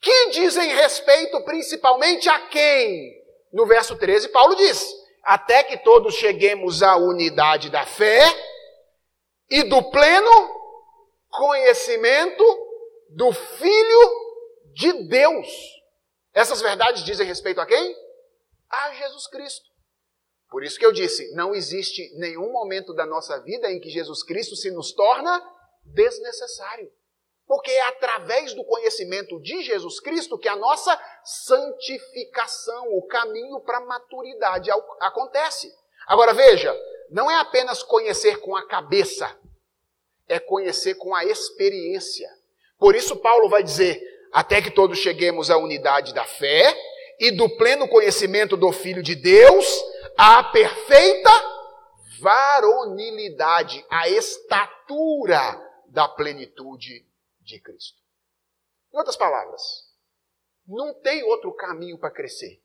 que 0.00 0.30
dizem 0.30 0.74
respeito 0.74 1.42
principalmente 1.44 2.28
a 2.28 2.48
quem? 2.48 3.22
No 3.52 3.66
verso 3.66 3.96
13, 3.96 4.28
Paulo 4.28 4.54
diz: 4.54 4.94
até 5.24 5.64
que 5.64 5.78
todos 5.78 6.14
cheguemos 6.14 6.82
à 6.82 6.96
unidade 6.96 7.70
da 7.70 7.86
fé 7.86 8.20
e 9.50 9.62
do 9.64 9.82
pleno 9.90 10.64
conhecimento 11.30 12.44
do 13.10 13.32
Filho 13.32 14.10
de 14.74 15.08
Deus. 15.08 15.48
Essas 16.32 16.60
verdades 16.60 17.04
dizem 17.04 17.26
respeito 17.26 17.60
a 17.60 17.66
quem? 17.66 17.96
A 18.70 18.92
Jesus 18.92 19.26
Cristo. 19.28 19.73
Por 20.54 20.62
isso 20.62 20.78
que 20.78 20.86
eu 20.86 20.92
disse, 20.92 21.34
não 21.34 21.52
existe 21.52 22.12
nenhum 22.14 22.52
momento 22.52 22.94
da 22.94 23.04
nossa 23.04 23.40
vida 23.40 23.72
em 23.72 23.80
que 23.80 23.90
Jesus 23.90 24.22
Cristo 24.22 24.54
se 24.54 24.70
nos 24.70 24.92
torna 24.92 25.44
desnecessário. 25.84 26.92
Porque 27.44 27.72
é 27.72 27.88
através 27.88 28.54
do 28.54 28.62
conhecimento 28.62 29.40
de 29.40 29.64
Jesus 29.64 29.98
Cristo 29.98 30.38
que 30.38 30.46
a 30.46 30.54
nossa 30.54 30.96
santificação, 31.24 32.86
o 32.96 33.04
caminho 33.08 33.58
para 33.62 33.78
a 33.78 33.84
maturidade 33.84 34.70
acontece. 35.00 35.74
Agora 36.06 36.32
veja, 36.32 36.72
não 37.10 37.28
é 37.28 37.36
apenas 37.40 37.82
conhecer 37.82 38.38
com 38.38 38.54
a 38.54 38.64
cabeça, 38.64 39.36
é 40.28 40.38
conhecer 40.38 40.94
com 40.94 41.16
a 41.16 41.24
experiência. 41.24 42.28
Por 42.78 42.94
isso, 42.94 43.16
Paulo 43.16 43.48
vai 43.48 43.64
dizer: 43.64 44.00
até 44.32 44.62
que 44.62 44.70
todos 44.70 45.00
cheguemos 45.00 45.50
à 45.50 45.56
unidade 45.56 46.14
da 46.14 46.24
fé 46.24 46.80
e 47.18 47.32
do 47.32 47.48
pleno 47.56 47.88
conhecimento 47.88 48.56
do 48.56 48.70
Filho 48.70 49.02
de 49.02 49.16
Deus, 49.16 49.93
à 50.16 50.44
perfeita 50.44 51.30
varonilidade, 52.20 53.84
a 53.90 54.08
estatura 54.08 55.60
da 55.86 56.08
plenitude 56.08 57.06
de 57.40 57.60
Cristo. 57.60 58.02
Em 58.92 58.98
outras 58.98 59.16
palavras, 59.16 59.62
não 60.66 60.94
tem 61.00 61.22
outro 61.24 61.52
caminho 61.54 61.98
para 61.98 62.10
crescer. 62.10 62.62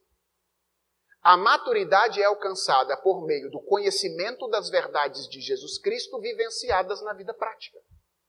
A 1.21 1.35
maturidade 1.35 2.21
é 2.21 2.25
alcançada 2.25 2.95
por 2.97 3.25
meio 3.25 3.51
do 3.51 3.59
conhecimento 3.59 4.47
das 4.47 4.69
verdades 4.69 5.27
de 5.27 5.41
Jesus 5.41 5.77
Cristo 5.77 6.19
vivenciadas 6.19 7.01
na 7.01 7.13
vida 7.13 7.33
prática. 7.33 7.77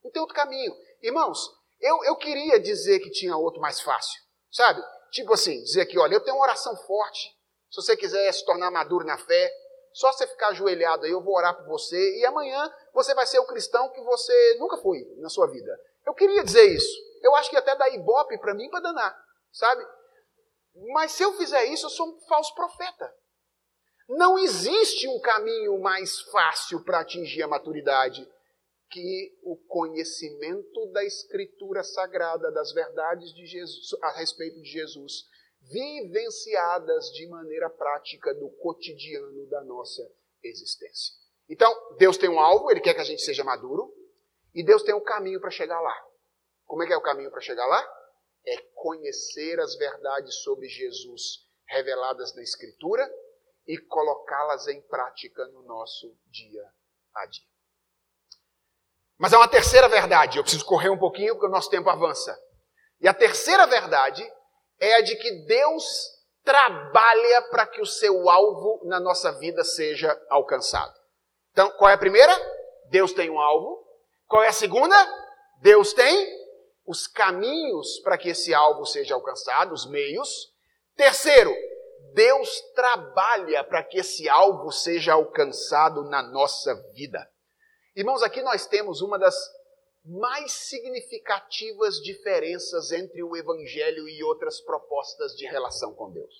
Não 0.03 0.11
tem 0.11 0.21
outro 0.21 0.35
caminho. 0.35 0.75
Irmãos, 1.01 1.39
eu, 1.81 2.03
eu 2.05 2.17
queria 2.17 2.59
dizer 2.59 2.99
que 2.99 3.11
tinha 3.11 3.37
outro 3.37 3.61
mais 3.61 3.81
fácil, 3.81 4.21
sabe? 4.51 4.83
Tipo 5.13 5.35
assim, 5.35 5.63
dizer 5.63 5.83
aqui, 5.83 5.99
olha, 5.99 6.15
eu 6.15 6.21
tenho 6.21 6.37
uma 6.37 6.45
oração 6.45 6.77
forte. 6.77 7.39
Se 7.71 7.77
você 7.77 7.97
quiser 7.97 8.33
se 8.33 8.45
tornar 8.45 8.71
maduro 8.71 9.05
na 9.05 9.17
fé, 9.17 9.53
só 9.93 10.13
você 10.13 10.27
ficar 10.27 10.49
ajoelhado 10.49 11.05
aí, 11.05 11.11
eu 11.11 11.23
vou 11.23 11.35
orar 11.35 11.57
por 11.57 11.67
você, 11.67 12.19
e 12.19 12.25
amanhã 12.25 12.73
você 12.93 13.15
vai 13.15 13.27
ser 13.27 13.39
o 13.39 13.47
cristão 13.47 13.91
que 13.91 14.01
você 14.03 14.57
nunca 14.59 14.77
foi 14.79 15.05
na 15.19 15.29
sua 15.29 15.47
vida. 15.47 15.81
Eu 16.07 16.15
queria 16.15 16.45
dizer 16.45 16.65
isso. 16.65 16.99
Eu 17.23 17.35
acho 17.37 17.51
que 17.51 17.57
até 17.57 17.77
dá 17.77 17.89
ibope 17.91 18.39
para 18.39 18.55
mim 18.55 18.69
para 18.71 18.81
danar, 18.81 19.17
sabe? 19.53 19.85
Mas 20.93 21.13
se 21.13 21.23
eu 21.23 21.33
fizer 21.35 21.65
isso, 21.67 21.87
eu 21.87 21.91
sou 21.91 22.09
um 22.09 22.21
falso 22.23 22.55
profeta. 22.55 23.13
Não 24.09 24.39
existe 24.39 25.07
um 25.07 25.21
caminho 25.21 25.79
mais 25.81 26.21
fácil 26.23 26.83
para 26.83 27.01
atingir 27.01 27.43
a 27.43 27.49
maturidade 27.49 28.29
que 28.91 29.39
o 29.45 29.57
conhecimento 29.69 30.87
da 30.87 31.05
Escritura 31.05 31.85
Sagrada, 31.85 32.51
das 32.51 32.73
verdades 32.73 33.33
de 33.33 33.47
Jesus, 33.47 33.95
a 34.03 34.11
respeito 34.13 34.61
de 34.61 34.69
Jesus, 34.69 35.25
vivenciadas 35.71 37.07
de 37.13 37.27
maneira 37.29 37.71
prática 37.71 38.35
do 38.35 38.51
cotidiano 38.51 39.47
da 39.47 39.63
nossa 39.63 40.03
existência. 40.43 41.15
Então, 41.49 41.73
Deus 41.97 42.17
tem 42.17 42.29
um 42.29 42.41
alvo, 42.41 42.71
Ele 42.71 42.81
quer 42.81 42.95
que 42.95 43.01
a 43.01 43.05
gente 43.05 43.23
seja 43.23 43.45
maduro, 43.45 43.93
e 44.55 44.65
Deus 44.65 44.83
tem 44.83 44.95
um 44.95 45.03
caminho 45.03 45.41
para 45.41 45.51
chegar 45.51 45.81
lá. 45.81 45.97
Como 46.67 46.83
é 46.83 46.87
que 46.87 46.93
é 46.93 46.97
o 46.97 47.03
caminho 47.03 47.31
para 47.31 47.41
chegar 47.41 47.67
lá? 47.67 47.83
É 48.47 48.57
conhecer 48.75 49.61
as 49.61 49.77
verdades 49.77 50.35
sobre 50.43 50.69
Jesus 50.69 51.47
reveladas 51.67 52.35
na 52.35 52.43
Escritura 52.43 53.09
e 53.67 53.79
colocá-las 53.79 54.67
em 54.67 54.81
prática 54.83 55.47
no 55.49 55.63
nosso 55.63 56.17
dia 56.27 56.69
a 57.15 57.27
dia. 57.27 57.47
Mas 59.19 59.33
há 59.33 59.39
uma 59.39 59.49
terceira 59.49 59.89
verdade, 59.89 60.39
eu 60.39 60.43
preciso 60.43 60.65
correr 60.65 60.89
um 60.89 60.99
pouquinho 60.99 61.35
porque 61.35 61.47
o 61.47 61.51
nosso 61.51 61.69
tempo 61.69 61.91
avança. 61.91 62.37
E 63.01 63.07
a 63.07 63.15
terceira 63.15 63.67
verdade 63.67 64.27
é 64.81 64.95
a 64.97 65.01
de 65.03 65.15
que 65.17 65.31
Deus 65.45 65.85
trabalha 66.43 67.43
para 67.51 67.67
que 67.67 67.81
o 67.81 67.87
seu 67.87 68.29
alvo 68.29 68.81
na 68.85 68.99
nossa 68.99 69.31
vida 69.33 69.63
seja 69.63 70.19
alcançado. 70.31 70.99
Então, 71.53 71.71
qual 71.73 71.91
é 71.91 71.95
a 71.95 71.99
primeira? 71.99 72.33
Deus 72.89 73.13
tem 73.13 73.31
um 73.31 73.39
alvo. 73.39 73.87
Qual 74.27 74.43
é 74.43 74.49
a 74.49 74.53
segunda? 74.53 74.97
Deus 75.61 75.93
tem 75.93 76.41
os 76.87 77.07
caminhos 77.07 78.01
para 78.01 78.17
que 78.17 78.31
esse 78.31 78.55
alvo 78.55 78.87
seja 78.87 79.15
alcançado, 79.15 79.73
os 79.75 79.89
meios. 79.89 80.53
Terceiro, 80.97 81.55
Deus 82.15 82.61
trabalha 82.75 83.63
para 83.63 83.83
que 83.83 83.99
esse 83.99 84.29
alvo 84.29 84.73
seja 84.73 85.13
alcançado 85.13 86.03
na 86.05 86.23
nossa 86.23 86.75
vida. 86.93 87.29
Irmãos, 87.95 88.23
aqui 88.23 88.43
nós 88.43 88.67
temos 88.67 89.03
uma 89.03 89.19
das 89.19 89.37
mais 90.05 90.53
significativas 90.53 91.97
diferenças 91.97 92.91
entre 92.91 93.23
o 93.23 93.37
Evangelho 93.37 94.09
e 94.09 94.23
outras 94.25 94.61
propostas 94.61 95.33
de 95.37 95.47
relação 95.47 95.95
com 95.95 96.11
Deus. 96.11 96.35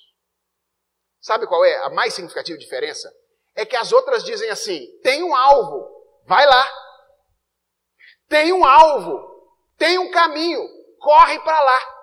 Sabe 1.21 1.47
qual 1.47 1.65
é 1.65 1.77
a 1.85 1.91
mais 1.91 2.15
significativa 2.15 2.59
diferença? 2.59 3.13
É 3.55 3.67
que 3.67 3.77
as 3.77 3.93
outras 3.93 4.25
dizem 4.25 4.49
assim: 4.49 4.87
tem 5.03 5.23
um 5.23 5.35
alvo, 5.35 5.87
vai 6.27 6.47
lá. 6.47 6.69
Tem 8.29 8.53
um 8.53 8.65
alvo, 8.65 9.19
tem 9.77 9.99
um 9.99 10.11
caminho, 10.11 10.63
corre 10.99 11.39
para 11.41 11.61
lá. 11.61 12.01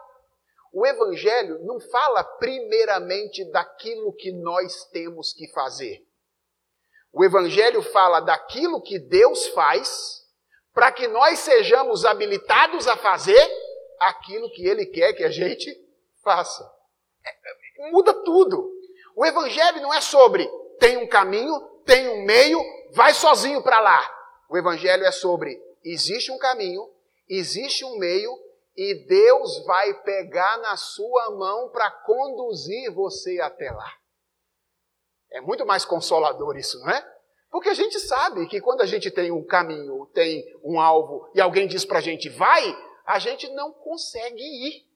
O 0.74 0.86
Evangelho 0.86 1.58
não 1.66 1.80
fala 1.80 2.24
primeiramente 2.24 3.50
daquilo 3.50 4.14
que 4.14 4.32
nós 4.32 4.86
temos 4.92 5.34
que 5.34 5.48
fazer. 5.52 6.06
O 7.12 7.24
Evangelho 7.24 7.82
fala 7.82 8.20
daquilo 8.20 8.82
que 8.82 9.00
Deus 9.00 9.48
faz 9.48 10.27
para 10.78 10.92
que 10.92 11.08
nós 11.08 11.40
sejamos 11.40 12.06
habilitados 12.06 12.88
a 12.88 12.96
fazer 12.96 13.52
aquilo 14.00 14.48
que 14.52 14.64
Ele 14.64 14.86
quer 14.86 15.12
que 15.14 15.24
a 15.24 15.32
gente 15.32 15.76
faça. 16.24 16.72
É, 17.26 17.90
muda 17.90 18.14
tudo. 18.14 18.72
O 19.16 19.26
Evangelho 19.26 19.82
não 19.82 19.92
é 19.92 20.00
sobre 20.02 20.48
tem 20.80 20.98
um 20.98 21.08
caminho, 21.08 21.60
tem 21.84 22.08
um 22.08 22.24
meio, 22.24 22.64
vai 22.94 23.12
sozinho 23.16 23.64
para 23.64 23.80
lá. 23.80 24.08
O 24.48 24.56
Evangelho 24.56 25.04
é 25.04 25.12
sobre 25.12 25.60
existe 25.84 26.32
um 26.32 26.38
caminho, 26.38 26.88
existe 27.28 27.84
um 27.84 27.98
meio 27.98 28.32
e 28.76 29.04
Deus 29.08 29.66
vai 29.66 29.96
pegar 30.04 30.60
na 30.60 30.78
sua 30.78 31.32
mão 31.32 31.70
para 31.70 31.90
conduzir 31.90 32.94
você 32.94 33.42
até 33.42 33.72
lá. 33.72 33.92
É 35.32 35.42
muito 35.42 35.66
mais 35.66 35.84
consolador 35.86 36.56
isso, 36.56 36.80
não 36.82 36.92
é? 36.92 37.17
Porque 37.58 37.70
a 37.70 37.74
gente 37.74 38.00
sabe 38.00 38.46
que 38.46 38.62
quando 38.62 38.82
a 38.82 38.86
gente 38.86 39.10
tem 39.10 39.32
um 39.32 39.44
caminho, 39.44 40.06
tem 40.14 40.46
um 40.64 40.80
alvo 40.80 41.28
e 41.34 41.42
alguém 41.42 41.68
diz 41.68 41.84
para 41.84 41.98
a 41.98 42.02
gente 42.02 42.30
vai, 42.30 42.64
a 43.04 43.18
gente 43.18 43.50
não 43.50 43.74
consegue 43.74 44.44
ir. 44.44 44.88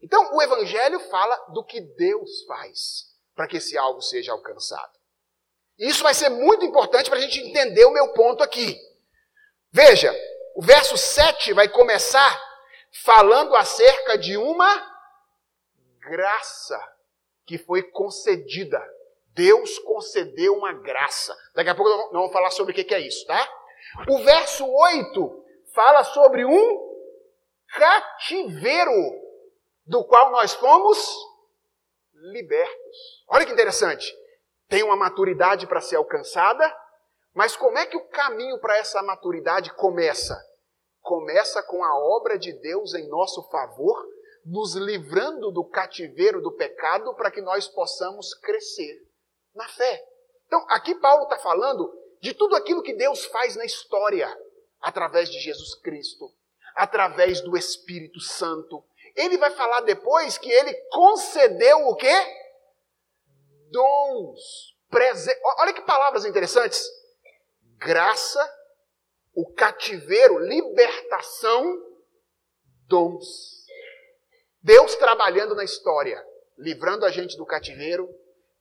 Então, 0.00 0.32
o 0.36 0.40
Evangelho 0.40 1.00
fala 1.10 1.36
do 1.52 1.64
que 1.64 1.80
Deus 1.80 2.44
faz 2.44 3.16
para 3.34 3.48
que 3.48 3.56
esse 3.56 3.76
alvo 3.76 4.00
seja 4.00 4.30
alcançado. 4.30 4.96
Isso 5.76 6.04
vai 6.04 6.14
ser 6.14 6.28
muito 6.28 6.64
importante 6.64 7.10
para 7.10 7.18
a 7.18 7.22
gente 7.22 7.40
entender 7.40 7.84
o 7.84 7.92
meu 7.92 8.12
ponto 8.12 8.40
aqui. 8.40 8.80
Veja, 9.72 10.14
o 10.54 10.62
verso 10.62 10.96
7 10.96 11.52
vai 11.52 11.68
começar 11.68 12.40
falando 13.02 13.56
acerca 13.56 14.16
de 14.16 14.36
uma 14.36 14.88
graça 15.98 16.80
que 17.44 17.58
foi 17.58 17.82
concedida. 17.90 18.80
Deus 19.38 19.78
concedeu 19.78 20.54
uma 20.54 20.72
graça. 20.72 21.32
Daqui 21.54 21.70
a 21.70 21.74
pouco 21.74 21.88
nós 21.88 22.10
vamos 22.10 22.32
falar 22.32 22.50
sobre 22.50 22.72
o 22.72 22.74
que 22.74 22.92
é 22.92 22.98
isso, 22.98 23.24
tá? 23.24 23.48
O 24.08 24.18
verso 24.24 24.66
8 24.68 25.44
fala 25.72 26.02
sobre 26.02 26.44
um 26.44 26.88
cativeiro 27.68 28.90
do 29.86 30.04
qual 30.04 30.32
nós 30.32 30.54
fomos 30.54 30.98
libertos. 32.32 33.24
Olha 33.28 33.46
que 33.46 33.52
interessante. 33.52 34.12
Tem 34.68 34.82
uma 34.82 34.96
maturidade 34.96 35.68
para 35.68 35.80
ser 35.80 35.94
alcançada, 35.94 36.76
mas 37.32 37.56
como 37.56 37.78
é 37.78 37.86
que 37.86 37.96
o 37.96 38.08
caminho 38.08 38.58
para 38.58 38.76
essa 38.76 39.00
maturidade 39.04 39.72
começa? 39.74 40.36
Começa 41.00 41.62
com 41.62 41.84
a 41.84 41.96
obra 41.96 42.36
de 42.36 42.52
Deus 42.54 42.92
em 42.92 43.08
nosso 43.08 43.48
favor, 43.50 44.04
nos 44.44 44.74
livrando 44.74 45.52
do 45.52 45.64
cativeiro 45.64 46.42
do 46.42 46.50
pecado 46.56 47.14
para 47.14 47.30
que 47.30 47.40
nós 47.40 47.68
possamos 47.68 48.34
crescer 48.34 49.07
na 49.58 49.68
fé. 49.68 50.04
Então, 50.46 50.64
aqui 50.70 50.94
Paulo 50.94 51.24
está 51.24 51.36
falando 51.38 51.92
de 52.20 52.32
tudo 52.32 52.56
aquilo 52.56 52.82
que 52.82 52.94
Deus 52.94 53.26
faz 53.26 53.56
na 53.56 53.64
história, 53.64 54.34
através 54.80 55.28
de 55.28 55.38
Jesus 55.38 55.74
Cristo, 55.74 56.32
através 56.74 57.40
do 57.42 57.56
Espírito 57.56 58.20
Santo. 58.20 58.82
Ele 59.14 59.36
vai 59.36 59.50
falar 59.50 59.80
depois 59.82 60.38
que 60.38 60.50
ele 60.50 60.72
concedeu 60.90 61.88
o 61.88 61.96
quê? 61.96 62.14
Dons. 63.70 64.74
Prese... 64.88 65.30
Olha 65.58 65.74
que 65.74 65.82
palavras 65.82 66.24
interessantes 66.24 66.88
graça, 67.78 68.40
o 69.34 69.52
cativeiro, 69.52 70.38
libertação, 70.38 71.80
dons. 72.88 73.66
Deus 74.60 74.96
trabalhando 74.96 75.54
na 75.54 75.62
história, 75.62 76.24
livrando 76.56 77.06
a 77.06 77.10
gente 77.10 77.36
do 77.36 77.46
cativeiro, 77.46 78.08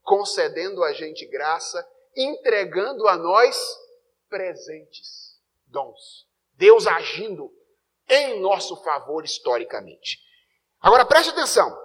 concedendo 0.08 0.86
a 0.86 0.94
gente 0.94 1.26
graça, 1.26 1.86
entregando 2.16 3.10
a 3.10 3.18
nós 3.18 3.58
presentes, 4.30 5.38
dons. 5.66 6.26
Deus 6.54 6.88
agindo 6.88 7.54
em 8.08 8.40
nosso 8.40 8.82
favor 8.84 9.26
historicamente. 9.26 10.18
Agora 10.80 11.06
preste 11.06 11.32
atenção. 11.32 11.78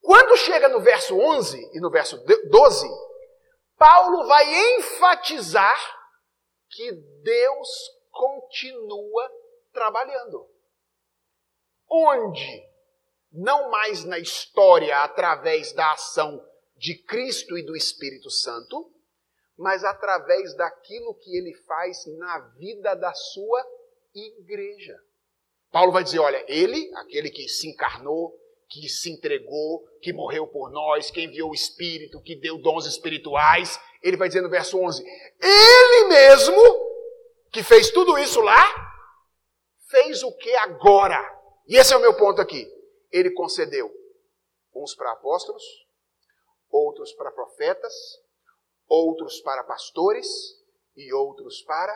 Quando 0.00 0.36
chega 0.36 0.68
no 0.68 0.80
verso 0.80 1.18
11 1.18 1.72
e 1.74 1.80
no 1.80 1.90
verso 1.90 2.16
12, 2.16 2.88
Paulo 3.76 4.28
vai 4.28 4.76
enfatizar 4.76 5.78
que 6.68 6.92
Deus 6.92 7.68
continua 8.12 9.28
trabalhando. 9.72 10.48
Onde? 11.90 12.70
Não 13.32 13.68
mais 13.68 14.04
na 14.04 14.18
história 14.20 14.96
através 14.98 15.72
da 15.72 15.90
ação 15.92 16.48
de 16.80 16.94
Cristo 16.94 17.58
e 17.58 17.62
do 17.62 17.76
Espírito 17.76 18.30
Santo, 18.30 18.90
mas 19.56 19.84
através 19.84 20.56
daquilo 20.56 21.14
que 21.14 21.36
ele 21.36 21.54
faz 21.66 22.06
na 22.16 22.38
vida 22.56 22.94
da 22.94 23.12
sua 23.12 23.62
igreja. 24.14 24.98
Paulo 25.70 25.92
vai 25.92 26.02
dizer: 26.02 26.20
olha, 26.20 26.42
ele, 26.48 26.90
aquele 26.96 27.28
que 27.28 27.46
se 27.48 27.68
encarnou, 27.68 28.34
que 28.66 28.88
se 28.88 29.12
entregou, 29.12 29.86
que 30.00 30.10
morreu 30.10 30.46
por 30.46 30.70
nós, 30.70 31.10
que 31.10 31.20
enviou 31.20 31.50
o 31.50 31.54
Espírito, 31.54 32.22
que 32.22 32.34
deu 32.34 32.56
dons 32.56 32.86
espirituais, 32.86 33.78
ele 34.02 34.16
vai 34.16 34.28
dizer 34.28 34.40
no 34.40 34.48
verso 34.48 34.78
11: 34.78 35.04
Ele 35.38 36.08
mesmo, 36.08 36.62
que 37.52 37.62
fez 37.62 37.90
tudo 37.90 38.16
isso 38.16 38.40
lá, 38.40 38.64
fez 39.90 40.22
o 40.22 40.32
que 40.32 40.54
agora? 40.56 41.20
E 41.68 41.76
esse 41.76 41.92
é 41.92 41.96
o 41.98 42.00
meu 42.00 42.16
ponto 42.16 42.40
aqui. 42.40 42.66
Ele 43.12 43.30
concedeu 43.32 43.92
uns 44.74 44.94
para 44.94 45.12
apóstolos, 45.12 45.62
outros 46.70 47.12
para 47.12 47.30
profetas, 47.32 47.94
outros 48.88 49.40
para 49.40 49.64
pastores 49.64 50.28
e 50.96 51.12
outros 51.12 51.62
para 51.62 51.92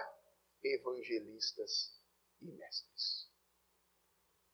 evangelistas 0.63 1.93
e 2.41 2.51
mestres. 2.53 3.29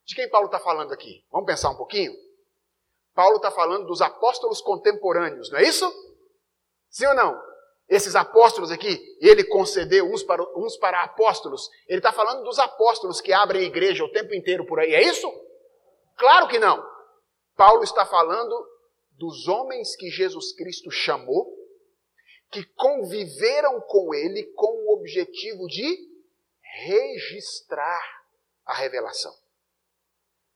De 0.04 0.14
quem 0.14 0.28
Paulo 0.28 0.46
está 0.46 0.58
falando 0.58 0.92
aqui? 0.92 1.24
Vamos 1.30 1.46
pensar 1.46 1.70
um 1.70 1.76
pouquinho? 1.76 2.12
Paulo 3.14 3.36
está 3.36 3.50
falando 3.50 3.86
dos 3.86 4.00
apóstolos 4.00 4.60
contemporâneos, 4.60 5.50
não 5.50 5.58
é 5.58 5.62
isso? 5.62 5.88
Sim 6.88 7.06
ou 7.06 7.14
não? 7.14 7.50
Esses 7.88 8.14
apóstolos 8.14 8.70
aqui, 8.70 9.00
ele 9.20 9.44
concedeu 9.44 10.06
uns 10.06 10.22
para, 10.22 10.42
uns 10.56 10.76
para 10.76 11.02
apóstolos. 11.02 11.68
Ele 11.88 11.98
está 11.98 12.12
falando 12.12 12.44
dos 12.44 12.58
apóstolos 12.58 13.20
que 13.20 13.32
abrem 13.32 13.62
a 13.62 13.66
igreja 13.66 14.04
o 14.04 14.12
tempo 14.12 14.32
inteiro 14.32 14.64
por 14.64 14.78
aí, 14.78 14.94
é 14.94 15.02
isso? 15.02 15.28
Claro 16.16 16.46
que 16.48 16.58
não. 16.58 16.84
Paulo 17.56 17.82
está 17.82 18.06
falando 18.06 18.66
dos 19.20 19.46
homens 19.46 19.94
que 19.96 20.08
Jesus 20.08 20.54
Cristo 20.54 20.90
chamou, 20.90 21.54
que 22.50 22.64
conviveram 22.74 23.78
com 23.82 24.14
ele 24.14 24.44
com 24.54 24.66
o 24.66 24.94
objetivo 24.94 25.66
de 25.66 26.08
registrar 26.86 28.02
a 28.64 28.74
revelação. 28.74 29.32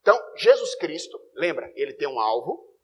Então, 0.01 0.19
Jesus 0.37 0.75
Cristo, 0.77 1.21
lembra, 1.35 1.71
ele 1.77 1.93
tem 1.93 2.09
um 2.09 2.19
alvo. 2.19 2.75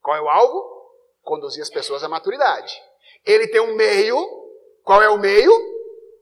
Qual 0.00 0.16
é 0.16 0.20
o 0.20 0.28
alvo? 0.28 0.92
Conduzir 1.22 1.62
as 1.62 1.70
pessoas 1.70 2.04
à 2.04 2.08
maturidade. 2.08 2.80
Ele 3.24 3.48
tem 3.48 3.60
um 3.60 3.74
meio. 3.74 4.16
Qual 4.84 5.02
é 5.02 5.08
o 5.08 5.18
meio? 5.18 5.50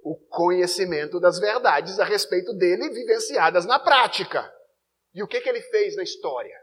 O 0.03 0.17
conhecimento 0.31 1.21
das 1.21 1.39
verdades 1.39 2.01
a 2.01 2.05
respeito 2.05 2.55
dele 2.55 2.89
vivenciadas 2.89 3.67
na 3.67 3.79
prática. 3.79 4.51
E 5.15 5.23
o 5.23 5.29
que, 5.29 5.41
que 5.43 5.49
ele 5.51 5.61
fez 5.61 5.97
na 5.97 6.03
história? 6.03 6.62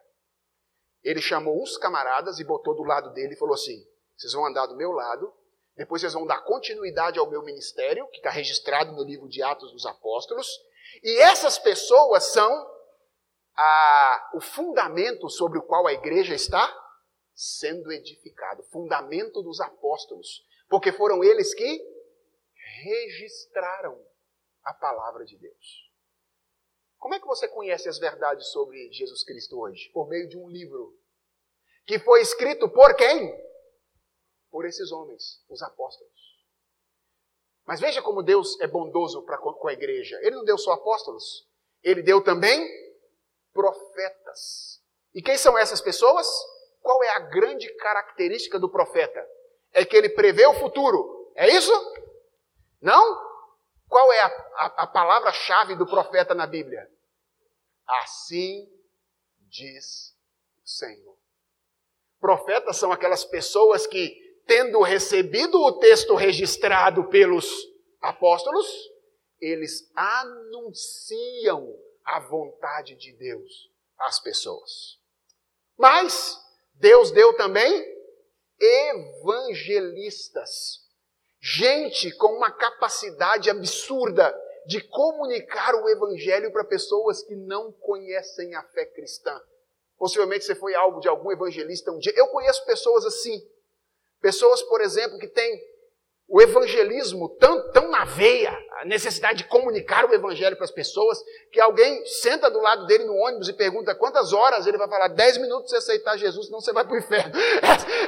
Ele 1.04 1.22
chamou 1.22 1.62
uns 1.62 1.78
camaradas 1.78 2.40
e 2.40 2.44
botou 2.44 2.76
do 2.76 2.84
lado 2.84 3.12
dele 3.14 3.34
e 3.34 3.38
falou 3.38 3.54
assim: 3.54 3.86
vocês 4.18 4.34
vão 4.34 4.46
andar 4.46 4.66
do 4.66 4.76
meu 4.76 4.92
lado, 4.92 5.34
depois 5.76 6.02
vocês 6.02 6.14
vão 6.14 6.26
dar 6.26 6.42
continuidade 6.42 7.18
ao 7.18 7.30
meu 7.30 7.42
ministério, 7.42 8.08
que 8.08 8.18
está 8.18 8.30
registrado 8.30 8.92
no 8.92 9.04
livro 9.04 9.30
de 9.30 9.42
Atos 9.42 9.72
dos 9.72 9.86
Apóstolos, 9.86 10.48
e 11.02 11.18
essas 11.20 11.58
pessoas 11.58 12.32
são 12.32 12.52
a, 13.56 14.32
o 14.34 14.42
fundamento 14.42 15.30
sobre 15.30 15.58
o 15.58 15.62
qual 15.62 15.88
a 15.88 15.94
igreja 15.94 16.34
está 16.34 16.74
sendo 17.34 17.92
edificado 17.92 18.64
fundamento 18.64 19.42
dos 19.42 19.62
apóstolos, 19.62 20.46
porque 20.68 20.92
foram 20.92 21.24
eles 21.24 21.54
que 21.54 21.82
registraram 22.84 23.98
a 24.64 24.74
palavra 24.74 25.24
de 25.24 25.38
Deus. 25.38 25.89
Como 27.00 27.16
é 27.16 27.20
que 27.20 27.26
você 27.26 27.48
conhece 27.48 27.88
as 27.88 27.98
verdades 27.98 28.48
sobre 28.52 28.92
Jesus 28.92 29.24
Cristo 29.24 29.58
hoje? 29.58 29.90
Por 29.94 30.08
meio 30.08 30.28
de 30.28 30.38
um 30.38 30.50
livro. 30.50 30.94
Que 31.88 31.98
foi 31.98 32.22
escrito 32.22 32.70
por 32.70 32.94
quem? 32.96 33.34
Por 34.52 34.66
esses 34.66 34.92
homens, 34.92 35.44
os 35.50 35.62
apóstolos. 35.62 36.14
Mas 37.66 37.80
veja 37.80 38.02
como 38.02 38.22
Deus 38.22 38.60
é 38.60 38.68
bondoso 38.68 39.24
pra, 39.24 39.38
com 39.38 39.68
a 39.68 39.74
igreja. 39.74 40.20
Ele 40.22 40.36
não 40.36 40.44
deu 40.44 40.58
só 40.58 40.74
apóstolos, 40.74 41.48
ele 41.82 42.04
deu 42.04 42.24
também 42.24 42.68
profetas. 43.54 44.82
E 45.14 45.22
quem 45.22 45.38
são 45.38 45.58
essas 45.58 45.80
pessoas? 45.80 46.28
Qual 46.82 47.02
é 47.04 47.10
a 47.10 47.20
grande 47.20 47.72
característica 47.76 48.60
do 48.60 48.70
profeta? 48.70 49.26
É 49.72 49.86
que 49.86 49.96
ele 49.96 50.10
prevê 50.10 50.46
o 50.48 50.56
futuro. 50.56 51.32
É 51.36 51.48
isso? 51.48 51.72
Não? 52.82 53.29
Qual 53.90 54.14
é 54.14 54.22
a, 54.22 54.28
a, 54.28 54.66
a 54.84 54.88
palavra-chave 54.88 55.76
do 55.76 55.88
profeta 55.88 56.36
na 56.36 56.46
Bíblia? 56.46 56.88
Assim 57.88 58.70
diz 59.50 60.16
o 60.64 60.68
Senhor. 60.68 61.18
Profetas 62.20 62.78
são 62.78 62.92
aquelas 62.92 63.26
pessoas 63.26 63.88
que, 63.88 64.16
tendo 64.46 64.84
recebido 64.84 65.60
o 65.60 65.80
texto 65.80 66.14
registrado 66.14 67.10
pelos 67.10 67.50
apóstolos, 68.00 68.68
eles 69.42 69.92
anunciam 69.96 71.76
a 72.06 72.20
vontade 72.20 72.96
de 72.96 73.12
Deus 73.14 73.72
às 73.98 74.20
pessoas. 74.20 75.00
Mas 75.78 76.38
Deus 76.76 77.10
deu 77.10 77.36
também 77.36 77.84
evangelistas 78.60 80.88
Gente 81.42 82.12
com 82.18 82.28
uma 82.28 82.52
capacidade 82.52 83.50
absurda 83.50 84.36
de 84.66 84.82
comunicar 84.82 85.74
o 85.76 85.90
evangelho 85.90 86.52
para 86.52 86.64
pessoas 86.64 87.24
que 87.24 87.36
não 87.36 87.72
conhecem 87.72 88.54
a 88.56 88.64
fé 88.64 88.86
cristã. 88.86 89.40
Possivelmente 89.98 90.46
você 90.46 90.56
foi 90.56 90.76
alvo 90.76 91.00
de 91.00 91.08
algum 91.08 91.32
evangelista 91.32 91.92
um 91.92 91.98
dia. 91.98 92.14
Eu 92.16 92.28
conheço 92.28 92.66
pessoas 92.66 93.06
assim. 93.06 93.42
Pessoas, 94.22 94.62
por 94.64 94.82
exemplo, 94.82 95.18
que 95.18 95.28
têm 95.28 95.62
o 96.30 96.40
evangelismo 96.40 97.28
tão, 97.40 97.72
tão 97.72 97.90
na 97.90 98.06
veia, 98.06 98.56
a 98.78 98.86
necessidade 98.86 99.40
de 99.40 99.50
comunicar 99.50 100.08
o 100.08 100.14
evangelho 100.14 100.56
para 100.56 100.66
as 100.66 100.72
pessoas, 100.72 101.18
que 101.52 101.60
alguém 101.60 102.06
senta 102.06 102.52
do 102.52 102.60
lado 102.60 102.86
dele 102.86 103.06
no 103.06 103.16
ônibus 103.16 103.50
e 103.50 103.54
pergunta 103.54 103.96
quantas 103.96 104.32
horas, 104.32 104.68
ele 104.68 104.78
vai 104.78 104.88
falar, 104.88 105.08
dez 105.08 105.38
minutos 105.38 105.72
você 105.72 105.78
aceitar 105.78 106.18
Jesus, 106.18 106.46
senão 106.46 106.62
você 106.62 106.72
vai 106.72 106.86
para 106.86 106.94
o 106.94 107.00
inferno. 107.00 107.34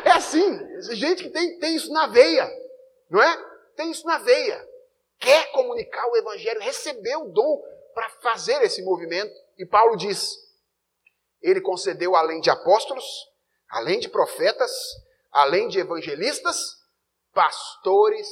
É, 0.04 0.10
é, 0.10 0.12
assim, 0.12 0.60
gente 0.92 1.24
que 1.24 1.30
tem, 1.30 1.58
tem 1.58 1.76
isso 1.76 1.92
na 1.92 2.08
veia. 2.08 2.50
Não 3.12 3.22
é? 3.22 3.38
Tem 3.76 3.92
isso 3.92 4.08
na 4.08 4.18
veia. 4.18 4.68
Quer 5.20 5.52
comunicar 5.52 6.08
o 6.08 6.16
evangelho, 6.16 6.62
recebeu 6.62 7.26
o 7.26 7.30
dom 7.30 7.62
para 7.94 8.10
fazer 8.22 8.64
esse 8.64 8.82
movimento. 8.82 9.36
E 9.58 9.66
Paulo 9.66 9.98
diz: 9.98 10.38
ele 11.42 11.60
concedeu 11.60 12.16
além 12.16 12.40
de 12.40 12.50
apóstolos, 12.50 13.06
além 13.70 14.00
de 14.00 14.08
profetas, 14.08 14.72
além 15.30 15.68
de 15.68 15.78
evangelistas, 15.78 16.78
pastores 17.34 18.28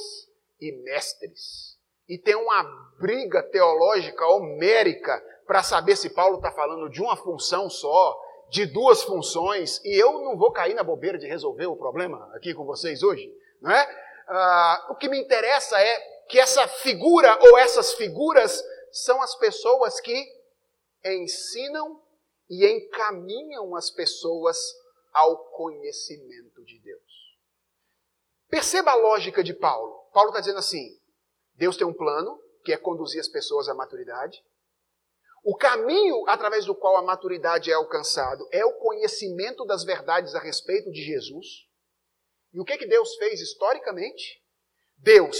e 0.58 0.72
mestres. 0.82 1.78
E 2.08 2.18
tem 2.18 2.34
uma 2.34 2.62
briga 2.98 3.42
teológica 3.42 4.26
homérica 4.26 5.22
para 5.46 5.62
saber 5.62 5.96
se 5.96 6.10
Paulo 6.10 6.36
está 6.36 6.50
falando 6.50 6.88
de 6.88 7.02
uma 7.02 7.16
função 7.16 7.68
só, 7.68 8.18
de 8.48 8.66
duas 8.66 9.02
funções, 9.02 9.80
e 9.84 9.94
eu 9.96 10.20
não 10.24 10.36
vou 10.36 10.50
cair 10.50 10.74
na 10.74 10.82
bobeira 10.82 11.18
de 11.18 11.26
resolver 11.26 11.66
o 11.66 11.76
problema 11.76 12.30
aqui 12.34 12.52
com 12.52 12.64
vocês 12.64 13.02
hoje, 13.02 13.32
não 13.60 13.70
é? 13.70 14.09
Ah, 14.32 14.86
o 14.90 14.94
que 14.94 15.08
me 15.08 15.18
interessa 15.18 15.80
é 15.80 16.00
que 16.28 16.38
essa 16.38 16.68
figura 16.68 17.36
ou 17.42 17.58
essas 17.58 17.94
figuras 17.94 18.62
são 18.92 19.20
as 19.20 19.34
pessoas 19.34 20.00
que 20.00 20.24
ensinam 21.04 22.00
e 22.48 22.64
encaminham 22.64 23.74
as 23.74 23.90
pessoas 23.90 24.56
ao 25.12 25.50
conhecimento 25.50 26.64
de 26.64 26.78
Deus. 26.78 27.02
Perceba 28.48 28.92
a 28.92 28.96
lógica 28.96 29.42
de 29.42 29.52
Paulo. 29.52 30.08
Paulo 30.12 30.30
está 30.30 30.38
dizendo 30.38 30.58
assim: 30.58 30.96
Deus 31.54 31.76
tem 31.76 31.86
um 31.86 31.92
plano, 31.92 32.40
que 32.64 32.72
é 32.72 32.76
conduzir 32.76 33.20
as 33.20 33.28
pessoas 33.28 33.68
à 33.68 33.74
maturidade. 33.74 34.44
O 35.42 35.56
caminho 35.56 36.28
através 36.28 36.66
do 36.66 36.74
qual 36.74 36.96
a 36.96 37.02
maturidade 37.02 37.70
é 37.70 37.74
alcançado 37.74 38.46
é 38.52 38.64
o 38.64 38.74
conhecimento 38.74 39.64
das 39.64 39.82
verdades 39.82 40.36
a 40.36 40.38
respeito 40.38 40.90
de 40.92 41.02
Jesus. 41.02 41.68
E 42.52 42.60
o 42.60 42.64
que, 42.64 42.76
que 42.76 42.86
Deus 42.86 43.14
fez 43.16 43.40
historicamente? 43.40 44.40
Deus 44.98 45.38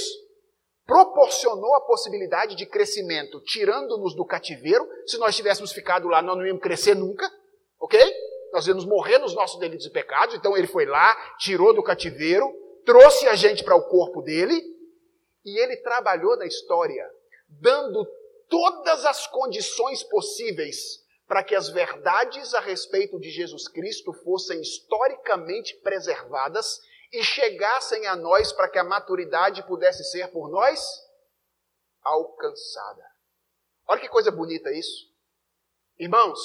proporcionou 0.86 1.74
a 1.76 1.82
possibilidade 1.82 2.56
de 2.56 2.66
crescimento, 2.66 3.40
tirando-nos 3.42 4.14
do 4.14 4.24
cativeiro. 4.24 4.88
Se 5.06 5.18
nós 5.18 5.36
tivéssemos 5.36 5.72
ficado 5.72 6.08
lá, 6.08 6.20
nós 6.20 6.36
não 6.36 6.46
íamos 6.46 6.62
crescer 6.62 6.94
nunca, 6.94 7.30
ok? 7.78 8.00
Nós 8.52 8.66
íamos 8.66 8.84
morrer 8.84 9.18
nos 9.18 9.34
nossos 9.34 9.60
delitos 9.60 9.86
e 9.86 9.90
pecados. 9.90 10.34
Então 10.34 10.56
ele 10.56 10.66
foi 10.66 10.86
lá, 10.86 11.16
tirou 11.38 11.72
do 11.72 11.82
cativeiro, 11.82 12.52
trouxe 12.84 13.28
a 13.28 13.36
gente 13.36 13.62
para 13.62 13.76
o 13.76 13.88
corpo 13.88 14.20
dele 14.20 14.60
e 15.44 15.62
ele 15.62 15.76
trabalhou 15.76 16.36
na 16.36 16.46
história, 16.46 17.08
dando 17.48 18.04
todas 18.48 19.04
as 19.04 19.26
condições 19.28 20.02
possíveis 20.02 21.00
para 21.28 21.44
que 21.44 21.54
as 21.54 21.68
verdades 21.68 22.52
a 22.54 22.60
respeito 22.60 23.16
de 23.20 23.30
Jesus 23.30 23.68
Cristo 23.68 24.12
fossem 24.12 24.60
historicamente 24.60 25.76
preservadas 25.76 26.80
e 27.12 27.22
chegassem 27.22 28.06
a 28.06 28.14
nós 28.14 28.52
para 28.52 28.68
que 28.68 28.78
a 28.78 28.84
maturidade 28.84 29.66
pudesse 29.66 30.04
ser 30.04 30.28
por 30.28 30.48
nós 30.48 30.80
alcançada. 32.02 33.04
Olha 33.86 34.00
que 34.00 34.08
coisa 34.08 34.30
bonita 34.30 34.70
isso. 34.72 35.10
Irmãos, 35.98 36.40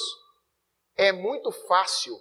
é 0.96 1.12
muito 1.12 1.52
fácil 1.52 2.14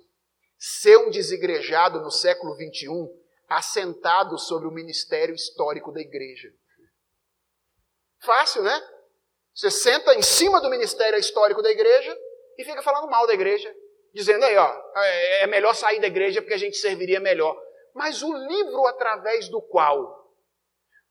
ser 0.58 0.98
um 0.98 1.10
desigrejado 1.10 2.00
no 2.02 2.12
século 2.12 2.56
21 2.56 3.08
assentado 3.48 4.38
sobre 4.38 4.68
o 4.68 4.72
ministério 4.72 5.34
histórico 5.34 5.92
da 5.92 6.02
igreja. 6.02 6.50
Fácil, 8.20 8.64
né? 8.64 8.82
Você 9.54 9.72
senta 9.72 10.14
em 10.16 10.22
cima 10.22 10.62
do 10.62 10.70
ministério 10.70 11.18
histórico 11.18 11.62
da 11.62 11.72
igreja 11.72 12.18
e 12.58 12.64
fica 12.64 12.82
falando 12.82 13.10
mal 13.10 13.26
da 13.28 13.34
igreja, 13.34 13.74
dizendo 14.14 14.44
aí, 14.46 14.56
ó, 14.58 14.92
é, 14.96 15.44
é 15.44 15.48
melhor 15.48 15.74
sair 15.76 16.00
da 16.00 16.08
igreja 16.08 16.42
porque 16.42 16.54
a 16.54 16.60
gente 16.60 16.78
serviria 16.78 17.20
melhor 17.20 17.56
mas 17.96 18.22
o 18.22 18.32
livro 18.34 18.86
através 18.88 19.48
do 19.48 19.62
qual 19.62 20.30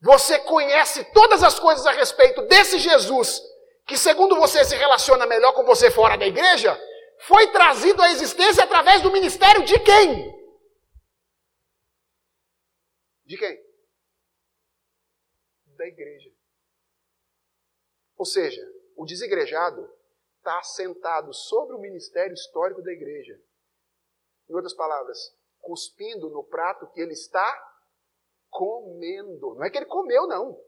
você 0.03 0.39
conhece 0.41 1.03
todas 1.13 1.43
as 1.43 1.59
coisas 1.59 1.87
a 1.87 1.93
respeito 1.93 2.43
desse 2.43 2.79
Jesus, 2.79 3.41
que 3.87 3.97
segundo 3.97 4.37
você 4.37 4.63
se 4.67 4.77
relaciona 4.77 5.25
melhor 5.25 5.55
com 5.55 5.65
você 5.65 5.91
fora 5.91 6.19
da 6.19 6.27
igreja, 6.27 6.79
foi 7.21 7.51
trazido 7.51 8.03
à 8.03 8.11
existência 8.11 8.63
através 8.63 9.01
do 9.01 9.11
ministério 9.11 9.65
de 9.65 9.81
quem? 9.81 10.35
De 13.25 13.39
quem? 13.39 13.65
Da 15.79 15.87
igreja. 15.87 16.31
Ou 18.19 18.27
seja, 18.27 18.61
o 18.95 19.07
desigrejado 19.07 19.91
está 20.37 20.59
assentado 20.59 21.33
sobre 21.33 21.75
o 21.75 21.81
ministério 21.81 22.35
histórico 22.35 22.83
da 22.83 22.93
igreja. 22.93 23.41
Em 24.51 24.55
outras 24.55 24.75
palavras, 24.75 25.35
cuspindo 25.65 26.31
no 26.31 26.45
prato 26.45 26.87
que 26.93 27.01
ele 27.01 27.13
está 27.13 27.75
comendo. 28.51 29.55
Não 29.55 29.65
é 29.65 29.71
que 29.71 29.79
ele 29.79 29.87
comeu, 29.87 30.27
não. 30.27 30.61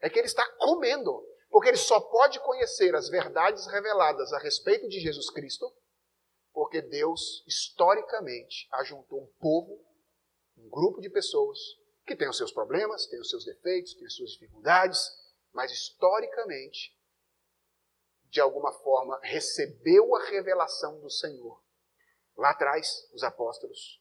É 0.00 0.08
que 0.08 0.18
ele 0.18 0.26
está 0.26 0.46
comendo. 0.58 1.26
Porque 1.50 1.68
ele 1.68 1.76
só 1.76 2.00
pode 2.00 2.38
conhecer 2.40 2.94
as 2.94 3.08
verdades 3.08 3.66
reveladas 3.66 4.32
a 4.32 4.38
respeito 4.38 4.88
de 4.88 5.00
Jesus 5.00 5.30
Cristo, 5.30 5.72
porque 6.52 6.82
Deus, 6.82 7.42
historicamente, 7.46 8.68
ajuntou 8.72 9.22
um 9.22 9.32
povo, 9.40 9.84
um 10.56 10.68
grupo 10.68 11.00
de 11.00 11.10
pessoas 11.10 11.58
que 12.06 12.16
tem 12.16 12.28
os 12.28 12.36
seus 12.36 12.52
problemas, 12.52 13.06
tem 13.06 13.20
os 13.20 13.28
seus 13.28 13.44
defeitos, 13.44 13.94
tem 13.94 14.06
as 14.06 14.14
suas 14.14 14.30
dificuldades, 14.30 15.00
mas 15.52 15.72
historicamente, 15.72 16.94
de 18.30 18.40
alguma 18.40 18.72
forma, 18.72 19.18
recebeu 19.22 20.14
a 20.14 20.24
revelação 20.24 21.00
do 21.00 21.10
Senhor. 21.10 21.60
Lá 22.36 22.50
atrás, 22.50 23.08
os 23.12 23.22
apóstolos, 23.22 24.00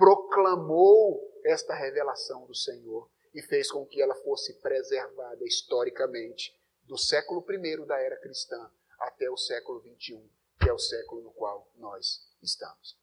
proclamou 0.00 1.30
esta 1.44 1.74
revelação 1.74 2.46
do 2.46 2.54
Senhor 2.54 3.10
e 3.34 3.42
fez 3.42 3.70
com 3.70 3.84
que 3.84 4.00
ela 4.00 4.14
fosse 4.14 4.54
preservada 4.54 5.44
historicamente 5.44 6.58
do 6.84 6.96
século 6.96 7.44
I 7.48 7.86
da 7.86 8.00
era 8.00 8.16
cristã 8.16 8.70
até 8.98 9.30
o 9.30 9.36
século 9.36 9.80
XXI, 9.80 10.26
que 10.58 10.68
é 10.70 10.72
o 10.72 10.78
século 10.78 11.20
no 11.20 11.30
qual 11.32 11.70
nós 11.76 12.26
estamos. 12.42 12.98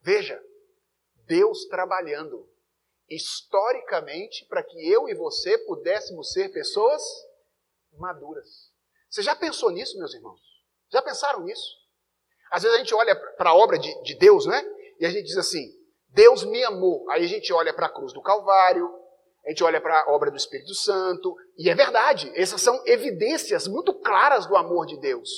Veja, 0.00 0.42
Deus 1.26 1.66
trabalhando 1.66 2.48
historicamente 3.10 4.46
para 4.46 4.62
que 4.62 4.90
eu 4.90 5.06
e 5.06 5.14
você 5.14 5.58
pudéssemos 5.58 6.32
ser 6.32 6.48
pessoas 6.50 7.02
maduras. 7.92 8.72
Você 9.10 9.22
já 9.22 9.36
pensou 9.36 9.70
nisso, 9.70 9.98
meus 9.98 10.14
irmãos? 10.14 10.40
Já 10.90 11.02
pensaram 11.02 11.44
nisso? 11.44 11.76
Às 12.50 12.62
vezes 12.62 12.76
a 12.76 12.80
gente 12.80 12.94
olha 12.94 13.14
para 13.36 13.50
a 13.50 13.54
obra 13.54 13.78
de, 13.78 14.02
de 14.02 14.14
Deus, 14.14 14.46
né? 14.46 14.62
E 14.98 15.04
a 15.04 15.10
gente 15.10 15.26
diz 15.26 15.36
assim: 15.36 15.77
Deus 16.08 16.44
me 16.44 16.62
amou. 16.64 17.08
Aí 17.10 17.24
a 17.24 17.28
gente 17.28 17.52
olha 17.52 17.72
para 17.74 17.86
a 17.86 17.92
cruz 17.92 18.12
do 18.12 18.22
Calvário, 18.22 18.88
a 19.44 19.50
gente 19.50 19.62
olha 19.64 19.80
para 19.80 20.02
a 20.02 20.10
obra 20.12 20.30
do 20.30 20.36
Espírito 20.36 20.74
Santo, 20.74 21.34
e 21.56 21.70
é 21.70 21.74
verdade, 21.74 22.30
essas 22.34 22.60
são 22.60 22.82
evidências 22.86 23.66
muito 23.66 23.94
claras 23.94 24.46
do 24.46 24.56
amor 24.56 24.86
de 24.86 24.98
Deus. 25.00 25.30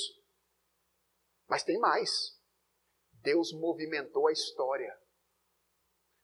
Mas 1.49 1.63
tem 1.63 1.79
mais. 1.79 2.39
Deus 3.23 3.53
movimentou 3.53 4.29
a 4.29 4.33
história 4.33 4.97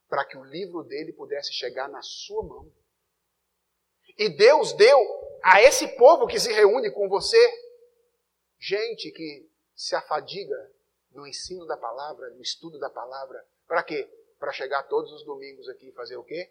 para 0.08 0.24
que 0.24 0.36
o 0.38 0.44
livro 0.44 0.82
dele 0.84 1.12
pudesse 1.12 1.52
chegar 1.52 1.88
na 1.88 2.00
sua 2.02 2.42
mão. 2.42 2.72
E 4.16 4.28
Deus 4.30 4.72
deu 4.72 4.98
a 5.42 5.60
esse 5.60 5.88
povo 5.96 6.26
que 6.26 6.40
se 6.40 6.52
reúne 6.52 6.90
com 6.90 7.08
você 7.08 7.38
gente 8.58 9.10
que 9.10 9.48
se 9.74 9.94
afadiga 9.94 10.56
no 11.12 11.26
ensino 11.26 11.66
da 11.66 11.76
palavra, 11.76 12.30
no 12.30 12.40
estudo 12.40 12.78
da 12.78 12.88
palavra. 12.88 13.46
Para 13.66 13.82
quê? 13.82 14.08
Para 14.38 14.52
chegar 14.52 14.82
todos 14.84 15.12
os 15.12 15.24
domingos 15.24 15.68
aqui 15.68 15.88
e 15.88 15.92
fazer 15.92 16.16
o 16.16 16.24
quê? 16.24 16.50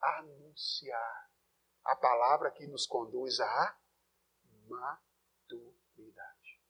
Anunciar 0.00 1.30
a 1.84 1.96
palavra 1.96 2.50
que 2.50 2.66
nos 2.66 2.86
conduz 2.86 3.40
à 3.40 3.78
maturidade. 4.66 6.60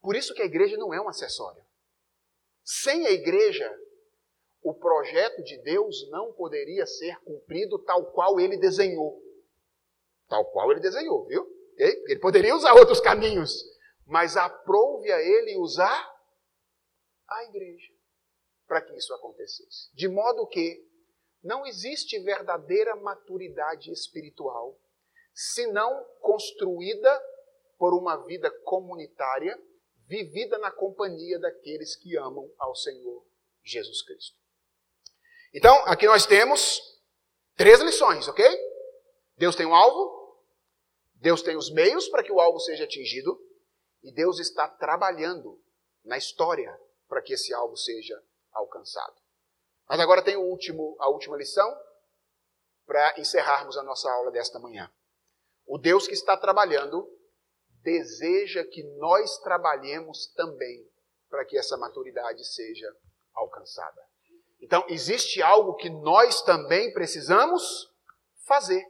Por 0.00 0.16
isso 0.16 0.34
que 0.34 0.42
a 0.42 0.46
igreja 0.46 0.76
não 0.76 0.92
é 0.92 1.00
um 1.00 1.08
acessório. 1.08 1.64
Sem 2.64 3.06
a 3.06 3.10
igreja, 3.10 3.72
o 4.62 4.74
projeto 4.74 5.42
de 5.42 5.58
Deus 5.58 6.08
não 6.10 6.32
poderia 6.32 6.86
ser 6.86 7.16
cumprido 7.20 7.78
tal 7.84 8.12
qual 8.12 8.40
ele 8.40 8.56
desenhou. 8.56 9.22
Tal 10.28 10.44
qual 10.46 10.70
ele 10.72 10.80
desenhou, 10.80 11.24
viu? 11.26 11.46
Ele 11.76 12.18
poderia 12.18 12.54
usar 12.54 12.74
outros 12.74 13.00
caminhos, 13.00 13.64
mas 14.06 14.36
aprove 14.36 15.10
a 15.10 15.20
ele 15.20 15.56
usar 15.56 16.12
a 17.28 17.44
igreja 17.44 17.91
para 18.72 18.80
que 18.80 18.96
isso 18.96 19.12
acontecesse. 19.12 19.94
De 19.94 20.08
modo 20.08 20.46
que 20.46 20.82
não 21.44 21.66
existe 21.66 22.18
verdadeira 22.20 22.96
maturidade 22.96 23.92
espiritual 23.92 24.80
senão 25.34 26.02
construída 26.22 27.22
por 27.76 27.92
uma 27.92 28.16
vida 28.24 28.50
comunitária, 28.64 29.62
vivida 30.06 30.56
na 30.56 30.70
companhia 30.70 31.38
daqueles 31.38 31.94
que 31.96 32.16
amam 32.16 32.50
ao 32.56 32.74
Senhor 32.74 33.26
Jesus 33.62 34.00
Cristo. 34.00 34.38
Então, 35.52 35.74
aqui 35.84 36.06
nós 36.06 36.24
temos 36.24 36.80
três 37.54 37.78
lições, 37.82 38.26
ok? 38.26 38.42
Deus 39.36 39.54
tem 39.54 39.66
um 39.66 39.74
alvo, 39.74 40.42
Deus 41.16 41.42
tem 41.42 41.58
os 41.58 41.70
meios 41.70 42.08
para 42.08 42.22
que 42.22 42.32
o 42.32 42.40
alvo 42.40 42.58
seja 42.58 42.84
atingido, 42.84 43.38
e 44.02 44.10
Deus 44.10 44.38
está 44.38 44.66
trabalhando 44.66 45.62
na 46.02 46.16
história 46.16 46.74
para 47.06 47.20
que 47.20 47.34
esse 47.34 47.52
alvo 47.52 47.76
seja 47.76 48.18
alcançado. 48.52 49.14
Mas 49.88 50.00
agora 50.00 50.22
tem 50.22 50.36
último, 50.36 50.96
a 50.98 51.08
última 51.08 51.36
lição 51.36 51.70
para 52.86 53.18
encerrarmos 53.18 53.76
a 53.76 53.82
nossa 53.82 54.10
aula 54.10 54.30
desta 54.30 54.58
manhã. 54.58 54.90
O 55.66 55.78
Deus 55.78 56.06
que 56.06 56.14
está 56.14 56.36
trabalhando 56.36 57.08
deseja 57.82 58.64
que 58.64 58.82
nós 58.98 59.38
trabalhemos 59.38 60.26
também 60.34 60.88
para 61.28 61.44
que 61.44 61.56
essa 61.56 61.76
maturidade 61.76 62.44
seja 62.44 62.94
alcançada. 63.34 64.00
Então, 64.60 64.84
existe 64.88 65.42
algo 65.42 65.74
que 65.74 65.90
nós 65.90 66.42
também 66.42 66.92
precisamos 66.92 67.90
fazer. 68.46 68.86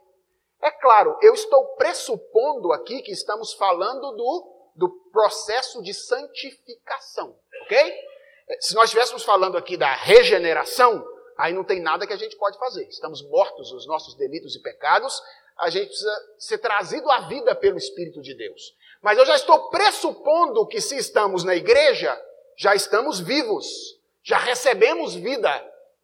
É 0.60 0.70
claro, 0.70 1.16
eu 1.22 1.34
estou 1.34 1.74
pressupondo 1.76 2.72
aqui 2.72 3.02
que 3.02 3.12
estamos 3.12 3.54
falando 3.54 4.12
do, 4.12 4.72
do 4.76 4.90
processo 5.10 5.82
de 5.82 5.94
santificação, 5.94 7.38
ok? 7.62 8.11
Se 8.60 8.74
nós 8.74 8.84
estivéssemos 8.84 9.24
falando 9.24 9.56
aqui 9.56 9.76
da 9.76 9.94
regeneração, 9.94 11.06
aí 11.36 11.52
não 11.52 11.64
tem 11.64 11.80
nada 11.80 12.06
que 12.06 12.12
a 12.12 12.18
gente 12.18 12.36
pode 12.36 12.58
fazer. 12.58 12.86
Estamos 12.88 13.22
mortos 13.22 13.72
os 13.72 13.86
nossos 13.86 14.14
delitos 14.14 14.56
e 14.56 14.62
pecados, 14.62 15.22
a 15.58 15.70
gente 15.70 15.88
precisa 15.88 16.34
ser 16.38 16.58
trazido 16.58 17.10
à 17.10 17.20
vida 17.20 17.54
pelo 17.54 17.78
Espírito 17.78 18.20
de 18.20 18.34
Deus. 18.34 18.74
Mas 19.00 19.18
eu 19.18 19.26
já 19.26 19.34
estou 19.34 19.70
pressupondo 19.70 20.66
que 20.66 20.80
se 20.80 20.96
estamos 20.96 21.44
na 21.44 21.54
igreja, 21.54 22.20
já 22.56 22.74
estamos 22.74 23.20
vivos 23.20 24.00
já 24.22 24.38
recebemos 24.38 25.14
vida. 25.14 25.50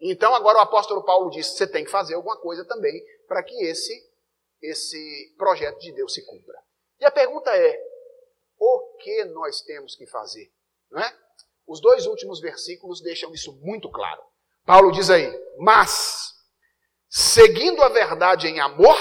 Então 0.01 0.35
agora 0.35 0.59
o 0.59 0.63
apóstolo 0.63 1.05
Paulo 1.05 1.31
diz: 1.31 1.47
você 1.47 1.67
tem 1.67 1.85
que 1.85 1.91
fazer 1.91 2.15
alguma 2.15 2.37
coisa 2.37 2.65
também 2.65 3.05
para 3.27 3.43
que 3.43 3.55
esse 3.65 4.09
esse 4.61 5.35
projeto 5.39 5.79
de 5.79 5.93
Deus 5.93 6.13
se 6.13 6.25
cumpra. 6.27 6.59
E 7.01 7.05
a 7.05 7.11
pergunta 7.11 7.57
é: 7.57 7.81
o 8.59 8.97
que 8.99 9.25
nós 9.27 9.63
temos 9.63 9.95
que 9.95 10.07
fazer? 10.07 10.51
Não 10.91 11.01
é? 11.01 11.17
Os 11.69 11.81
dois 11.83 12.07
últimos 12.07 12.41
versículos 12.41 13.03
deixam 13.03 13.33
isso 13.35 13.53
muito 13.61 13.91
claro. 13.91 14.23
Paulo 14.65 14.91
diz 14.91 15.11
aí: 15.11 15.31
mas 15.59 16.33
seguindo 17.11 17.83
a 17.83 17.89
verdade 17.91 18.49
em 18.49 18.59
amor, 18.59 18.97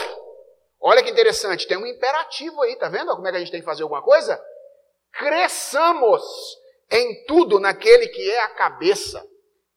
olha 0.79 1.01
que 1.01 1.09
interessante, 1.09 1.65
tem 1.65 1.77
um 1.77 1.85
imperativo 1.85 2.61
aí, 2.61 2.75
tá 2.75 2.89
vendo 2.89 3.15
como 3.15 3.25
é 3.25 3.31
que 3.31 3.37
a 3.37 3.39
gente 3.39 3.51
tem 3.51 3.61
que 3.61 3.65
fazer 3.65 3.83
alguma 3.83 4.01
coisa? 4.01 4.39
Cresçamos 5.13 6.21
em 6.91 7.25
tudo 7.25 7.59
naquele 7.59 8.07
que 8.09 8.29
é 8.31 8.43
a 8.43 8.55
cabeça, 8.55 9.25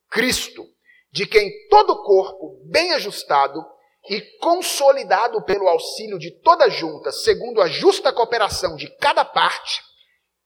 Cristo, 0.09 0.65
de 1.11 1.25
quem 1.25 1.49
todo 1.69 1.93
o 1.93 2.03
corpo, 2.03 2.61
bem 2.65 2.91
ajustado 2.93 3.65
e 4.09 4.21
consolidado 4.39 5.43
pelo 5.43 5.67
auxílio 5.67 6.19
de 6.19 6.31
toda 6.41 6.69
junta, 6.69 7.11
segundo 7.11 7.61
a 7.61 7.67
justa 7.67 8.11
cooperação 8.11 8.75
de 8.75 8.89
cada 8.97 9.23
parte, 9.23 9.81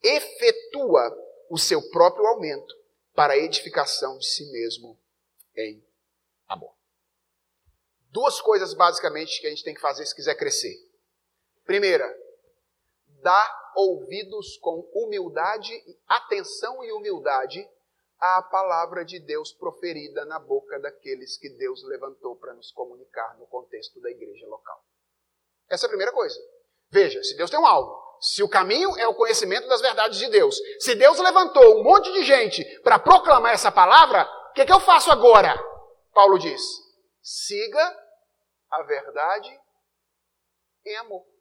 efetua 0.04 1.25
o 1.50 1.58
seu 1.58 1.82
próprio 1.90 2.26
aumento 2.28 2.74
para 3.14 3.34
a 3.34 3.38
edificação 3.38 4.18
de 4.18 4.26
si 4.26 4.52
mesmo 4.52 5.00
em 5.56 5.84
amor. 6.48 6.76
Duas 8.10 8.42
coisas 8.42 8.74
basicamente 8.74 9.40
que 9.40 9.48
a 9.48 9.50
gente 9.50 9.64
tem 9.64 9.74
que 9.74 9.82
fazer 9.82 10.06
se 10.06 10.16
quiser 10.16 10.36
crescer. 10.36 10.76
Primeira, 11.66 12.06
dá 13.22 13.72
ouvidos 13.76 14.58
com 14.58 14.80
humildade, 14.94 15.74
atenção 16.08 16.84
e 16.84 16.92
humildade 16.92 17.68
à 18.20 18.42
palavra 18.42 19.04
de 19.04 19.20
Deus 19.20 19.52
proferida 19.52 20.26
na 20.26 20.40
boca 20.40 20.80
daqueles 20.80 21.38
que 21.38 21.50
Deus 21.50 21.84
levantou 21.84 22.36
para 22.36 22.54
nos 22.54 22.72
comunicar 22.72 23.38
no 23.38 23.46
contexto 23.48 24.00
da 24.00 24.10
igreja 24.10 24.48
local. 24.48 24.84
Essa 25.68 25.86
é 25.86 25.88
a 25.88 25.90
primeira 25.90 26.14
coisa. 26.14 26.40
Veja, 26.90 27.22
se 27.24 27.36
Deus 27.36 27.50
tem 27.50 27.60
um 27.60 27.66
alvo, 27.66 28.05
se 28.20 28.44
o 28.44 28.50
caminho 28.50 28.98
é 28.98 29.08
o 29.08 29.16
conhecimento 29.16 29.68
das 29.68 29.82
verdades 29.82 30.20
de 30.20 30.30
Deus, 30.30 30.58
se 30.80 30.96
Deus 30.96 31.20
levantou 31.20 31.80
um 31.80 31.84
monte 31.84 32.12
de 32.14 32.24
gente 32.24 32.64
para 32.82 33.00
proclamar 33.00 33.54
essa 33.54 33.72
palavra, 33.72 34.28
o 34.50 34.54
que, 34.54 34.66
que 34.66 34.74
eu 34.74 34.80
faço 34.80 35.12
agora? 35.12 35.56
Paulo 36.14 36.38
diz: 36.38 36.62
siga 37.22 37.98
a 38.72 38.84
verdade 38.84 39.50
em 40.86 40.96
amor 40.98 41.36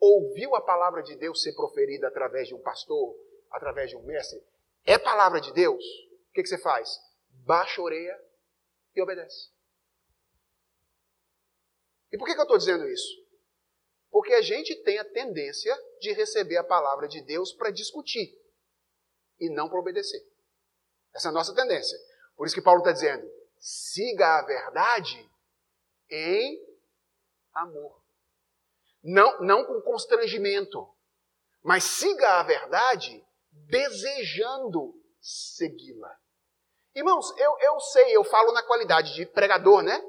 ouviu 0.00 0.54
a 0.54 0.60
palavra 0.60 1.02
de 1.02 1.16
Deus 1.16 1.42
ser 1.42 1.54
proferida 1.54 2.08
através 2.08 2.48
de 2.48 2.54
um 2.54 2.60
pastor, 2.60 3.16
através 3.50 3.90
de 3.90 3.96
um 3.96 4.02
mestre, 4.02 4.40
é 4.84 4.98
palavra 4.98 5.40
de 5.40 5.52
Deus, 5.52 5.82
o 6.30 6.32
que, 6.32 6.42
que 6.42 6.48
você 6.48 6.58
faz? 6.58 6.88
Baixa 7.44 7.80
a 7.80 7.84
orelha 7.84 8.22
e 8.94 9.02
obedece. 9.02 9.50
E 12.12 12.18
por 12.18 12.26
que, 12.26 12.34
que 12.34 12.40
eu 12.40 12.44
estou 12.44 12.58
dizendo 12.58 12.86
isso? 12.88 13.25
Porque 14.16 14.32
a 14.32 14.40
gente 14.40 14.74
tem 14.76 14.98
a 14.98 15.04
tendência 15.04 15.78
de 16.00 16.10
receber 16.14 16.56
a 16.56 16.64
palavra 16.64 17.06
de 17.06 17.20
Deus 17.20 17.52
para 17.52 17.70
discutir 17.70 18.34
e 19.38 19.50
não 19.50 19.68
para 19.68 19.78
obedecer. 19.78 20.26
Essa 21.14 21.28
é 21.28 21.30
a 21.30 21.34
nossa 21.34 21.54
tendência. 21.54 21.98
Por 22.34 22.46
isso 22.46 22.54
que 22.54 22.62
Paulo 22.62 22.78
está 22.78 22.92
dizendo: 22.92 23.30
siga 23.58 24.38
a 24.38 24.42
verdade 24.46 25.30
em 26.08 26.58
amor. 27.52 28.02
Não, 29.04 29.38
não 29.42 29.66
com 29.66 29.82
constrangimento, 29.82 30.88
mas 31.62 31.84
siga 31.84 32.40
a 32.40 32.42
verdade 32.42 33.22
desejando 33.50 34.98
segui-la. 35.20 36.18
Irmãos, 36.94 37.34
eu, 37.36 37.58
eu 37.60 37.80
sei, 37.80 38.16
eu 38.16 38.24
falo 38.24 38.50
na 38.52 38.62
qualidade 38.62 39.12
de 39.12 39.26
pregador, 39.26 39.82
né? 39.82 40.02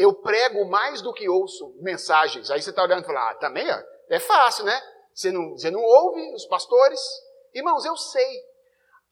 Eu 0.00 0.14
prego 0.14 0.64
mais 0.64 1.02
do 1.02 1.12
que 1.12 1.28
ouço 1.28 1.74
mensagens. 1.82 2.50
Aí 2.50 2.62
você 2.62 2.70
está 2.70 2.82
olhando 2.82 3.02
e 3.02 3.06
fala, 3.06 3.32
ah, 3.32 3.34
também 3.34 3.66
é 4.08 4.18
fácil, 4.18 4.64
né? 4.64 4.80
Você 5.14 5.30
não, 5.30 5.50
você 5.50 5.70
não 5.70 5.82
ouve 5.82 6.34
os 6.34 6.46
pastores? 6.46 6.98
Irmãos, 7.52 7.84
eu 7.84 7.94
sei. 7.98 8.42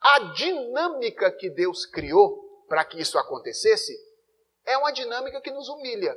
A 0.01 0.18
dinâmica 0.32 1.30
que 1.30 1.51
Deus 1.51 1.84
criou 1.84 2.64
para 2.66 2.86
que 2.86 2.99
isso 2.99 3.18
acontecesse 3.18 3.95
é 4.64 4.78
uma 4.78 4.91
dinâmica 4.91 5.43
que 5.43 5.51
nos 5.51 5.68
humilha. 5.68 6.16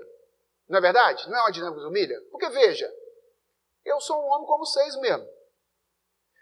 Não 0.70 0.78
é 0.78 0.82
verdade? 0.82 1.30
Não 1.30 1.38
é 1.38 1.42
uma 1.42 1.52
dinâmica 1.52 1.78
que 1.78 1.84
nos 1.84 1.92
humilha? 1.92 2.22
Porque 2.32 2.48
veja, 2.48 2.90
eu 3.84 4.00
sou 4.00 4.24
um 4.24 4.28
homem 4.30 4.48
como 4.48 4.66
vocês 4.66 4.96
mesmo. 5.02 5.28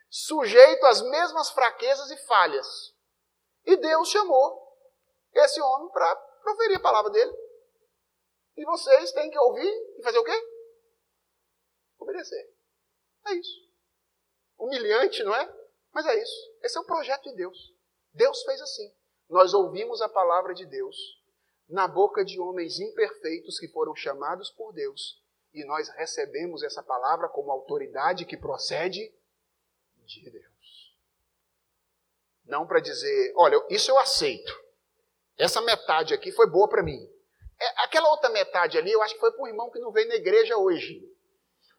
Sujeito 0.07 0.85
às 0.85 1.01
mesmas 1.01 1.49
fraquezas 1.49 2.11
e 2.11 2.17
falhas. 2.27 2.93
E 3.65 3.75
Deus 3.75 4.07
chamou 4.09 4.71
esse 5.33 5.59
homem 5.59 5.89
para 5.89 6.15
proferir 6.43 6.77
a 6.77 6.81
palavra 6.81 7.09
dele. 7.09 7.48
E 8.59 8.65
vocês 8.65 9.13
têm 9.13 9.31
que 9.31 9.39
ouvir 9.39 9.71
e 9.97 10.03
fazer 10.03 10.17
o 10.19 10.23
quê? 10.25 10.37
Obedecer. 11.97 12.53
É 13.27 13.33
isso. 13.35 13.71
Humilhante, 14.57 15.23
não 15.23 15.33
é? 15.33 15.49
Mas 15.93 16.05
é 16.05 16.21
isso. 16.21 16.53
Esse 16.61 16.77
é 16.77 16.81
o 16.81 16.85
projeto 16.85 17.29
de 17.29 17.37
Deus. 17.37 17.73
Deus 18.13 18.43
fez 18.43 18.59
assim. 18.59 18.93
Nós 19.29 19.53
ouvimos 19.53 20.01
a 20.01 20.09
palavra 20.09 20.53
de 20.53 20.65
Deus 20.65 21.23
na 21.69 21.87
boca 21.87 22.25
de 22.25 22.37
homens 22.37 22.81
imperfeitos 22.81 23.57
que 23.57 23.69
foram 23.69 23.95
chamados 23.95 24.49
por 24.49 24.73
Deus 24.73 25.23
e 25.53 25.63
nós 25.63 25.87
recebemos 25.87 26.61
essa 26.61 26.83
palavra 26.83 27.29
como 27.29 27.51
autoridade 27.51 28.25
que 28.25 28.35
procede 28.35 29.09
de 30.05 30.29
Deus. 30.29 30.97
Não 32.43 32.67
para 32.67 32.81
dizer, 32.81 33.31
olha, 33.37 33.55
isso 33.69 33.89
eu 33.89 33.97
aceito. 33.97 34.51
Essa 35.37 35.61
metade 35.61 36.13
aqui 36.13 36.29
foi 36.33 36.49
boa 36.49 36.67
para 36.67 36.83
mim. 36.83 37.09
É, 37.61 37.83
aquela 37.83 38.09
outra 38.09 38.29
metade 38.29 38.77
ali, 38.77 38.91
eu 38.91 39.01
acho 39.01 39.13
que 39.13 39.19
foi 39.19 39.31
para 39.31 39.43
o 39.43 39.47
irmão 39.47 39.69
que 39.69 39.79
não 39.79 39.91
veio 39.91 40.07
na 40.07 40.15
igreja 40.15 40.57
hoje. 40.57 41.01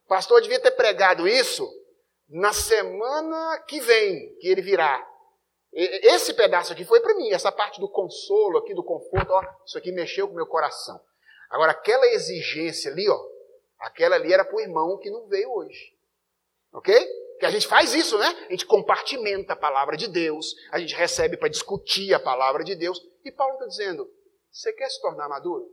O 0.04 0.08
pastor 0.08 0.40
devia 0.42 0.60
ter 0.60 0.72
pregado 0.72 1.26
isso 1.26 1.68
na 2.28 2.52
semana 2.52 3.58
que 3.66 3.80
vem, 3.80 4.36
que 4.36 4.48
ele 4.48 4.62
virá. 4.62 5.06
Esse 5.72 6.34
pedaço 6.34 6.72
aqui 6.72 6.84
foi 6.84 7.00
para 7.00 7.14
mim, 7.14 7.30
essa 7.30 7.52
parte 7.52 7.80
do 7.80 7.88
consolo 7.88 8.58
aqui, 8.58 8.74
do 8.74 8.82
conforto, 8.82 9.30
ó, 9.30 9.42
isso 9.64 9.78
aqui 9.78 9.92
mexeu 9.92 10.26
com 10.26 10.32
o 10.32 10.36
meu 10.36 10.46
coração. 10.46 11.00
Agora, 11.48 11.72
aquela 11.72 12.06
exigência 12.08 12.90
ali, 12.90 13.08
ó, 13.08 13.18
aquela 13.78 14.16
ali 14.16 14.32
era 14.32 14.44
para 14.44 14.56
o 14.56 14.60
irmão 14.60 14.98
que 14.98 15.10
não 15.10 15.26
veio 15.28 15.50
hoje. 15.52 15.96
Ok? 16.72 16.94
Que 17.38 17.46
a 17.46 17.50
gente 17.50 17.66
faz 17.66 17.94
isso, 17.94 18.18
né? 18.18 18.26
A 18.48 18.50
gente 18.50 18.66
compartimenta 18.66 19.54
a 19.54 19.56
palavra 19.56 19.96
de 19.96 20.06
Deus, 20.06 20.54
a 20.70 20.78
gente 20.78 20.94
recebe 20.94 21.36
para 21.36 21.48
discutir 21.48 22.12
a 22.14 22.20
palavra 22.20 22.62
de 22.62 22.74
Deus. 22.74 23.00
E 23.24 23.32
Paulo 23.32 23.54
está 23.54 23.66
dizendo: 23.66 24.08
você 24.50 24.72
quer 24.72 24.88
se 24.88 25.00
tornar 25.00 25.28
maduro? 25.28 25.70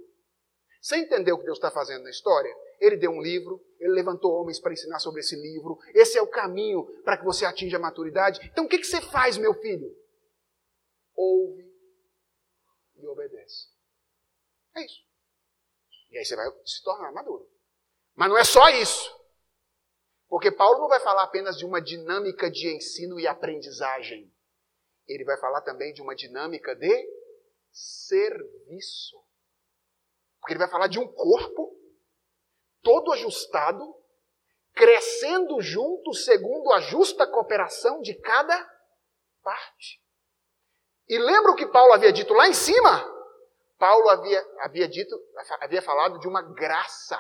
Você 0.82 0.98
entendeu 0.98 1.36
o 1.36 1.40
que 1.40 1.46
Deus 1.46 1.58
está 1.58 1.72
fazendo 1.72 2.04
na 2.04 2.10
história? 2.10 2.54
Ele 2.80 2.96
deu 2.96 3.12
um 3.12 3.22
livro, 3.22 3.62
ele 3.80 3.94
levantou 3.94 4.32
homens 4.32 4.60
para 4.60 4.74
ensinar 4.74 5.00
sobre 5.00 5.22
esse 5.22 5.36
livro. 5.36 5.78
Esse 5.94 6.18
é 6.18 6.22
o 6.22 6.28
caminho 6.28 6.86
para 7.04 7.18
que 7.18 7.26
você 7.26 7.46
atinja 7.46 7.78
a 7.78 7.80
maturidade. 7.80 8.40
Então 8.52 8.66
o 8.66 8.70
que, 8.70 8.78
que 8.78 8.86
você 8.86 9.02
faz, 9.02 9.38
meu 9.38 9.54
filho? 9.56 9.90
Ouve 11.16 11.68
e 12.96 13.08
obedece. 13.08 13.68
É 14.76 14.86
isso. 14.86 15.02
E 16.12 16.18
aí 16.18 16.24
você 16.24 16.36
vai 16.36 16.48
se 16.66 16.84
tornar 16.84 17.12
maduro. 17.12 17.50
Mas 18.16 18.30
não 18.30 18.38
é 18.38 18.44
só 18.44 18.70
isso. 18.70 19.16
Porque 20.30 20.52
Paulo 20.52 20.80
não 20.80 20.88
vai 20.88 21.00
falar 21.00 21.24
apenas 21.24 21.58
de 21.58 21.66
uma 21.66 21.82
dinâmica 21.82 22.50
de 22.50 22.68
ensino 22.76 23.20
e 23.20 23.28
aprendizagem. 23.28 24.32
Ele 25.08 25.24
vai 25.24 25.38
falar 25.38 25.62
também 25.62 25.94
de 25.94 26.02
uma 26.02 26.16
dinâmica 26.16 26.76
de 26.76 27.17
serviço. 27.78 29.18
Porque 30.40 30.54
ele 30.54 30.60
vai 30.60 30.70
falar 30.70 30.88
de 30.88 31.00
um 31.00 31.08
corpo 31.08 31.76
todo 32.82 33.12
ajustado, 33.12 33.84
crescendo 34.74 35.62
junto 35.62 36.14
segundo 36.14 36.72
a 36.72 36.80
justa 36.80 37.28
cooperação 37.28 38.02
de 38.02 38.14
cada 38.16 38.58
parte. 39.44 40.02
E 41.08 41.18
lembra 41.18 41.52
o 41.52 41.56
que 41.56 41.68
Paulo 41.68 41.94
havia 41.94 42.12
dito 42.12 42.34
lá 42.34 42.48
em 42.48 42.54
cima? 42.54 43.06
Paulo 43.78 44.10
havia, 44.10 44.44
havia 44.60 44.88
dito, 44.88 45.16
havia 45.62 45.82
falado 45.82 46.20
de 46.20 46.28
uma 46.28 46.42
graça 46.42 47.20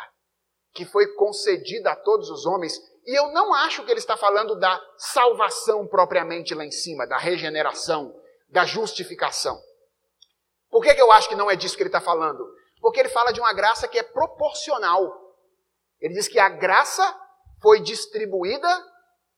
que 0.73 0.85
foi 0.85 1.07
concedida 1.15 1.91
a 1.91 1.95
todos 1.95 2.29
os 2.29 2.45
homens. 2.45 2.79
E 3.05 3.17
eu 3.17 3.31
não 3.31 3.53
acho 3.53 3.83
que 3.83 3.91
ele 3.91 3.99
está 3.99 4.17
falando 4.17 4.55
da 4.55 4.79
salvação 4.97 5.87
propriamente 5.87 6.53
lá 6.53 6.65
em 6.65 6.71
cima, 6.71 7.07
da 7.07 7.17
regeneração, 7.17 8.13
da 8.49 8.65
justificação. 8.65 9.61
Por 10.69 10.83
que, 10.83 10.93
que 10.93 11.01
eu 11.01 11.11
acho 11.11 11.29
que 11.29 11.35
não 11.35 11.49
é 11.49 11.55
disso 11.55 11.75
que 11.75 11.81
ele 11.81 11.89
está 11.89 12.01
falando? 12.01 12.45
Porque 12.81 12.99
ele 12.99 13.09
fala 13.09 13.31
de 13.31 13.39
uma 13.39 13.53
graça 13.53 13.87
que 13.87 13.97
é 13.97 14.03
proporcional. 14.03 15.13
Ele 15.99 16.13
diz 16.13 16.27
que 16.27 16.39
a 16.39 16.49
graça 16.49 17.03
foi 17.61 17.79
distribuída 17.79 18.67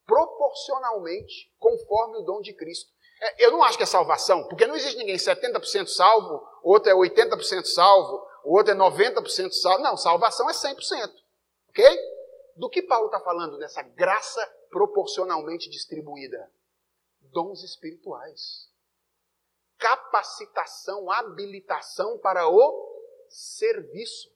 proporcionalmente 0.06 1.54
conforme 1.58 2.18
o 2.18 2.22
dom 2.22 2.42
de 2.42 2.54
Cristo. 2.54 2.90
É, 3.22 3.46
eu 3.46 3.52
não 3.52 3.64
acho 3.64 3.78
que 3.78 3.84
é 3.84 3.88
salvação, 3.88 4.48
porque 4.48 4.66
não 4.66 4.76
existe 4.76 4.98
ninguém 4.98 5.16
70% 5.16 5.88
salvo, 5.88 6.42
outro 6.64 6.90
é 6.90 6.96
80% 6.96 7.66
salvo, 7.66 8.26
outro 8.44 8.74
é 8.74 8.76
90% 8.76 9.52
salvo. 9.52 9.84
Não, 9.84 9.96
salvação 9.96 10.50
é 10.50 10.54
100%. 10.54 11.12
Ok? 11.70 11.86
Do 12.56 12.70
que 12.70 12.82
Paulo 12.82 13.06
está 13.06 13.20
falando 13.20 13.58
nessa 13.58 13.82
graça 13.82 14.46
proporcionalmente 14.70 15.70
distribuída? 15.70 16.52
Dons 17.32 17.64
espirituais. 17.64 18.70
Capacitação, 19.80 21.10
habilitação 21.10 22.20
para 22.20 22.50
o 22.50 22.90
serviço. 23.30 24.30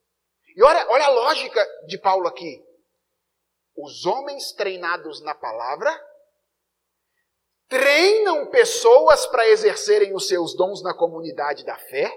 E 0.56 0.64
olha, 0.64 0.88
olha 0.90 1.06
a 1.06 1.10
lógica 1.10 1.62
de 1.86 1.98
Paulo 1.98 2.28
aqui. 2.28 2.66
Os 3.76 4.06
homens 4.06 4.54
treinados 4.54 5.20
na 5.22 5.36
palavra 5.36 5.92
treinam 7.68 8.50
pessoas 8.50 9.26
para 9.28 9.48
exercerem 9.50 10.16
os 10.16 10.28
seus 10.28 10.56
dons 10.56 10.82
na 10.82 10.94
comunidade 10.94 11.66
da 11.66 11.78
fé, 11.78 12.12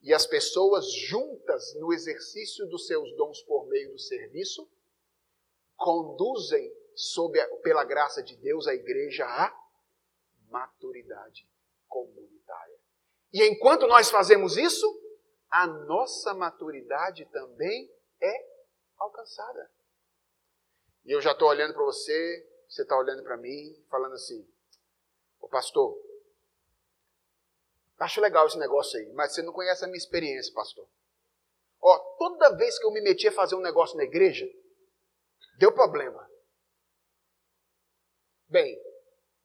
e 0.00 0.14
as 0.14 0.26
pessoas 0.26 0.90
juntas 0.92 1.74
no 1.74 1.92
exercício 1.92 2.66
dos 2.68 2.86
seus 2.86 3.14
dons 3.16 3.42
por 3.42 3.66
meio 3.66 3.90
do 3.92 3.98
serviço 3.98 4.66
conduzem, 5.76 6.72
sob 6.94 7.38
a, 7.38 7.48
pela 7.58 7.84
graça 7.84 8.22
de 8.22 8.36
Deus, 8.36 8.66
a 8.66 8.74
igreja 8.74 9.24
à 9.26 9.52
maturidade 10.48 11.46
comunitária. 11.88 12.78
E 13.32 13.42
enquanto 13.44 13.86
nós 13.86 14.10
fazemos 14.10 14.56
isso, 14.56 14.86
a 15.50 15.66
nossa 15.66 16.34
maturidade 16.34 17.24
também 17.26 17.90
é 18.20 18.48
alcançada. 18.98 19.70
E 21.04 21.12
eu 21.12 21.20
já 21.20 21.32
estou 21.32 21.48
olhando 21.48 21.74
para 21.74 21.84
você, 21.84 22.46
você 22.68 22.82
está 22.82 22.96
olhando 22.96 23.22
para 23.22 23.36
mim, 23.36 23.74
falando 23.90 24.14
assim: 24.14 24.46
Ô 25.40 25.48
pastor, 25.48 25.98
acho 27.98 28.20
legal 28.20 28.46
esse 28.46 28.58
negócio 28.58 28.98
aí, 28.98 29.10
mas 29.12 29.32
você 29.32 29.42
não 29.42 29.52
conhece 29.52 29.84
a 29.84 29.88
minha 29.88 29.98
experiência, 29.98 30.52
pastor. 30.52 30.86
Ó, 31.80 31.98
toda 32.18 32.56
vez 32.56 32.78
que 32.78 32.84
eu 32.84 32.90
me 32.90 33.00
meti 33.00 33.28
a 33.28 33.32
fazer 33.32 33.54
um 33.54 33.60
negócio 33.60 33.96
na 33.96 34.04
igreja, 34.04 34.46
deu 35.58 35.72
problema. 35.72 36.28
Bem, 38.48 38.78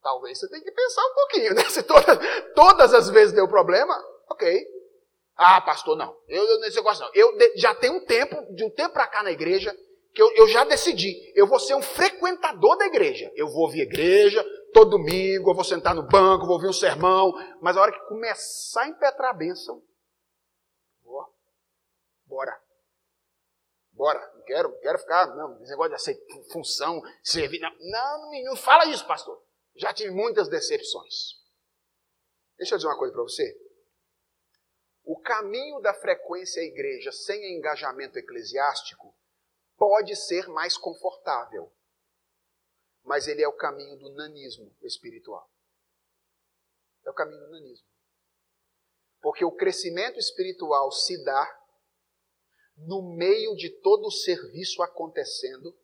talvez 0.04 0.38
você 0.38 0.48
tenha 0.48 0.62
que 0.62 0.70
pensar 0.70 1.02
um 1.02 1.14
pouquinho, 1.14 1.54
né? 1.54 1.64
Se 1.70 1.82
toda, 1.82 2.16
todas 2.52 2.92
as 2.92 3.08
vezes 3.08 3.34
deu 3.34 3.48
problema, 3.48 3.96
ok. 4.28 4.74
Ah, 5.34 5.60
pastor, 5.62 5.96
não. 5.96 6.16
Eu, 6.28 6.44
eu 6.44 6.60
nesse 6.60 6.76
negócio 6.76 7.04
não. 7.04 7.10
Eu 7.14 7.36
de, 7.36 7.56
já 7.56 7.74
tenho 7.74 7.94
um 7.94 8.04
tempo, 8.04 8.36
de 8.54 8.62
um 8.62 8.70
tempo 8.70 8.92
para 8.92 9.08
cá 9.08 9.22
na 9.22 9.32
igreja, 9.32 9.74
que 10.14 10.22
eu, 10.22 10.30
eu, 10.36 10.46
já 10.46 10.62
decidi. 10.62 11.32
Eu 11.34 11.46
vou 11.46 11.58
ser 11.58 11.74
um 11.74 11.82
frequentador 11.82 12.76
da 12.76 12.86
igreja. 12.86 13.32
Eu 13.34 13.48
vou 13.48 13.62
ouvir 13.62 13.80
igreja, 13.80 14.44
todo 14.72 14.92
domingo, 14.92 15.50
eu 15.50 15.54
vou 15.54 15.64
sentar 15.64 15.92
no 15.92 16.06
banco, 16.06 16.46
vou 16.46 16.54
ouvir 16.54 16.68
um 16.68 16.72
sermão. 16.72 17.32
Mas 17.60 17.76
a 17.76 17.80
hora 17.80 17.90
que 17.90 18.06
começar 18.06 18.82
a 18.82 18.88
impetrar 18.88 19.30
a 19.30 19.36
bênção, 19.36 19.82
ó, 21.04 21.24
bora. 22.26 22.56
Bora. 23.92 24.20
Não 24.36 24.44
quero, 24.44 24.68
não 24.68 24.80
quero 24.80 24.98
ficar, 24.98 25.34
não, 25.34 25.60
esse 25.62 25.70
negócio 25.70 25.90
de 25.90 25.96
aceitar 25.96 26.42
função, 26.52 27.02
servir. 27.22 27.58
Não, 27.58 27.70
não, 27.80 28.44
não 28.44 28.56
fala 28.56 28.84
isso, 28.86 29.04
pastor. 29.04 29.42
Já 29.74 29.92
tive 29.92 30.10
muitas 30.10 30.48
decepções. 30.48 31.42
Deixa 32.56 32.74
eu 32.74 32.78
dizer 32.78 32.88
uma 32.88 32.98
coisa 32.98 33.12
para 33.12 33.22
você. 33.22 33.60
O 35.02 35.20
caminho 35.20 35.80
da 35.80 35.92
frequência 35.92 36.62
à 36.62 36.64
igreja 36.64 37.12
sem 37.12 37.56
engajamento 37.56 38.18
eclesiástico 38.18 39.14
pode 39.76 40.16
ser 40.16 40.48
mais 40.48 40.76
confortável, 40.76 41.70
mas 43.02 43.26
ele 43.26 43.42
é 43.42 43.48
o 43.48 43.56
caminho 43.56 43.96
do 43.96 44.10
nanismo 44.14 44.74
espiritual. 44.82 45.50
É 47.04 47.10
o 47.10 47.14
caminho 47.14 47.40
do 47.40 47.50
nanismo. 47.50 47.86
Porque 49.20 49.44
o 49.44 49.52
crescimento 49.52 50.18
espiritual 50.18 50.90
se 50.90 51.22
dá 51.24 51.60
no 52.76 53.02
meio 53.16 53.54
de 53.56 53.70
todo 53.70 54.06
o 54.06 54.10
serviço 54.10 54.82
acontecendo, 54.82 55.76